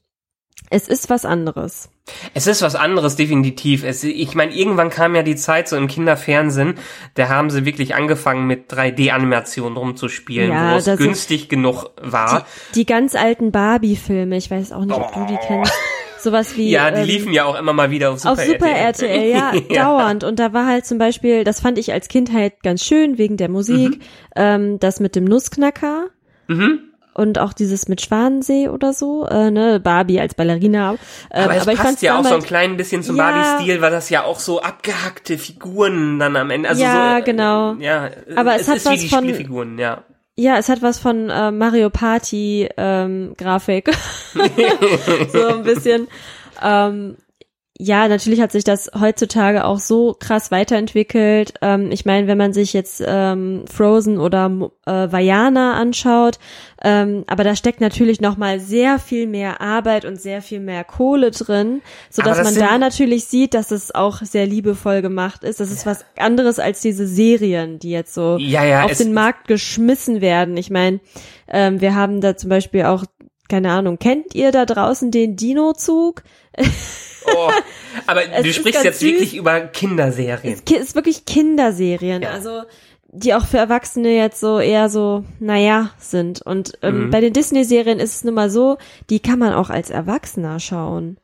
Es 0.69 0.88
ist 0.88 1.10
was 1.10 1.25
anderes. 1.25 1.89
Es 2.34 2.47
ist 2.47 2.62
was 2.62 2.75
anderes, 2.75 3.15
definitiv. 3.15 3.84
Es, 3.84 4.04
ich 4.04 4.36
meine, 4.36 4.54
irgendwann 4.54 4.89
kam 4.89 5.15
ja 5.15 5.23
die 5.23 5.36
Zeit 5.36 5.67
so 5.67 5.75
im 5.75 5.88
Kinderfernsehen, 5.88 6.75
da 7.15 7.30
haben 7.30 7.49
sie 7.49 7.65
wirklich 7.65 7.95
angefangen 7.95 8.45
mit 8.45 8.71
3D-Animationen 8.71 9.78
rumzuspielen, 9.78 10.52
Ja, 10.52 10.73
wo 10.73 10.78
es 10.78 10.97
günstig 10.97 11.49
genug 11.49 11.91
war. 12.02 12.45
Die 12.75 12.86
ganz 12.86 13.15
alten 13.15 13.52
Barbie-Filme, 13.52 14.38
ich 14.38 14.52
weiß 14.52 14.71
auch 14.71 14.86
nicht, 14.86 14.95
ob 14.95 15.13
du 15.13 15.25
die 15.25 15.38
kennst. 15.38 15.73
Sowas 16.21 16.55
wie. 16.58 16.69
ja, 16.69 16.91
die 16.91 16.99
ähm, 17.01 17.05
liefen 17.08 17.34
ja 17.34 17.45
auch 17.45 17.58
immer 17.58 17.73
mal 17.73 17.89
wieder 17.91 18.12
auf 18.12 18.19
Super 18.19 18.34
auf 18.34 18.43
Super 18.45 18.69
RTL, 18.69 19.29
ja, 19.32 19.53
dauernd. 19.73 20.23
Und 20.23 20.39
da 20.39 20.53
war 20.53 20.65
halt 20.65 20.86
zum 20.86 20.97
Beispiel, 20.97 21.43
das 21.43 21.60
fand 21.62 21.77
ich 21.77 21.91
als 21.93 22.08
Kind 22.08 22.34
halt 22.34 22.62
ganz 22.63 22.84
schön 22.84 23.17
wegen 23.17 23.38
der 23.38 23.49
Musik, 23.49 24.01
ähm, 24.36 24.79
das 24.79 24.99
mit 24.99 25.15
dem 25.15 25.23
Nussknacker 25.25 26.08
Mhm. 26.47 26.79
und 27.13 27.38
auch 27.39 27.53
dieses 27.53 27.88
mit 27.88 28.01
Schwanensee 28.01 28.69
oder 28.69 28.91
so, 28.93 29.25
äh, 29.27 29.51
ne, 29.51 29.79
Barbie 29.79 30.19
als 30.19 30.34
Ballerina. 30.36 30.95
Ähm, 31.32 31.43
Aber 31.43 31.55
es 31.55 31.60
ich 31.62 31.65
passt 31.67 31.82
fand's 31.82 32.01
ja 32.01 32.17
auch 32.19 32.23
so 32.25 32.34
ein 32.36 32.41
klein 32.43 32.75
bisschen 32.75 33.03
zum 33.03 33.15
Ja. 33.17 33.29
Barbie-Stil, 33.32 33.82
weil 33.82 33.91
das 33.91 34.10
ja 34.10 34.23
auch 34.23 34.39
so 34.39 34.62
abgehackte 34.62 35.38
Figuren 35.38 36.17
dann 36.19 36.36
am 36.36 36.49
Ende, 36.49 36.69
also 36.69 36.82
Ja, 36.82 37.13
so, 37.15 37.19
äh, 37.19 37.21
genau. 37.23 37.73
Ja, 37.75 38.10
Aber 38.36 38.55
es, 38.55 38.63
es 38.63 38.67
hat 38.67 38.75
ist 38.77 38.86
wie 38.86 38.93
was 38.93 38.99
die 39.01 39.10
von- 39.10 39.19
Spielfiguren, 39.25 39.77
ja. 39.77 40.03
Ja, 40.39 40.58
es 40.58 40.69
hat 40.69 40.82
was 40.82 40.99
von 40.99 41.30
äh, 41.30 41.52
Mario 41.52 41.89
Party 41.89 42.69
ähm, 42.78 43.34
Grafik. 43.38 43.89
so 45.34 45.47
ein 45.49 45.63
bisschen. 45.63 46.08
Ähm, 46.63 47.17
ja, 47.81 48.09
natürlich 48.09 48.41
hat 48.41 48.51
sich 48.51 48.65
das 48.65 48.91
heutzutage 48.99 49.63
auch 49.63 49.79
so 49.79 50.13
krass 50.19 50.51
weiterentwickelt. 50.51 51.53
Ähm, 51.61 51.93
ich 51.93 52.03
meine, 52.03 52.27
wenn 52.27 52.37
man 52.37 52.51
sich 52.51 52.73
jetzt 52.73 53.01
ähm, 53.05 53.63
Frozen 53.71 54.17
oder 54.17 54.51
äh, 54.85 55.09
Vajana 55.09 55.75
anschaut, 55.75 56.39
ähm, 56.83 57.23
aber 57.27 57.45
da 57.45 57.55
steckt 57.55 57.79
natürlich 57.79 58.19
noch 58.19 58.35
mal 58.35 58.59
sehr 58.59 58.99
viel 58.99 59.27
mehr 59.27 59.61
Arbeit 59.61 60.03
und 60.03 60.19
sehr 60.19 60.41
viel 60.41 60.59
mehr 60.59 60.83
Kohle 60.83 61.31
drin, 61.31 61.81
so 62.09 62.21
dass 62.21 62.37
das 62.37 62.53
man 62.53 62.67
da 62.67 62.77
natürlich 62.77 63.23
sieht, 63.23 63.53
dass 63.53 63.71
es 63.71 63.95
auch 63.95 64.23
sehr 64.23 64.45
liebevoll 64.45 65.01
gemacht 65.01 65.45
ist. 65.45 65.61
Das 65.61 65.71
ist 65.71 65.85
was 65.85 66.03
anderes 66.17 66.59
als 66.59 66.81
diese 66.81 67.07
Serien, 67.07 67.79
die 67.79 67.91
jetzt 67.91 68.13
so 68.13 68.35
Ja, 68.41 68.65
ja, 68.65 68.83
auf 68.83 68.97
den 68.97 69.13
Markt 69.13 69.47
geschmissen 69.47 70.19
werden. 70.19 70.57
Ich 70.57 70.69
meine, 70.69 70.99
ähm, 71.47 71.79
wir 71.79 71.95
haben 71.95 72.19
da 72.19 72.35
zum 72.35 72.49
Beispiel 72.49 72.83
auch, 72.83 73.05
keine 73.47 73.71
Ahnung, 73.71 73.99
kennt 73.99 74.35
ihr 74.35 74.51
da 74.51 74.65
draußen 74.65 75.11
den 75.11 75.37
Dino-Zug? 75.37 76.23
Oh, 77.25 77.49
aber 78.08 78.21
du 78.43 78.53
sprichst 78.53 78.84
jetzt 78.84 78.99
süß. 78.99 79.10
wirklich 79.12 79.36
über 79.36 79.60
Kinderserien. 79.62 80.53
Es 80.53 80.62
ist 80.71 80.95
wirklich 80.95 81.25
Kinderserien, 81.25 82.21
Ja. 82.21 82.29
also 82.32 82.62
die 83.12 83.34
auch 83.34 83.45
für 83.45 83.58
Erwachsene 83.58 84.15
jetzt 84.15 84.39
so 84.39 84.60
eher 84.60 84.88
so, 84.88 85.23
naja, 85.39 85.89
sind. 85.97 86.41
Und 86.43 86.73
ähm, 86.84 87.05
Mhm. 87.05 87.10
bei 87.10 87.21
den 87.21 87.34
Disney-Serien 87.34 87.99
ist 87.99 88.15
es 88.17 88.23
nun 88.23 88.36
mal 88.36 88.51
so, 88.51 88.77
die 89.10 89.19
kann 89.19 89.39
man 89.39 89.53
auch 89.53 89.71
als 89.71 89.89
Erwachsener 89.89 90.60
schauen. 90.60 91.17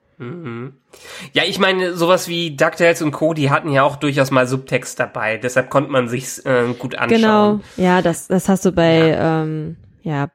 Ja, 1.33 1.43
ich 1.45 1.59
meine, 1.59 1.93
sowas 1.93 2.27
wie 2.29 2.55
DuckTales 2.55 3.01
und 3.01 3.11
Co., 3.11 3.33
die 3.33 3.49
hatten 3.51 3.69
ja 3.69 3.83
auch 3.83 3.97
durchaus 3.97 4.31
mal 4.31 4.47
Subtext 4.47 4.97
dabei, 4.99 5.37
deshalb 5.37 5.69
konnte 5.69 5.91
man 5.91 6.07
sich's 6.07 6.39
äh, 6.39 6.73
gut 6.79 6.95
anschauen. 6.95 7.19
Genau, 7.21 7.59
ja, 7.75 8.01
das, 8.01 8.27
das 8.27 8.47
hast 8.47 8.63
du 8.65 8.71
bei, 8.71 9.09
ja. 9.09 9.43
Ähm, 9.43 9.75
ja, 10.03 10.29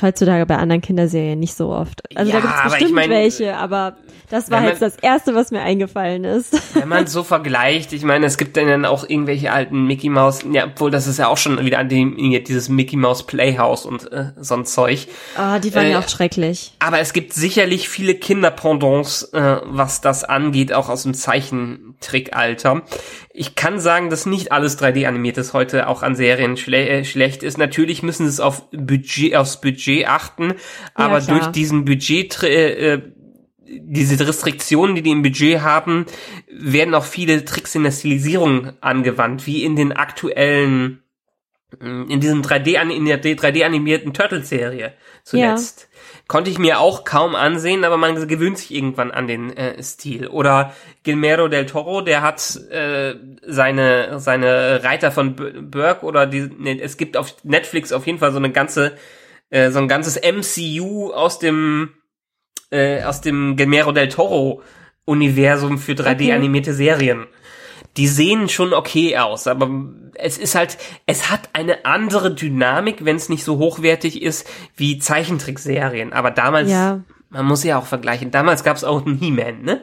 heutzutage 0.00 0.46
bei 0.46 0.56
anderen 0.56 0.80
Kinderserien 0.80 1.38
nicht 1.38 1.54
so 1.54 1.68
oft. 1.70 2.00
Also 2.16 2.32
Ja, 2.32 2.40
da 2.40 2.48
aber 2.48 2.66
ich 2.66 2.72
bestimmt 2.72 2.94
mein, 2.94 3.10
welche, 3.10 3.56
aber 3.56 3.96
das 4.30 4.50
war 4.50 4.62
jetzt 4.64 4.80
man- 4.80 4.90
das 4.90 4.98
Erste, 5.00 5.34
was 5.34 5.50
mir 5.50 5.60
eingefallen 5.60 6.24
ist. 6.24 6.74
Wenn 6.74 6.88
man 6.88 7.06
so 7.06 7.22
vergleicht, 7.22 7.92
ich 7.92 8.02
meine, 8.02 8.24
es 8.26 8.38
gibt 8.38 8.56
dann 8.56 8.84
auch 8.86 9.06
irgendwelche 9.08 9.52
alten 9.52 9.86
Mickey 9.86 10.08
Mouse, 10.08 10.40
ja, 10.50 10.64
obwohl 10.66 10.90
das 10.90 11.06
ist 11.06 11.18
ja 11.18 11.28
auch 11.28 11.36
schon 11.36 11.62
wieder 11.64 11.78
animiert, 11.78 12.48
dieses 12.48 12.68
Mickey 12.70 12.96
Mouse 12.96 13.26
Playhouse 13.26 13.84
und 13.84 14.10
äh, 14.10 14.32
so 14.40 14.54
ein 14.54 14.64
Zeug. 14.64 15.06
Ah, 15.36 15.58
die 15.58 15.74
waren 15.74 15.86
Äh, 15.86 15.90
ja 15.92 15.98
auch 15.98 16.08
schrecklich. 16.08 16.72
Aber 16.78 16.98
es 17.00 17.12
gibt 17.12 17.34
sicherlich 17.34 17.88
viele 17.90 18.14
Kinderpendants, 18.14 19.24
äh, 19.34 19.56
was 19.64 20.00
das 20.00 20.24
angeht, 20.24 20.72
auch 20.72 20.88
aus 20.88 21.02
dem 21.02 21.12
Zeichentrickalter. 21.14 22.82
Ich 23.34 23.54
kann 23.54 23.80
sagen, 23.80 24.10
dass 24.10 24.26
nicht 24.26 24.52
alles 24.52 24.78
3D-animiert 24.78 25.38
heute 25.54 25.88
auch 25.88 26.02
an 26.02 26.14
Serien 26.16 26.56
schle 26.56 26.86
äh, 26.88 27.04
schlecht 27.04 27.42
ist. 27.42 27.56
Natürlich 27.58 28.02
müssen 28.02 28.24
sie 28.24 28.30
es 28.30 28.40
auf 28.40 28.68
Budget, 28.70 29.36
aufs 29.36 29.60
Budget 29.60 29.81
achten, 30.06 30.54
aber 30.94 31.20
klar. 31.20 31.38
durch 31.38 31.46
diesen 31.52 31.84
Budget, 31.84 32.42
äh, 32.42 32.94
äh, 32.94 33.02
diese 33.64 34.26
Restriktionen, 34.26 34.94
die 34.94 35.02
die 35.02 35.10
im 35.12 35.22
Budget 35.22 35.60
haben, 35.62 36.06
werden 36.50 36.94
auch 36.94 37.04
viele 37.04 37.44
Tricks 37.44 37.74
in 37.74 37.84
der 37.84 37.92
Stilisierung 37.92 38.72
angewandt, 38.80 39.46
wie 39.46 39.64
in 39.64 39.76
den 39.76 39.92
aktuellen, 39.92 41.02
mh, 41.80 42.12
in 42.12 42.20
diesem 42.20 42.42
3D, 42.42 42.76
an- 42.78 42.90
in 42.90 43.06
der 43.06 43.22
3D 43.22 43.64
animierten 43.64 44.12
Turtle-Serie 44.12 44.92
zuletzt. 45.24 45.88
Konnte 46.28 46.50
ich 46.50 46.58
mir 46.58 46.80
auch 46.80 47.04
kaum 47.04 47.34
ansehen, 47.34 47.84
aber 47.84 47.96
man 47.96 48.26
gewöhnt 48.28 48.56
sich 48.58 48.72
irgendwann 48.74 49.10
an 49.10 49.26
den 49.26 49.54
äh, 49.56 49.82
Stil. 49.82 50.28
Oder 50.28 50.74
Gilmero 51.02 51.48
del 51.48 51.66
Toro, 51.66 52.00
der 52.00 52.22
hat 52.22 52.56
äh, 52.70 53.14
seine 53.46 54.18
seine 54.20 54.82
Reiter 54.84 55.10
von 55.10 55.34
Burke 55.70 56.06
oder 56.06 56.26
die, 56.26 56.48
nee, 56.58 56.78
es 56.80 56.96
gibt 56.96 57.16
auf 57.16 57.36
Netflix 57.44 57.92
auf 57.92 58.06
jeden 58.06 58.18
Fall 58.18 58.32
so 58.32 58.38
eine 58.38 58.50
ganze 58.50 58.96
äh, 59.52 59.70
so 59.70 59.78
ein 59.78 59.86
ganzes 59.88 60.16
MCU 60.20 61.12
aus 61.12 61.38
dem 61.38 61.90
äh, 62.70 63.02
aus 63.04 63.20
dem 63.20 63.54
Gilmero 63.56 63.92
del 63.92 64.08
Toro 64.08 64.62
Universum 65.04 65.78
für 65.78 65.92
3D 65.92 66.12
Okay. 66.14 66.32
animierte 66.32 66.74
Serien. 66.74 67.26
Die 67.98 68.08
sehen 68.08 68.48
schon 68.48 68.72
okay 68.72 69.18
aus, 69.18 69.46
aber 69.46 69.68
es 70.14 70.38
ist 70.38 70.54
halt, 70.54 70.78
es 71.06 71.30
hat 71.30 71.50
eine 71.52 71.84
andere 71.84 72.34
Dynamik, 72.34 73.04
wenn 73.04 73.16
es 73.16 73.28
nicht 73.28 73.44
so 73.44 73.58
hochwertig 73.58 74.22
ist 74.22 74.48
wie 74.76 74.98
Zeichentrickserien. 74.98 76.12
Aber 76.14 76.30
damals, 76.30 76.70
Ja. 76.70 77.02
Man 77.32 77.46
muss 77.46 77.64
ja 77.64 77.78
auch 77.78 77.86
vergleichen, 77.86 78.30
damals 78.30 78.62
gab 78.62 78.76
es 78.76 78.84
auch 78.84 79.04
einen 79.04 79.16
He-Man, 79.16 79.62
ne? 79.62 79.80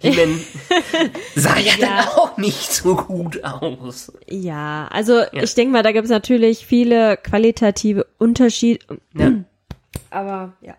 He-Man 0.00 0.40
sah 1.34 1.58
ja, 1.58 1.72
dann 1.80 2.08
auch 2.08 2.36
nicht 2.36 2.72
so 2.72 2.94
gut 2.96 3.42
aus. 3.42 4.12
Ja, 4.28 4.88
also 4.92 5.22
ich 5.32 5.54
denke 5.54 5.72
mal, 5.72 5.82
da 5.82 5.92
gibt 5.92 6.04
es 6.04 6.10
natürlich 6.10 6.64
viele 6.66 7.16
qualitative 7.16 8.06
Unterschiede. 8.18 8.84
Ja. 9.14 9.32
Aber 10.10 10.52
ja. 10.60 10.76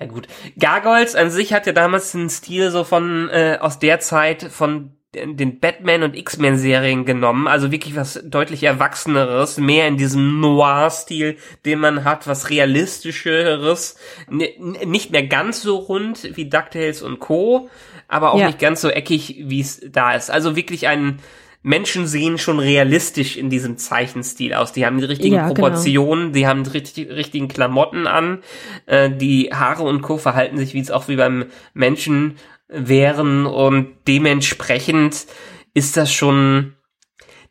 Ja 0.00 0.06
gut. 0.06 0.28
Gargoyles 0.58 1.14
an 1.14 1.30
sich 1.30 1.52
hat 1.52 1.66
ja 1.66 1.72
damals 1.72 2.14
einen 2.14 2.30
Stil 2.30 2.70
so 2.70 2.84
von 2.84 3.28
äh, 3.30 3.58
aus 3.60 3.78
der 3.78 4.00
Zeit 4.00 4.44
von 4.44 4.92
den 5.26 5.60
Batman 5.60 6.02
und 6.02 6.16
X-Men-Serien 6.16 7.04
genommen, 7.04 7.46
also 7.46 7.70
wirklich 7.70 7.96
was 7.96 8.20
deutlich 8.24 8.62
Erwachseneres, 8.64 9.58
mehr 9.58 9.88
in 9.88 9.96
diesem 9.96 10.40
Noir-Stil, 10.40 11.36
den 11.64 11.78
man 11.80 12.04
hat, 12.04 12.26
was 12.26 12.50
realistischeres, 12.50 13.96
nicht 14.28 15.10
mehr 15.10 15.26
ganz 15.26 15.62
so 15.62 15.76
rund 15.76 16.36
wie 16.36 16.48
DuckTales 16.48 17.02
und 17.02 17.18
Co., 17.18 17.68
aber 18.08 18.32
auch 18.32 18.38
Ja. 18.38 18.46
nicht 18.46 18.58
ganz 18.58 18.80
so 18.80 18.88
eckig, 18.88 19.36
wie 19.46 19.60
es 19.60 19.80
da 19.90 20.12
ist. 20.14 20.30
Also 20.30 20.56
wirklich 20.56 20.88
ein 20.88 21.18
Menschen 21.62 22.06
sehen 22.06 22.38
schon 22.38 22.60
realistisch 22.60 23.36
in 23.36 23.50
diesem 23.50 23.76
Zeichenstil 23.76 24.54
aus. 24.54 24.72
Die 24.72 24.86
haben 24.86 24.98
die 24.98 25.04
richtigen 25.04 25.34
Ja, 25.34 25.48
genau. 25.48 25.54
Proportionen, 25.54 26.32
die 26.32 26.46
haben 26.46 26.62
die 26.64 26.70
richtig, 26.70 27.10
richtigen 27.10 27.48
Klamotten 27.48 28.06
an, 28.06 28.38
äh, 28.86 29.10
die 29.10 29.50
Haare 29.52 29.82
und 29.82 30.00
Co. 30.00 30.16
verhalten 30.18 30.56
sich 30.56 30.72
wie 30.72 30.80
es 30.80 30.90
auch 30.90 31.08
wie 31.08 31.16
beim 31.16 31.46
Menschen 31.74 32.36
wären 32.68 33.46
und 33.46 33.96
dementsprechend 34.06 35.26
ist 35.74 35.96
das 35.96 36.12
schon 36.12 36.74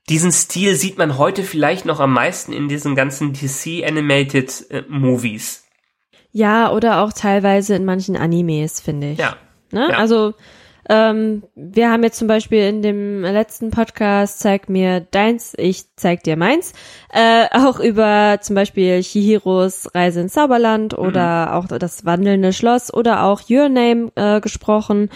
diesen 0.10 0.32
Stil 0.32 0.76
sieht 0.76 0.98
man 0.98 1.18
heute 1.18 1.44
vielleicht 1.44 1.86
noch 1.86 2.00
am 2.00 2.14
meisten 2.14 2.54
in 2.54 2.70
diesen 2.70 2.96
ganzen 2.96 3.34
DC 3.34 3.86
Animated 3.86 4.66
äh, 4.70 4.84
Movies. 4.88 5.66
Ja, 6.32 6.72
oder 6.72 7.02
auch 7.02 7.12
teilweise 7.12 7.76
in 7.76 7.84
manchen 7.84 8.16
Animes, 8.16 8.80
finde 8.80 9.12
ich. 9.12 9.18
Ja. 9.18 9.36
Ne? 9.72 9.88
Ja. 9.92 9.98
Also 9.98 10.34
ähm, 10.90 11.44
wir 11.56 11.92
haben 11.92 12.04
jetzt 12.04 12.18
zum 12.18 12.28
Beispiel 12.28 12.62
in 12.64 12.82
dem 12.82 13.22
letzten 13.22 13.72
Podcast 13.72 14.40
Zeig 14.40 14.70
mir 14.70 15.02
deins, 15.02 15.54
ich 15.58 15.96
zeig 15.96 16.24
dir 16.24 16.38
meins, 16.38 16.74
äh, 17.10 17.46
auch 17.52 17.80
über 17.80 18.40
zum 18.42 18.56
Beispiel 18.56 19.02
Chihiros 19.02 19.94
Reise 19.94 20.22
ins 20.22 20.34
Zauberland 20.34 20.98
oder 20.98 21.56
auch 21.56 21.68
das 21.68 22.06
wandelnde 22.06 22.54
Schloss 22.54 22.94
oder 22.94 23.24
auch 23.24 23.42
Your 23.50 23.70
Name 23.70 24.12
äh, 24.16 24.40
gesprochen. 24.40 25.10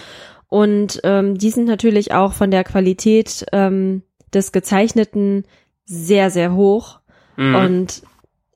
Und 0.47 0.99
ähm, 1.05 1.37
die 1.37 1.49
sind 1.49 1.65
natürlich 1.65 2.13
auch 2.13 2.33
von 2.33 2.51
der 2.51 2.65
Qualität 2.65 3.45
ähm, 3.53 4.03
des 4.33 4.51
Gezeichneten 4.51 5.45
sehr, 5.85 6.29
sehr 6.29 6.53
hoch. 6.53 6.99
Mhm. 7.37 7.55
Und 7.55 8.03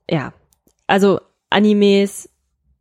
ja, 0.09 0.33
also 0.87 1.21
Animes 1.49 2.29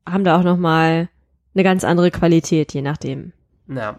haben 0.05 0.25
da 0.25 0.39
auch 0.39 0.43
noch 0.43 0.57
mal 0.57 1.09
eine 1.55 1.63
ganz 1.63 1.85
andere 1.85 2.11
Qualität, 2.11 2.75
je 2.75 2.83
nachdem. 2.83 3.33
Ja. 3.69 3.99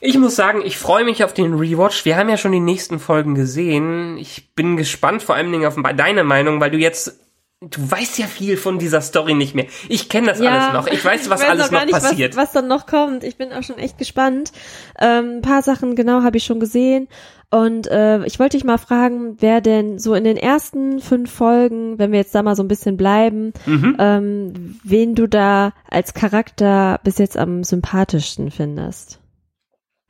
Ich 0.00 0.18
muss 0.18 0.36
sagen, 0.36 0.62
ich 0.64 0.76
freue 0.76 1.04
mich 1.04 1.24
auf 1.24 1.32
den 1.32 1.54
Rewatch. 1.54 2.04
Wir 2.04 2.16
haben 2.16 2.28
ja 2.28 2.36
schon 2.36 2.52
die 2.52 2.60
nächsten 2.60 2.98
Folgen 2.98 3.34
gesehen. 3.34 4.18
Ich 4.18 4.54
bin 4.54 4.76
gespannt 4.76 5.22
vor 5.22 5.34
allen 5.34 5.50
Dingen 5.50 5.66
auf 5.66 5.76
deine 5.96 6.22
Meinung, 6.22 6.60
weil 6.60 6.70
du 6.70 6.78
jetzt, 6.78 7.18
du 7.60 7.90
weißt 7.90 8.18
ja 8.18 8.26
viel 8.26 8.56
von 8.56 8.78
dieser 8.78 9.00
Story 9.00 9.34
nicht 9.34 9.54
mehr. 9.54 9.66
Ich 9.88 10.08
kenne 10.08 10.26
das 10.28 10.40
alles 10.40 10.72
noch. 10.74 10.86
Ich 10.86 11.04
weiß, 11.04 11.30
was 11.30 11.40
ich 11.42 11.48
alles 11.48 11.66
auch 11.66 11.70
gar 11.70 11.80
noch 11.80 11.86
nicht, 11.86 11.94
passiert. 11.94 12.36
Was, 12.36 12.44
was 12.48 12.52
dann 12.52 12.68
noch 12.68 12.86
kommt. 12.86 13.24
Ich 13.24 13.36
bin 13.36 13.52
auch 13.52 13.62
schon 13.62 13.78
echt 13.78 13.98
gespannt. 13.98 14.52
Ähm, 15.00 15.36
ein 15.38 15.42
paar 15.42 15.62
Sachen 15.62 15.96
genau 15.96 16.22
habe 16.22 16.36
ich 16.36 16.44
schon 16.44 16.60
gesehen. 16.60 17.08
Und 17.48 17.86
äh, 17.86 18.24
ich 18.26 18.38
wollte 18.38 18.56
dich 18.56 18.64
mal 18.64 18.76
fragen, 18.76 19.36
wer 19.40 19.60
denn 19.60 19.98
so 19.98 20.14
in 20.14 20.24
den 20.24 20.36
ersten 20.36 21.00
fünf 21.00 21.32
Folgen, 21.32 21.98
wenn 21.98 22.10
wir 22.12 22.18
jetzt 22.18 22.34
da 22.34 22.42
mal 22.42 22.56
so 22.56 22.62
ein 22.62 22.68
bisschen 22.68 22.96
bleiben, 22.96 23.52
Mhm. 23.66 23.96
ähm, 23.98 24.80
wen 24.82 25.14
du 25.14 25.26
da 25.28 25.72
als 25.88 26.12
Charakter 26.12 27.00
bis 27.04 27.18
jetzt 27.18 27.36
am 27.38 27.62
sympathischsten 27.64 28.50
findest. 28.50 29.20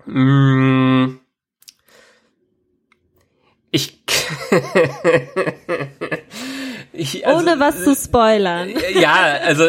Mm. 0.06 1.18
Ich. 3.70 4.02
ich 6.96 7.26
also, 7.26 7.40
Ohne 7.40 7.60
was 7.60 7.82
zu 7.84 7.94
spoilern. 7.94 8.70
Ja, 8.94 9.38
also 9.44 9.68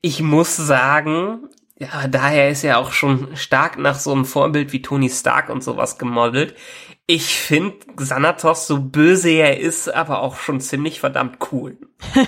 ich 0.00 0.20
muss 0.22 0.56
sagen, 0.56 1.48
ja, 1.78 2.06
daher 2.08 2.50
ist 2.50 2.64
er 2.64 2.78
auch 2.78 2.92
schon 2.92 3.36
stark 3.36 3.78
nach 3.78 3.98
so 3.98 4.12
einem 4.12 4.24
Vorbild 4.24 4.72
wie 4.72 4.82
Tony 4.82 5.10
Stark 5.10 5.48
und 5.50 5.62
sowas 5.64 5.98
gemodelt. 5.98 6.54
Ich 7.06 7.36
finde 7.36 7.76
Xanatos, 7.96 8.66
so 8.66 8.80
böse 8.80 9.28
er 9.28 9.60
ist, 9.60 9.92
aber 9.92 10.20
auch 10.22 10.36
schon 10.36 10.60
ziemlich 10.60 11.00
verdammt 11.00 11.38
cool. 11.52 11.76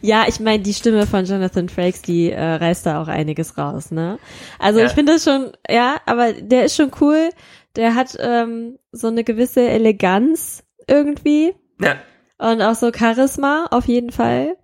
Ja, 0.00 0.24
ich 0.28 0.40
meine, 0.40 0.62
die 0.62 0.74
Stimme 0.74 1.06
von 1.06 1.24
Jonathan 1.24 1.68
Frakes, 1.68 2.02
die 2.02 2.30
äh, 2.30 2.40
reißt 2.54 2.86
da 2.86 3.02
auch 3.02 3.08
einiges 3.08 3.58
raus, 3.58 3.90
ne? 3.90 4.18
Also 4.58 4.80
Ja. 4.80 4.86
ich 4.86 4.92
finde 4.92 5.12
das 5.14 5.24
schon, 5.24 5.52
ja, 5.68 5.96
aber 6.06 6.32
der 6.32 6.64
ist 6.64 6.76
schon 6.76 6.90
cool. 7.00 7.30
Der 7.76 7.94
hat 7.94 8.16
ähm, 8.18 8.78
so 8.92 9.08
eine 9.08 9.24
gewisse 9.24 9.68
Eleganz 9.68 10.64
irgendwie 10.86 11.54
Ja, 11.80 11.96
und 12.38 12.62
auch 12.62 12.74
so 12.74 12.90
Charisma 12.92 13.66
auf 13.70 13.86
jeden 13.86 14.10
Fall. 14.12 14.56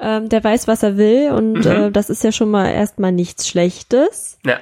Ähm, 0.00 0.28
der 0.28 0.44
weiß, 0.44 0.68
was 0.68 0.82
er 0.84 0.96
will 0.96 1.32
und 1.32 1.64
Mhm. 1.64 1.66
äh, 1.70 1.90
das 1.90 2.08
ist 2.10 2.22
ja 2.22 2.30
schon 2.32 2.50
mal 2.50 2.70
erstmal 2.70 3.12
nichts 3.12 3.48
Schlechtes. 3.48 4.38
ja. 4.44 4.58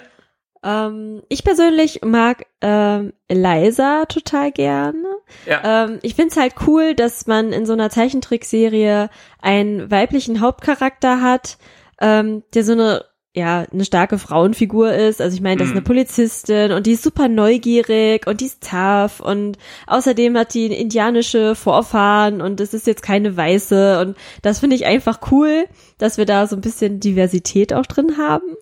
Ähm, 0.64 1.22
ich 1.28 1.44
persönlich 1.44 2.00
mag 2.02 2.46
ähm, 2.62 3.12
Eliza 3.28 4.06
total 4.06 4.50
gerne. 4.50 5.04
Ja. 5.46 5.84
Ähm, 5.84 5.98
ich 6.02 6.14
find's 6.14 6.36
halt 6.36 6.54
cool, 6.66 6.94
dass 6.94 7.26
man 7.26 7.52
in 7.52 7.66
so 7.66 7.74
einer 7.74 7.90
Zeichentrickserie 7.90 9.10
einen 9.40 9.90
weiblichen 9.90 10.40
Hauptcharakter 10.40 11.20
hat, 11.20 11.58
ähm, 12.00 12.42
der 12.54 12.64
so 12.64 12.72
eine 12.72 13.04
ja, 13.36 13.66
eine 13.70 13.84
starke 13.84 14.18
Frauenfigur 14.18 14.92
ist. 14.94 15.20
Also 15.20 15.36
ich 15.36 15.42
meine, 15.42 15.58
das 15.58 15.68
ist 15.68 15.74
Mhm. 15.74 15.78
eine 15.80 15.84
Polizistin 15.84 16.72
und 16.72 16.86
die 16.86 16.92
ist 16.92 17.02
super 17.02 17.28
neugierig 17.28 18.26
und 18.26 18.40
die 18.40 18.46
ist 18.46 18.66
tough 18.68 19.20
und 19.20 19.58
außerdem 19.86 20.36
hat 20.38 20.54
die 20.54 20.66
indianische 20.66 21.54
Vorfahren 21.54 22.40
und 22.40 22.60
es 22.60 22.72
ist 22.72 22.86
jetzt 22.86 23.02
keine 23.02 23.36
weiße 23.36 24.00
und 24.00 24.16
das 24.40 24.60
finde 24.60 24.74
ich 24.76 24.86
einfach 24.86 25.20
cool, 25.30 25.66
dass 25.98 26.16
wir 26.16 26.24
da 26.24 26.46
so 26.46 26.56
ein 26.56 26.62
bisschen 26.62 26.98
Diversität 26.98 27.74
auch 27.74 27.84
drin 27.86 28.16
haben. 28.16 28.56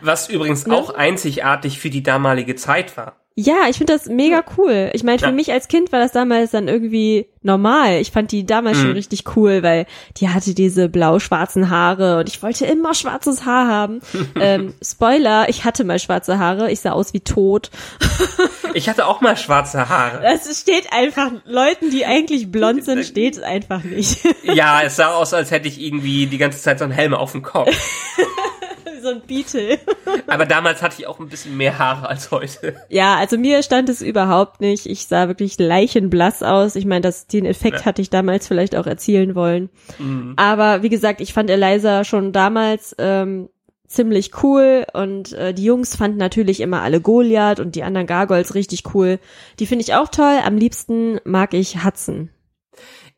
Was 0.00 0.28
übrigens 0.28 0.66
Ne? 0.66 0.74
auch 0.76 0.94
einzigartig 0.94 1.80
für 1.80 1.90
die 1.90 2.02
damalige 2.02 2.54
Zeit 2.54 2.96
war. 2.96 3.16
Ja, 3.36 3.68
ich 3.70 3.78
finde 3.78 3.92
das 3.94 4.06
mega 4.06 4.42
cool. 4.58 4.90
Ich 4.92 5.02
meine, 5.04 5.18
für 5.18 5.26
Ja. 5.26 5.32
mich 5.32 5.50
als 5.52 5.68
Kind 5.68 5.92
war 5.92 6.00
das 6.00 6.12
damals 6.12 6.50
dann 6.50 6.68
irgendwie 6.68 7.26
normal. 7.42 7.94
Ich 8.00 8.10
fand 8.10 8.32
die 8.32 8.44
damals 8.44 8.76
schon 8.78 8.88
Mhm. 8.88 8.94
richtig 8.94 9.24
cool, 9.34 9.62
weil 9.62 9.86
die 10.18 10.28
hatte 10.28 10.52
diese 10.52 10.88
blau-schwarzen 10.90 11.70
Haare 11.70 12.18
und 12.18 12.28
ich 12.28 12.42
wollte 12.42 12.66
immer 12.66 12.92
schwarzes 12.92 13.46
Haar 13.46 13.66
haben. 13.68 14.00
ähm, 14.40 14.74
Spoiler, 14.84 15.48
ich 15.48 15.64
hatte 15.64 15.84
mal 15.84 15.98
schwarze 15.98 16.38
Haare. 16.38 16.70
Ich 16.70 16.80
sah 16.80 16.90
aus 16.92 17.14
wie 17.14 17.20
tot. 17.20 17.70
Ich 18.72 18.88
hatte 18.88 19.08
auch 19.08 19.20
mal 19.20 19.36
schwarze 19.36 19.88
Haare. 19.88 20.22
Das 20.22 20.60
steht 20.60 20.92
einfach, 20.92 21.32
Leuten, 21.44 21.90
die 21.90 22.06
eigentlich 22.06 22.52
blond 22.52 22.84
sind, 22.84 23.04
steht 23.04 23.36
es 23.36 23.42
einfach 23.42 23.82
nicht. 23.82 24.20
Ja, 24.44 24.82
es 24.84 24.94
sah 24.94 25.08
aus, 25.14 25.34
als 25.34 25.50
hätte 25.50 25.66
ich 25.66 25.80
irgendwie 25.80 26.26
die 26.26 26.38
ganze 26.38 26.60
Zeit 26.62 26.78
so 26.78 26.84
einen 26.84 26.92
Helm 26.92 27.12
auf 27.12 27.32
dem 27.32 27.42
Kopf. 27.42 27.68
so 29.00 29.08
ein 29.08 29.22
Beetle. 29.26 29.78
Aber 30.26 30.46
damals 30.46 30.82
hatte 30.82 30.96
ich 30.98 31.06
auch 31.06 31.18
ein 31.20 31.28
bisschen 31.28 31.56
mehr 31.56 31.78
Haare 31.78 32.08
als 32.08 32.30
heute. 32.30 32.74
Ja, 32.88 33.16
also 33.16 33.36
mir 33.38 33.62
stand 33.62 33.88
es 33.88 34.02
überhaupt 34.02 34.60
nicht. 34.60 34.86
Ich 34.86 35.06
sah 35.06 35.28
wirklich 35.28 35.58
leichenblass 35.58 36.42
aus. 36.42 36.76
Ich 36.76 36.84
meine, 36.86 37.00
das, 37.02 37.26
den 37.26 37.44
Effekt 37.46 37.80
Ja. 37.80 37.84
hatte 37.86 38.02
ich 38.02 38.10
damals 38.10 38.46
vielleicht 38.48 38.76
auch 38.76 38.86
erzielen 38.86 39.34
wollen. 39.34 39.70
Mhm. 39.98 40.34
Aber 40.36 40.82
wie 40.82 40.88
gesagt, 40.88 41.20
ich 41.20 41.32
fand 41.32 41.50
Eliza 41.50 42.04
schon 42.04 42.32
damals 42.32 42.94
ähm, 42.98 43.48
ziemlich 43.86 44.30
cool 44.42 44.86
und 44.92 45.32
äh, 45.32 45.52
die 45.52 45.64
Jungs 45.64 45.96
fanden 45.96 46.18
natürlich 46.18 46.60
immer 46.60 46.82
alle 46.82 47.00
Goliath 47.00 47.58
und 47.58 47.74
die 47.74 47.82
anderen 47.82 48.06
Gargoyles 48.06 48.54
richtig 48.54 48.94
cool. 48.94 49.18
Die 49.58 49.66
finde 49.66 49.82
ich 49.84 49.94
auch 49.94 50.08
toll. 50.08 50.38
Am 50.44 50.56
liebsten 50.56 51.18
mag 51.24 51.54
ich 51.54 51.84
Hudson. 51.84 52.30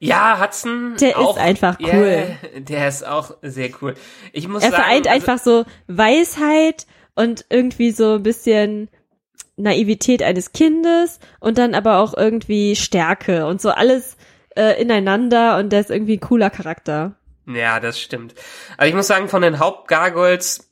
Ja, 0.04 0.40
Hudson. 0.42 0.96
Der 1.00 1.16
auch, 1.18 1.36
ist 1.36 1.42
einfach 1.42 1.78
cool. 1.80 2.26
der 2.58 2.88
ist 2.88 3.06
auch 3.06 3.36
sehr 3.42 3.70
cool. 3.80 3.94
Ich 4.32 4.48
muss 4.48 4.62
Er 4.64 4.70
sagen, 4.70 4.82
vereint 4.82 5.06
also- 5.06 5.14
einfach 5.30 5.38
so 5.42 5.64
Weisheit 5.86 6.86
und 7.14 7.44
irgendwie 7.50 7.92
so 7.92 8.14
ein 8.14 8.22
bisschen 8.22 8.88
Naivität 9.56 10.22
eines 10.22 10.52
Kindes 10.52 11.20
und 11.38 11.56
dann 11.58 11.74
aber 11.74 11.98
auch 11.98 12.14
irgendwie 12.16 12.74
Stärke 12.74 13.46
und 13.46 13.60
so 13.60 13.70
alles 13.70 14.16
äh, 14.56 14.80
ineinander 14.80 15.58
und 15.58 15.70
der 15.70 15.80
ist 15.80 15.90
irgendwie 15.90 16.16
ein 16.16 16.20
cooler 16.20 16.50
Charakter. 16.50 17.14
Ja, 17.46 17.78
das 17.78 18.00
stimmt. 18.00 18.34
Also 18.78 18.88
ich 18.88 18.94
muss 18.96 19.06
sagen, 19.06 19.28
von 19.28 19.42
den 19.42 19.58
Hauptgargoyles 19.60 20.68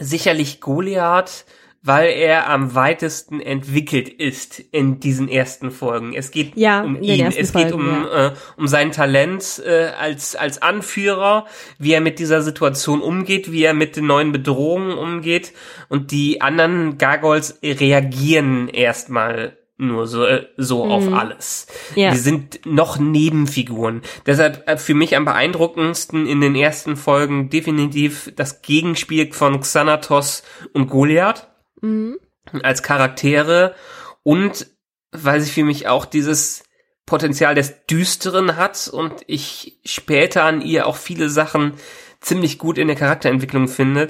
sicherlich 0.00 0.60
Goliath, 0.60 1.44
weil 1.84 2.08
er 2.08 2.48
am 2.48 2.74
weitesten 2.74 3.40
entwickelt 3.40 4.08
ist 4.08 4.58
in 4.58 5.00
diesen 5.00 5.28
ersten 5.28 5.70
Folgen. 5.70 6.14
Es 6.14 6.30
geht 6.30 6.56
Ja, 6.56 6.82
um 6.82 7.00
ihn, 7.00 7.26
es 7.26 7.52
geht 7.52 7.70
Folgen, 7.70 7.74
um, 7.74 8.06
äh, 8.10 8.30
um 8.56 8.66
sein 8.66 8.90
Talent 8.90 9.62
äh, 9.64 9.90
als, 9.98 10.34
als 10.34 10.62
Anführer, 10.62 11.46
wie 11.78 11.92
er 11.92 12.00
mit 12.00 12.18
dieser 12.18 12.40
Situation 12.40 13.02
umgeht, 13.02 13.52
wie 13.52 13.64
er 13.64 13.74
mit 13.74 13.96
den 13.96 14.06
neuen 14.06 14.32
Bedrohungen 14.32 14.96
umgeht 14.96 15.52
und 15.90 16.10
die 16.10 16.40
anderen 16.40 16.96
Gargoyles 16.96 17.58
reagieren 17.62 18.68
erstmal 18.68 19.58
nur 19.76 20.06
so, 20.06 20.24
äh, 20.24 20.46
so 20.56 20.84
auf 20.84 21.12
alles. 21.12 21.66
Mhm. 21.94 22.00
Ja. 22.00 22.10
Die 22.12 22.16
sind 22.16 22.60
noch 22.64 22.98
Nebenfiguren. 22.98 24.00
Deshalb 24.24 24.66
äh, 24.66 24.78
für 24.78 24.94
mich 24.94 25.16
am 25.16 25.26
beeindruckendsten 25.26 26.26
in 26.26 26.40
den 26.40 26.54
ersten 26.54 26.96
Folgen 26.96 27.50
definitiv 27.50 28.32
das 28.36 28.62
Gegenspiel 28.62 29.32
von 29.32 29.60
Xanatos 29.60 30.44
und 30.72 30.88
Goliath 30.88 31.48
Mhm. 31.84 32.18
als 32.62 32.82
Charaktere 32.82 33.74
und 34.22 34.66
weil 35.12 35.40
sie 35.40 35.50
für 35.50 35.64
mich 35.64 35.86
auch 35.88 36.04
dieses 36.06 36.64
Potenzial 37.06 37.54
des 37.54 37.86
Düsteren 37.86 38.56
hat 38.56 38.88
und 38.88 39.12
ich 39.26 39.78
später 39.84 40.44
an 40.44 40.60
ihr 40.62 40.86
auch 40.86 40.96
viele 40.96 41.28
Sachen 41.28 41.74
ziemlich 42.20 42.58
gut 42.58 42.78
in 42.78 42.86
der 42.88 42.96
Charakterentwicklung 42.96 43.68
finde. 43.68 44.08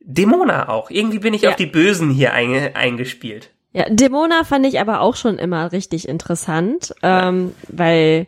Demona 0.00 0.68
auch. 0.68 0.90
Irgendwie 0.90 1.18
bin 1.18 1.34
ich 1.34 1.42
Ja. 1.42 1.50
auf 1.50 1.56
die 1.56 1.66
Bösen 1.66 2.10
hier 2.10 2.32
einge 2.32 2.76
eingespielt. 2.76 3.50
Ja, 3.72 3.86
Demona 3.90 4.44
fand 4.44 4.64
ich 4.66 4.80
aber 4.80 5.00
auch 5.00 5.16
schon 5.16 5.38
immer 5.38 5.72
richtig 5.72 6.08
interessant, 6.08 6.94
ähm, 7.02 7.54
weil 7.68 8.26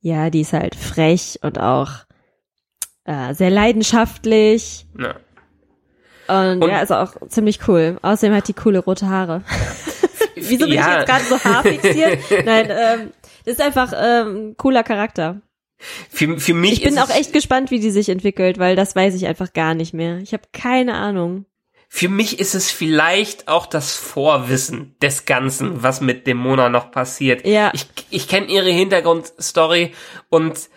ja, 0.00 0.30
die 0.30 0.40
ist 0.40 0.52
halt 0.52 0.74
frech 0.74 1.38
und 1.42 1.58
auch 1.60 1.90
äh, 3.04 3.32
sehr 3.34 3.50
leidenschaftlich 3.50 4.86
Ja. 4.98 5.14
Und, 6.28 6.62
Und- 6.62 6.68
ja, 6.70 6.80
ist 6.82 6.92
auch 6.92 7.14
ziemlich 7.28 7.60
cool. 7.68 7.98
Außerdem 8.02 8.34
hat 8.36 8.48
die 8.48 8.54
coole 8.54 8.78
rote 8.78 9.08
Haare. 9.08 9.42
Wieso 10.34 10.66
bin 10.66 10.74
Ja. 10.74 10.90
ich 10.92 10.96
jetzt 10.98 11.06
gerade 11.08 11.24
so 11.24 11.38
haarfixiert? 11.44 12.18
Nein, 12.44 12.68
ähm, 12.70 13.10
das 13.44 13.54
ist 13.54 13.60
einfach 13.60 13.92
ähm, 13.96 14.50
ein 14.50 14.56
cooler 14.56 14.82
Charakter. 14.82 15.40
Für, 16.10 16.38
für 16.38 16.54
mich 16.54 16.72
Ich 16.74 16.82
bin 16.82 16.98
auch 16.98 17.10
echt 17.10 17.32
gespannt, 17.32 17.70
wie 17.72 17.80
die 17.80 17.90
sich 17.90 18.08
entwickelt, 18.08 18.58
weil 18.58 18.76
das 18.76 18.94
weiß 18.94 19.14
ich 19.14 19.26
einfach 19.26 19.52
gar 19.52 19.74
nicht 19.74 19.94
mehr. 19.94 20.18
Ich 20.18 20.32
habe 20.32 20.44
keine 20.52 20.94
Ahnung. 20.94 21.44
für 21.88 22.08
mich 22.08 22.38
ist 22.38 22.54
es 22.54 22.70
vielleicht 22.70 23.48
auch 23.48 23.66
das 23.66 23.96
Vorwissen 23.96 24.94
des 25.02 25.24
Ganzen, 25.26 25.82
was 25.82 26.00
mit 26.00 26.26
Demona 26.28 26.68
noch 26.68 26.90
passiert. 26.92 27.44
Ja. 27.46 27.70
Ich, 27.74 27.86
ich 28.10 28.28
kenne 28.28 28.46
ihre 28.46 28.70
Hintergrundstory 28.70 29.92
und 30.28 30.68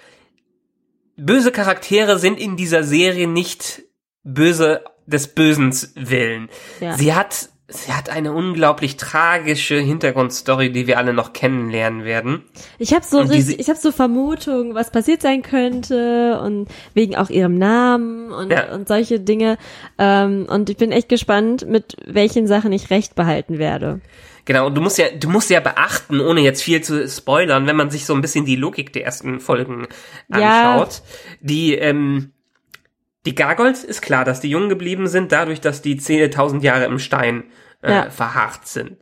böse 1.16 1.52
Charaktere 1.52 2.20
sind 2.20 2.40
in 2.40 2.58
dieser 2.58 2.84
Serie 2.84 3.28
nicht 3.28 3.84
böse 4.24 4.84
des 5.06 5.28
Bösens 5.30 5.92
willen. 5.96 6.50
Ja. 6.80 6.94
Sie 6.98 7.14
hat 7.14 7.50
sie 7.68 7.92
hat 7.92 8.10
eine 8.12 8.32
unglaublich 8.32 8.96
tragische 8.96 9.80
Hintergrundstory, 9.80 10.72
die 10.72 10.86
wir 10.86 11.00
alle 11.00 11.14
noch 11.14 11.34
kennenlernen 11.34 12.04
werden. 12.04 12.44
Ich 12.78 12.94
habe 12.94 13.04
so 13.04 13.20
richtig, 13.22 13.60
ich 13.60 13.70
habe 13.70 13.80
so 13.80 13.92
Vermutungen, 13.92 14.76
was 14.76 14.92
passiert 14.92 15.24
sein 15.24 15.42
könnte 15.42 16.40
und 16.44 16.68
wegen 16.94 17.16
auch 17.16 17.32
ihrem 17.32 17.58
Namen 17.58 18.32
und, 18.32 18.52
Ja. 18.52 18.72
und 18.72 18.88
solche 18.88 19.20
Dinge. 19.20 19.58
Ähm, 19.98 20.46
und 20.48 20.70
ich 20.70 20.78
bin 20.78 20.92
echt 20.92 21.10
gespannt, 21.10 21.68
mit 21.68 21.98
welchen 22.06 22.46
Sachen 22.46 22.72
ich 22.72 22.92
recht 22.92 23.16
behalten 23.16 23.58
werde. 23.58 24.00
Genau, 24.46 24.68
und 24.68 24.76
du 24.76 24.82
musst 24.82 25.00
ja, 25.00 25.08
du 25.10 25.28
musst 25.28 25.50
ja 25.50 25.60
beachten, 25.60 26.20
ohne 26.22 26.42
jetzt 26.42 26.62
viel 26.62 26.82
zu 26.84 27.10
spoilern, 27.10 27.66
wenn 27.66 27.76
man 27.76 27.90
sich 27.90 28.06
so 28.06 28.14
ein 28.14 28.22
bisschen 28.22 28.46
die 28.46 28.56
Logik 28.58 28.94
der 28.94 29.06
ersten 29.06 29.40
Folgen 29.40 29.88
Ja. 30.30 30.74
anschaut. 30.76 31.02
Die, 31.42 31.74
ähm, 31.74 32.32
die 33.26 33.36
Gargoyles 33.36 33.84
ist 33.84 34.02
klar, 34.02 34.26
dass 34.26 34.40
die 34.42 34.50
jung 34.50 34.70
geblieben 34.70 35.08
sind, 35.08 35.32
dadurch, 35.32 35.62
dass 35.62 35.82
die 35.82 36.00
10.000 36.00 36.62
Jahre 36.62 36.86
im 36.86 37.00
Stein 37.00 37.46
äh, 37.82 37.92
Ja. 37.92 38.10
verharrt 38.10 38.68
sind. 38.68 38.98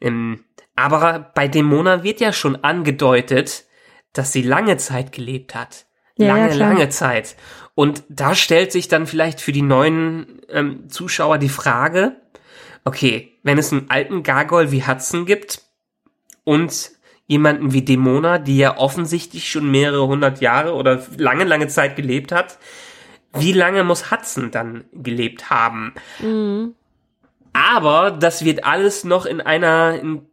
Ähm, 0.00 0.44
aber 0.76 1.32
bei 1.34 1.48
Demona 1.48 2.02
wird 2.02 2.20
ja 2.20 2.32
schon 2.32 2.56
angedeutet, 2.64 3.64
dass 4.12 4.32
sie 4.32 4.42
lange 4.42 4.76
Zeit 4.76 5.12
gelebt 5.12 5.54
hat. 5.54 5.86
Ja, 6.16 6.26
ja, 6.26 6.34
lange, 6.36 6.48
klar. 6.54 6.68
lange 6.70 6.88
Zeit. 6.90 7.36
Und 7.74 8.04
da 8.08 8.34
stellt 8.36 8.70
sich 8.70 8.86
dann 8.88 9.06
vielleicht 9.06 9.40
für 9.40 9.50
die 9.52 9.62
neuen 9.62 10.40
ähm, 10.48 10.88
Zuschauer 10.88 11.38
die 11.38 11.48
Frage, 11.48 12.16
okay, 12.84 13.38
wenn 13.42 13.58
es 13.58 13.72
einen 13.72 13.90
alten 13.90 14.22
Gargoyle 14.22 14.70
wie 14.70 14.86
Hudson 14.86 15.26
gibt 15.26 15.62
und 16.44 16.90
jemanden 17.26 17.72
wie 17.72 17.82
Demona, 17.82 18.38
die 18.38 18.58
ja 18.58 18.76
offensichtlich 18.76 19.50
schon 19.50 19.70
mehrere 19.70 20.06
hundert 20.06 20.40
Jahre 20.40 20.74
oder 20.74 21.02
lange, 21.16 21.44
lange 21.44 21.68
Zeit 21.68 21.96
gelebt 21.96 22.30
hat, 22.32 22.58
wie 23.34 23.52
lange 23.52 23.84
muss 23.84 24.10
Hudson 24.10 24.50
dann 24.50 24.84
gelebt 24.92 25.50
haben? 25.50 25.94
Aber 27.52 28.10
das 28.10 28.44
wird 28.44 28.64
alles 28.64 29.04
noch 29.04 29.26
in 29.26 29.40
einer 29.40 29.98
in 30.00 30.26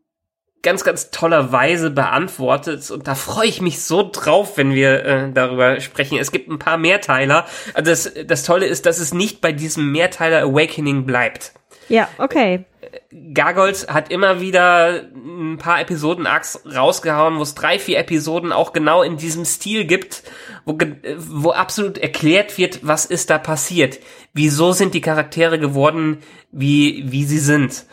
ganz, 0.61 0.83
ganz 0.83 1.11
toller 1.11 1.51
Weise 1.51 1.89
beantwortet 1.89 2.89
und 2.91 3.07
da 3.07 3.15
freue 3.15 3.47
ich 3.47 3.61
mich 3.61 3.81
so 3.81 4.07
drauf, 4.11 4.57
wenn 4.57 4.73
wir 4.73 5.05
äh, 5.05 5.31
darüber 5.31 5.79
sprechen. 5.79 6.19
Es 6.19 6.31
gibt 6.31 6.49
ein 6.49 6.59
paar 6.59 6.77
Mehrteiler. 6.77 7.47
Also 7.73 7.89
das, 7.89 8.13
das 8.27 8.43
Tolle 8.43 8.67
ist, 8.67 8.85
dass 8.85 8.99
es 8.99 9.13
nicht 9.13 9.41
bei 9.41 9.51
diesem 9.51 9.91
Mehrteiler 9.91 10.43
Awakening 10.43 11.05
bleibt. 11.05 11.53
Ja, 11.89 12.07
okay. 12.19 12.65
Gargoyles 13.33 13.87
hat 13.87 14.11
immer 14.11 14.41
wieder 14.41 15.03
ein 15.13 15.57
paar 15.57 15.79
Episoden 15.79 16.27
Arcs 16.27 16.61
rausgehauen, 16.65 17.37
wo 17.37 17.41
es 17.43 17.55
drei, 17.55 17.79
vier 17.79 17.99
Episoden 17.99 18.51
auch 18.51 18.73
genau 18.73 19.03
in 19.03 19.17
diesem 19.17 19.45
Stil 19.45 19.85
gibt, 19.85 20.23
wo, 20.65 20.77
wo 21.17 21.51
absolut 21.51 21.97
erklärt 21.97 22.57
wird, 22.57 22.79
was 22.83 23.05
ist 23.05 23.29
da 23.29 23.37
passiert. 23.37 23.99
Wieso 24.33 24.71
sind 24.71 24.93
die 24.93 25.01
Charaktere 25.01 25.59
geworden, 25.59 26.19
wie, 26.51 27.03
wie 27.11 27.25
sie 27.25 27.39
sind. 27.39 27.85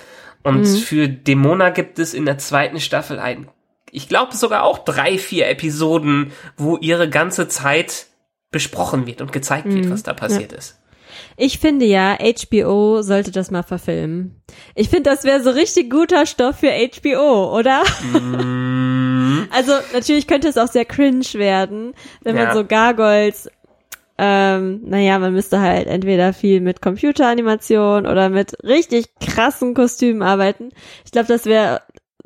Und 0.43 0.67
für 0.67 1.09
Demona 1.09 1.71
gibt 1.71 1.99
es 1.99 2.15
in 2.15 2.25
der 2.25 2.39
zweiten 2.39 2.81
Staffel 2.81 3.19
ein, 3.19 3.49
ich 3.91 4.09
glaube 4.09 4.37
sogar 4.37 4.65
auch 4.65 4.79
drei, 4.79 5.19
vier 5.19 5.49
Episoden, 5.49 6.33
wo 6.57 6.77
ihre 6.77 7.09
ganze 7.09 7.49
Zeit 7.49 8.07
besprochen 8.51 9.07
wird 9.07 9.21
und 9.21 9.33
gezeigt 9.33 9.73
wird, 9.73 9.91
was 9.91 10.03
da 10.03 10.15
passiert 10.15 10.53
ist. 10.53 10.79
Ich 11.37 11.59
finde 11.59 11.87
ja, 11.87 12.16
HBO 12.21 13.03
sollte 13.03 13.31
das 13.31 13.51
mal 13.51 13.62
verfilmen. 13.62 14.41
Ich 14.75 14.89
finde, 14.89 15.11
das 15.11 15.25
wäre 15.25 15.43
so 15.43 15.51
richtig 15.51 15.91
guter 15.91 16.27
Stoff 16.27 16.57
für 16.61 16.71
HBO, 16.71 17.57
oder? 17.57 17.83
also 19.51 19.73
natürlich 19.93 20.27
könnte 20.27 20.49
es 20.49 20.59
auch 20.59 20.69
sehr 20.69 20.85
cringe 20.85 21.25
werden, 21.35 21.95
wenn 22.23 22.37
Ja. 22.37 22.47
man 22.47 22.55
so 22.57 22.64
Gargoyles, 22.64 23.51
ähm, 24.19 24.81
naja, 24.85 25.19
man 25.19 25.33
müsste 25.33 25.61
halt 25.61 25.87
entweder 25.87 26.33
viel 26.33 26.61
mit 26.61 26.83
Computeranimation 26.83 28.07
oder 28.07 28.29
mit 28.31 28.57
richtig 28.64 29.07
krassen 29.21 29.75
Kostümen 29.75 30.23
arbeiten. 30.23 30.71
Ich 31.05 31.12
glaube, 31.12 31.29
das 31.29 31.45
wäre 31.47 31.83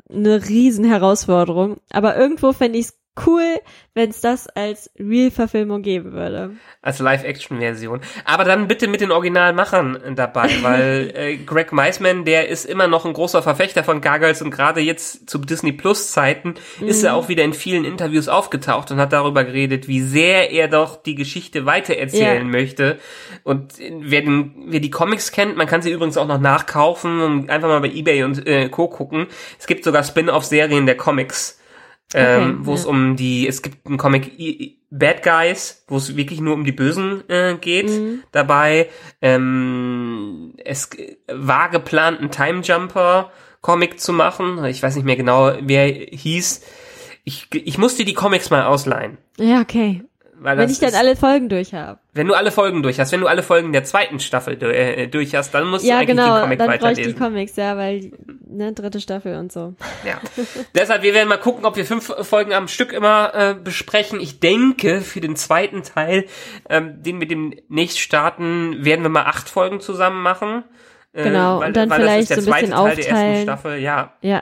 eine 0.09 0.47
riesen 0.47 0.85
Herausforderung. 0.85 1.77
Aber 1.91 2.17
irgendwo 2.17 2.51
fände 2.53 2.79
ich 2.79 2.85
es 2.87 2.93
cool, 3.27 3.59
wenn 3.93 4.09
es 4.09 4.21
das 4.21 4.47
als 4.47 4.89
Real-Verfilmung 4.99 5.83
geben 5.83 6.13
würde. 6.13 6.51
als 6.81 6.97
Live-Action-Version. 6.99 8.01
Aber 8.25 8.43
dann 8.43 8.67
bitte 8.67 8.87
mit 8.87 9.01
den 9.01 9.11
Originalmachern 9.11 10.15
dabei, 10.15 10.49
weil 10.61 11.11
äh, 11.15 11.37
Greg 11.37 11.71
Meisman, 11.71 12.25
der 12.25 12.49
ist 12.49 12.65
immer 12.65 12.87
noch 12.87 13.05
ein 13.05 13.13
großer 13.13 13.43
Verfechter 13.43 13.83
von 13.83 14.01
Gargoyles 14.01 14.41
und 14.41 14.49
gerade 14.51 14.81
jetzt 14.81 15.29
zu 15.29 15.37
Disney 15.37 15.71
Plus 15.73 16.11
Zeiten 16.11 16.55
ist 16.81 17.03
er 17.03 17.13
auch 17.15 17.29
wieder 17.29 17.43
in 17.43 17.53
vielen 17.53 17.85
Interviews 17.85 18.27
aufgetaucht 18.27 18.89
und 18.91 18.97
hat 18.97 19.13
darüber 19.13 19.43
geredet, 19.43 19.87
wie 19.87 20.01
sehr 20.01 20.51
er 20.51 20.67
doch 20.67 21.01
die 21.01 21.15
Geschichte 21.15 21.65
weitererzählen 21.65 22.37
Ja. 22.45 22.51
möchte. 22.51 22.97
Und 23.43 23.73
wer, 23.79 24.21
den, 24.21 24.53
wer 24.67 24.79
die 24.79 24.89
Comics 24.91 25.31
kennt, 25.31 25.55
man 25.55 25.67
kann 25.67 25.81
sie 25.81 25.91
übrigens 25.91 26.17
auch 26.17 26.27
noch 26.27 26.39
nachkaufen 26.39 27.21
und 27.21 27.49
einfach 27.49 27.67
mal 27.67 27.79
bei 27.81 27.89
eBay 27.91 28.23
und 28.23 28.45
äh, 28.47 28.69
Co. 28.69 28.87
gucken. 28.87 29.27
Es 29.59 29.67
gibt 29.67 29.83
sogar 29.83 30.03
Spin-off-Serien 30.03 30.85
der 30.85 30.97
Comics 30.97 31.59
ähm, 32.13 32.41
Okay, 32.57 32.57
wo 32.61 32.73
es 32.75 32.83
ja. 32.83 32.89
um 32.89 33.15
die, 33.15 33.47
es 33.47 33.61
gibt 33.61 33.87
einen 33.87 33.97
Comic 33.97 34.31
Bad 34.91 35.23
Guys, 35.23 35.83
wo 35.87 35.97
es 35.97 36.15
wirklich 36.15 36.39
nur 36.41 36.53
um 36.53 36.63
die 36.63 36.71
Bösen 36.71 37.27
äh, 37.29 37.55
geht 37.59 37.89
dabei. 38.31 38.89
Ähm, 39.21 40.53
es 40.63 40.89
g- 40.89 41.17
war 41.27 41.69
geplant, 41.69 42.19
einen 42.19 42.31
Time 42.31 42.61
Jumper 42.61 43.31
Comic 43.61 43.99
zu 43.99 44.13
machen. 44.13 44.63
Ich 44.65 44.83
weiß 44.83 44.95
nicht 44.95 45.05
mehr 45.05 45.15
genau, 45.15 45.53
wer 45.61 45.85
hieß. 45.87 46.63
Ich, 47.23 47.47
ich 47.53 47.77
musste 47.77 48.03
die 48.05 48.13
Comics 48.13 48.49
mal 48.49 48.63
ausleihen. 48.65 49.17
Ja, 49.37 49.61
okay. 49.61 50.03
Weil 50.39 50.57
Wenn 50.57 50.69
ich 50.69 50.79
dann 50.79 50.89
ist, 50.89 50.95
alle 50.95 51.15
Folgen 51.15 51.47
durch 51.47 51.73
habe. 51.73 51.99
wenn 52.13 52.27
du 52.27 52.33
alle 52.33 52.51
Folgen 52.51 52.83
durch 52.83 52.99
hast, 52.99 53.11
wenn 53.13 53.21
du 53.21 53.27
alle 53.27 53.43
Folgen 53.43 53.71
der 53.71 53.83
zweiten 53.85 54.19
Staffel 54.19 54.57
du- 54.57 54.73
äh, 54.73 55.07
durch 55.07 55.33
hast, 55.35 55.53
dann 55.53 55.67
musst 55.67 55.85
du 55.85 55.89
Ja, 55.89 55.97
eigentlich 55.99 56.09
genau, 56.17 56.35
den 56.35 56.41
Comic 56.43 56.59
dann 56.59 56.67
brauche 56.67 56.75
ich 56.75 56.79
die 56.81 56.85
weiterlesen. 57.03 57.19
Comics, 57.19 57.55
ja, 57.55 57.77
weil, 57.77 58.11
ne, 58.47 58.73
dritte 58.73 58.99
Staffel 58.99 59.37
und 59.37 59.51
so. 59.53 59.73
Ja. 60.05 60.19
Deshalb, 60.75 61.01
wir 61.03 61.13
werden 61.13 61.29
mal 61.29 61.37
gucken, 61.37 61.65
ob 61.65 61.75
wir 61.77 61.85
fünf 61.85 62.11
Folgen 62.27 62.51
am 62.53 62.67
Stück 62.67 62.91
immer 62.91 63.33
äh, 63.33 63.53
besprechen. 63.55 64.19
Ich 64.19 64.39
denke, 64.41 65.01
für 65.01 65.21
den 65.21 65.35
zweiten 65.35 65.83
Teil, 65.83 66.25
ähm, 66.69 67.01
den 67.03 67.19
wir 67.21 67.27
demnächst 67.27 67.99
starten, 67.99 68.83
werden 68.83 69.03
wir 69.03 69.09
mal 69.09 69.23
acht 69.23 69.47
Folgen 69.49 69.79
zusammen 69.79 70.21
machen. 70.21 70.63
Äh, 71.13 71.23
Genau, 71.23 71.63
und 71.63 71.77
dann 71.77 71.89
vielleicht 71.91 72.31
das 72.31 72.39
ist 72.39 72.45
so 72.45 72.51
ein 72.51 72.65
zweite 72.65 72.65
bisschen 72.71 72.83
Teil 72.85 72.95
der 72.95 73.05
ersten 73.07 73.13
aufteilen. 73.15 73.43
Staffel, 73.43 73.77
ja. 73.79 74.13
Ja, 74.21 74.41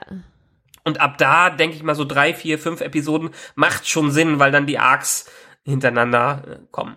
Und 0.84 1.00
ab 1.00 1.16
da, 1.18 1.50
denke 1.50 1.76
ich 1.76 1.82
mal, 1.84 1.94
so 1.94 2.04
drei, 2.04 2.34
vier, 2.34 2.58
fünf 2.58 2.80
Episoden 2.80 3.30
macht 3.54 3.86
schon 3.88 4.10
Sinn, 4.10 4.38
weil 4.40 4.50
dann 4.50 4.66
die 4.66 4.78
Arcs 4.78 5.30
hintereinander 5.64 6.42
äh, 6.46 6.56
kommen. 6.70 6.96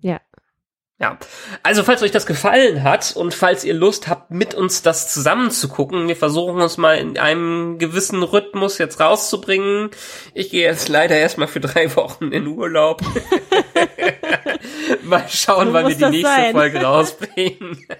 ja. 0.00 0.20
Ja, 0.98 1.18
also 1.62 1.84
falls 1.84 2.00
euch 2.02 2.10
das 2.10 2.24
gefallen 2.24 2.82
hat 2.82 3.14
und 3.16 3.34
falls 3.34 3.64
ihr 3.64 3.74
Lust 3.74 4.08
habt, 4.08 4.30
mit 4.30 4.54
uns 4.54 4.80
das 4.80 5.12
zusammen 5.12 5.50
zu 5.50 5.68
gucken, 5.68 6.08
wir 6.08 6.16
versuchen 6.16 6.58
uns 6.58 6.78
mal 6.78 6.96
in 6.96 7.18
einem 7.18 7.76
gewissen 7.76 8.22
Rhythmus 8.22 8.78
jetzt 8.78 8.98
rauszubringen. 8.98 9.90
Ich 10.32 10.48
gehe 10.48 10.62
jetzt 10.66 10.88
leider 10.88 11.14
erstmal 11.14 11.48
für 11.48 11.60
drei 11.60 11.94
Wochen 11.96 12.32
in 12.32 12.46
Urlaub. 12.46 13.02
mal 15.02 15.26
schauen, 15.28 15.66
So 15.66 15.72
wann 15.74 15.88
wir 15.88 15.96
die 15.96 16.04
nächste 16.06 16.34
sein. 16.34 16.52
Folge 16.52 16.80
rausbringen. 16.82 17.86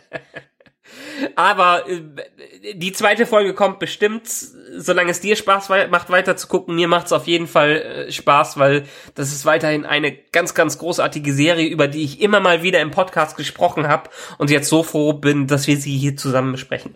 Aber 1.35 1.89
äh, 1.89 2.75
die 2.75 2.93
zweite 2.93 3.27
Folge 3.27 3.55
kommt 3.55 3.79
bestimmt, 3.79 4.29
solange 4.29 5.11
es 5.11 5.21
dir 5.21 5.37
Spaß 5.37 5.69
macht, 5.91 6.11
weiter 6.11 6.37
zu 6.37 6.49
gucken. 6.49 6.75
Mir 6.75 6.89
macht 6.89 7.07
es 7.07 7.13
auf 7.13 7.27
jeden 7.27 7.47
Fall 7.47 8.07
äh, 8.09 8.13
Spaß, 8.13 8.59
weil 8.59 8.85
das 9.15 9.33
ist 9.33 9.45
weiterhin 9.47 9.85
eine 9.85 10.13
ganz, 10.13 10.55
ganz 10.55 10.79
großartige 10.79 11.33
Serie, 11.33 11.69
über 11.69 11.89
die 11.89 12.05
ich 12.05 12.21
immer 12.21 12.41
mal 12.41 12.63
wieder 12.63 12.81
im 12.81 12.91
Podcast 12.91 13.37
gesprochen 13.37 13.89
habe 13.89 14.11
und 14.39 14.51
jetzt 14.51 14.69
so 14.69 14.83
froh 14.83 15.13
bin, 15.13 15.47
dass 15.47 15.67
wir 15.67 15.77
sie 15.77 15.97
hier 15.97 16.17
zusammen 16.17 16.53
besprechen. 16.53 16.95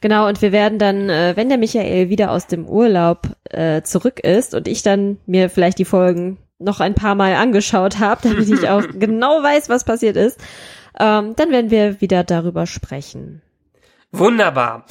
Genau, 0.00 0.28
und 0.28 0.42
wir 0.42 0.52
werden 0.52 0.78
dann, 0.78 1.08
äh, 1.08 1.32
wenn 1.34 1.48
der 1.48 1.56
Michael 1.56 2.10
wieder 2.10 2.30
aus 2.30 2.46
dem 2.46 2.68
Urlaub 2.68 3.28
äh, 3.44 3.80
zurück 3.82 4.20
ist 4.20 4.54
und 4.54 4.68
ich 4.68 4.82
dann 4.82 5.18
mir 5.24 5.48
vielleicht 5.48 5.78
die 5.78 5.86
Folgen 5.86 6.36
noch 6.58 6.80
ein 6.80 6.94
paar 6.94 7.14
Mal 7.14 7.34
angeschaut 7.36 8.00
habe, 8.00 8.20
damit 8.28 8.48
ich 8.50 8.68
auch 8.68 8.82
genau 8.98 9.42
weiß, 9.42 9.68
was 9.68 9.84
passiert 9.84 10.16
ist, 10.16 10.38
ähm, 10.98 11.34
dann 11.36 11.50
werden 11.50 11.70
wir 11.70 12.00
wieder 12.00 12.22
darüber 12.22 12.66
sprechen. 12.66 13.40
Wunderbar. 14.18 14.84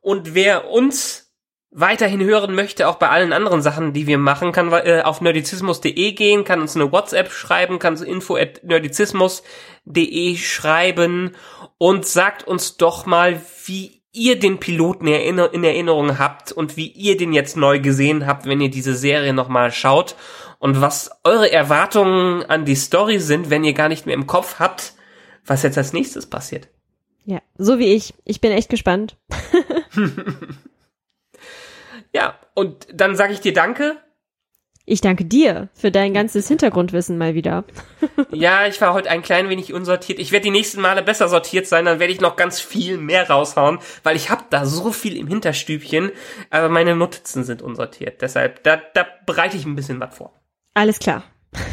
Und 0.00 0.34
wer 0.34 0.70
uns 0.70 1.32
weiterhin 1.70 2.22
hören 2.22 2.54
möchte, 2.54 2.88
auch 2.88 2.94
bei 2.94 3.08
allen 3.08 3.32
anderen 3.32 3.60
Sachen, 3.60 3.92
die 3.92 4.06
wir 4.06 4.18
machen, 4.18 4.52
kann 4.52 4.72
äh, 4.72 5.02
auf 5.04 5.20
nerdizismus.de 5.20 6.12
gehen, 6.12 6.44
kann 6.44 6.60
uns 6.60 6.76
eine 6.76 6.90
WhatsApp 6.92 7.30
schreiben, 7.30 7.78
kann 7.78 7.96
info 7.96 8.36
at 8.36 8.62
nerdizismus.de 8.62 10.36
schreiben 10.36 11.34
und 11.76 12.06
sagt 12.06 12.46
uns 12.46 12.76
doch 12.76 13.04
mal, 13.04 13.40
wie 13.66 14.02
ihr 14.12 14.38
den 14.38 14.58
Piloten 14.58 15.08
in 15.08 15.64
Erinnerung 15.64 16.18
habt 16.18 16.52
und 16.52 16.76
wie 16.76 16.88
ihr 16.88 17.16
den 17.16 17.32
jetzt 17.32 17.56
neu 17.56 17.80
gesehen 17.80 18.26
habt, 18.26 18.46
wenn 18.46 18.60
ihr 18.60 18.70
diese 18.70 18.94
Serie 18.94 19.34
nochmal 19.34 19.72
schaut 19.72 20.14
und 20.58 20.80
was 20.80 21.10
eure 21.24 21.52
Erwartungen 21.52 22.44
an 22.44 22.64
die 22.64 22.76
Story 22.76 23.18
sind, 23.18 23.50
wenn 23.50 23.64
ihr 23.64 23.74
gar 23.74 23.88
nicht 23.88 24.06
mehr 24.06 24.14
im 24.14 24.26
Kopf 24.26 24.60
habt, 24.60 24.94
was 25.44 25.62
jetzt 25.62 25.78
als 25.78 25.92
nächstes 25.92 26.26
passiert. 26.26 26.68
Ja, 27.28 27.42
so 27.58 27.78
wie 27.78 27.92
ich. 27.92 28.14
Ich 28.24 28.40
bin 28.40 28.52
echt 28.52 28.70
gespannt. 28.70 29.18
Ja, 32.14 32.38
und 32.54 32.86
dann 32.90 33.16
sage 33.16 33.34
ich 33.34 33.40
dir 33.40 33.52
Danke. 33.52 33.98
Ich 34.86 35.02
danke 35.02 35.26
dir 35.26 35.68
für 35.74 35.90
dein 35.90 36.14
ganzes 36.14 36.48
Hintergrundwissen 36.48 37.18
mal 37.18 37.34
wieder. 37.34 37.64
Ja, 38.30 38.66
ich 38.66 38.80
war 38.80 38.94
heute 38.94 39.10
ein 39.10 39.20
klein 39.20 39.50
wenig 39.50 39.74
unsortiert. 39.74 40.18
Ich 40.18 40.32
werde 40.32 40.44
die 40.44 40.50
nächsten 40.50 40.80
Male 40.80 41.02
besser 41.02 41.28
sortiert 41.28 41.66
sein, 41.66 41.84
dann 41.84 41.98
werde 41.98 42.14
ich 42.14 42.22
noch 42.22 42.36
ganz 42.36 42.60
viel 42.60 42.96
mehr 42.96 43.28
raushauen, 43.28 43.78
weil 44.04 44.16
ich 44.16 44.30
habe 44.30 44.44
da 44.48 44.64
so 44.64 44.90
viel 44.90 45.14
im 45.18 45.26
Hinterstübchen, 45.26 46.10
aber 46.48 46.70
meine 46.70 46.96
Notizen 46.96 47.44
sind 47.44 47.60
unsortiert. 47.60 48.22
Deshalb, 48.22 48.62
da, 48.62 48.80
da 48.94 49.06
bereite 49.26 49.58
ich 49.58 49.66
ein 49.66 49.76
bisschen 49.76 50.00
was 50.00 50.16
vor. 50.16 50.32
Alles 50.72 50.98
klar. 50.98 51.24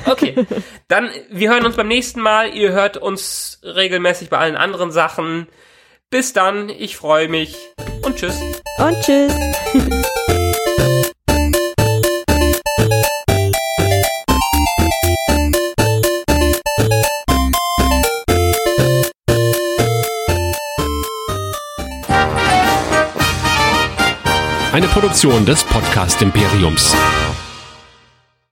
Okay, 0.06 0.46
dann 0.88 1.10
wir 1.30 1.50
hören 1.50 1.66
uns 1.66 1.76
beim 1.76 1.88
nächsten 1.88 2.22
Mal. 2.22 2.54
Ihr 2.54 2.72
hört 2.72 2.98
uns 2.98 3.60
regelmäßig 3.64 4.30
bei 4.30 4.38
allen 4.38 4.56
anderen 4.56 4.92
Sachen. 4.92 5.48
Bis 6.10 6.34
dann, 6.34 6.70
ich 6.70 6.98
freue 6.98 7.28
mich 7.28 7.58
und 8.04 8.16
tschüss. 8.16 8.40
Und 8.78 9.02
tschüss. 9.02 9.34
Eine 24.72 24.88
Produktion 24.88 25.46
des 25.46 25.64
Podcast 25.64 26.22
Imperiums. 26.22 26.94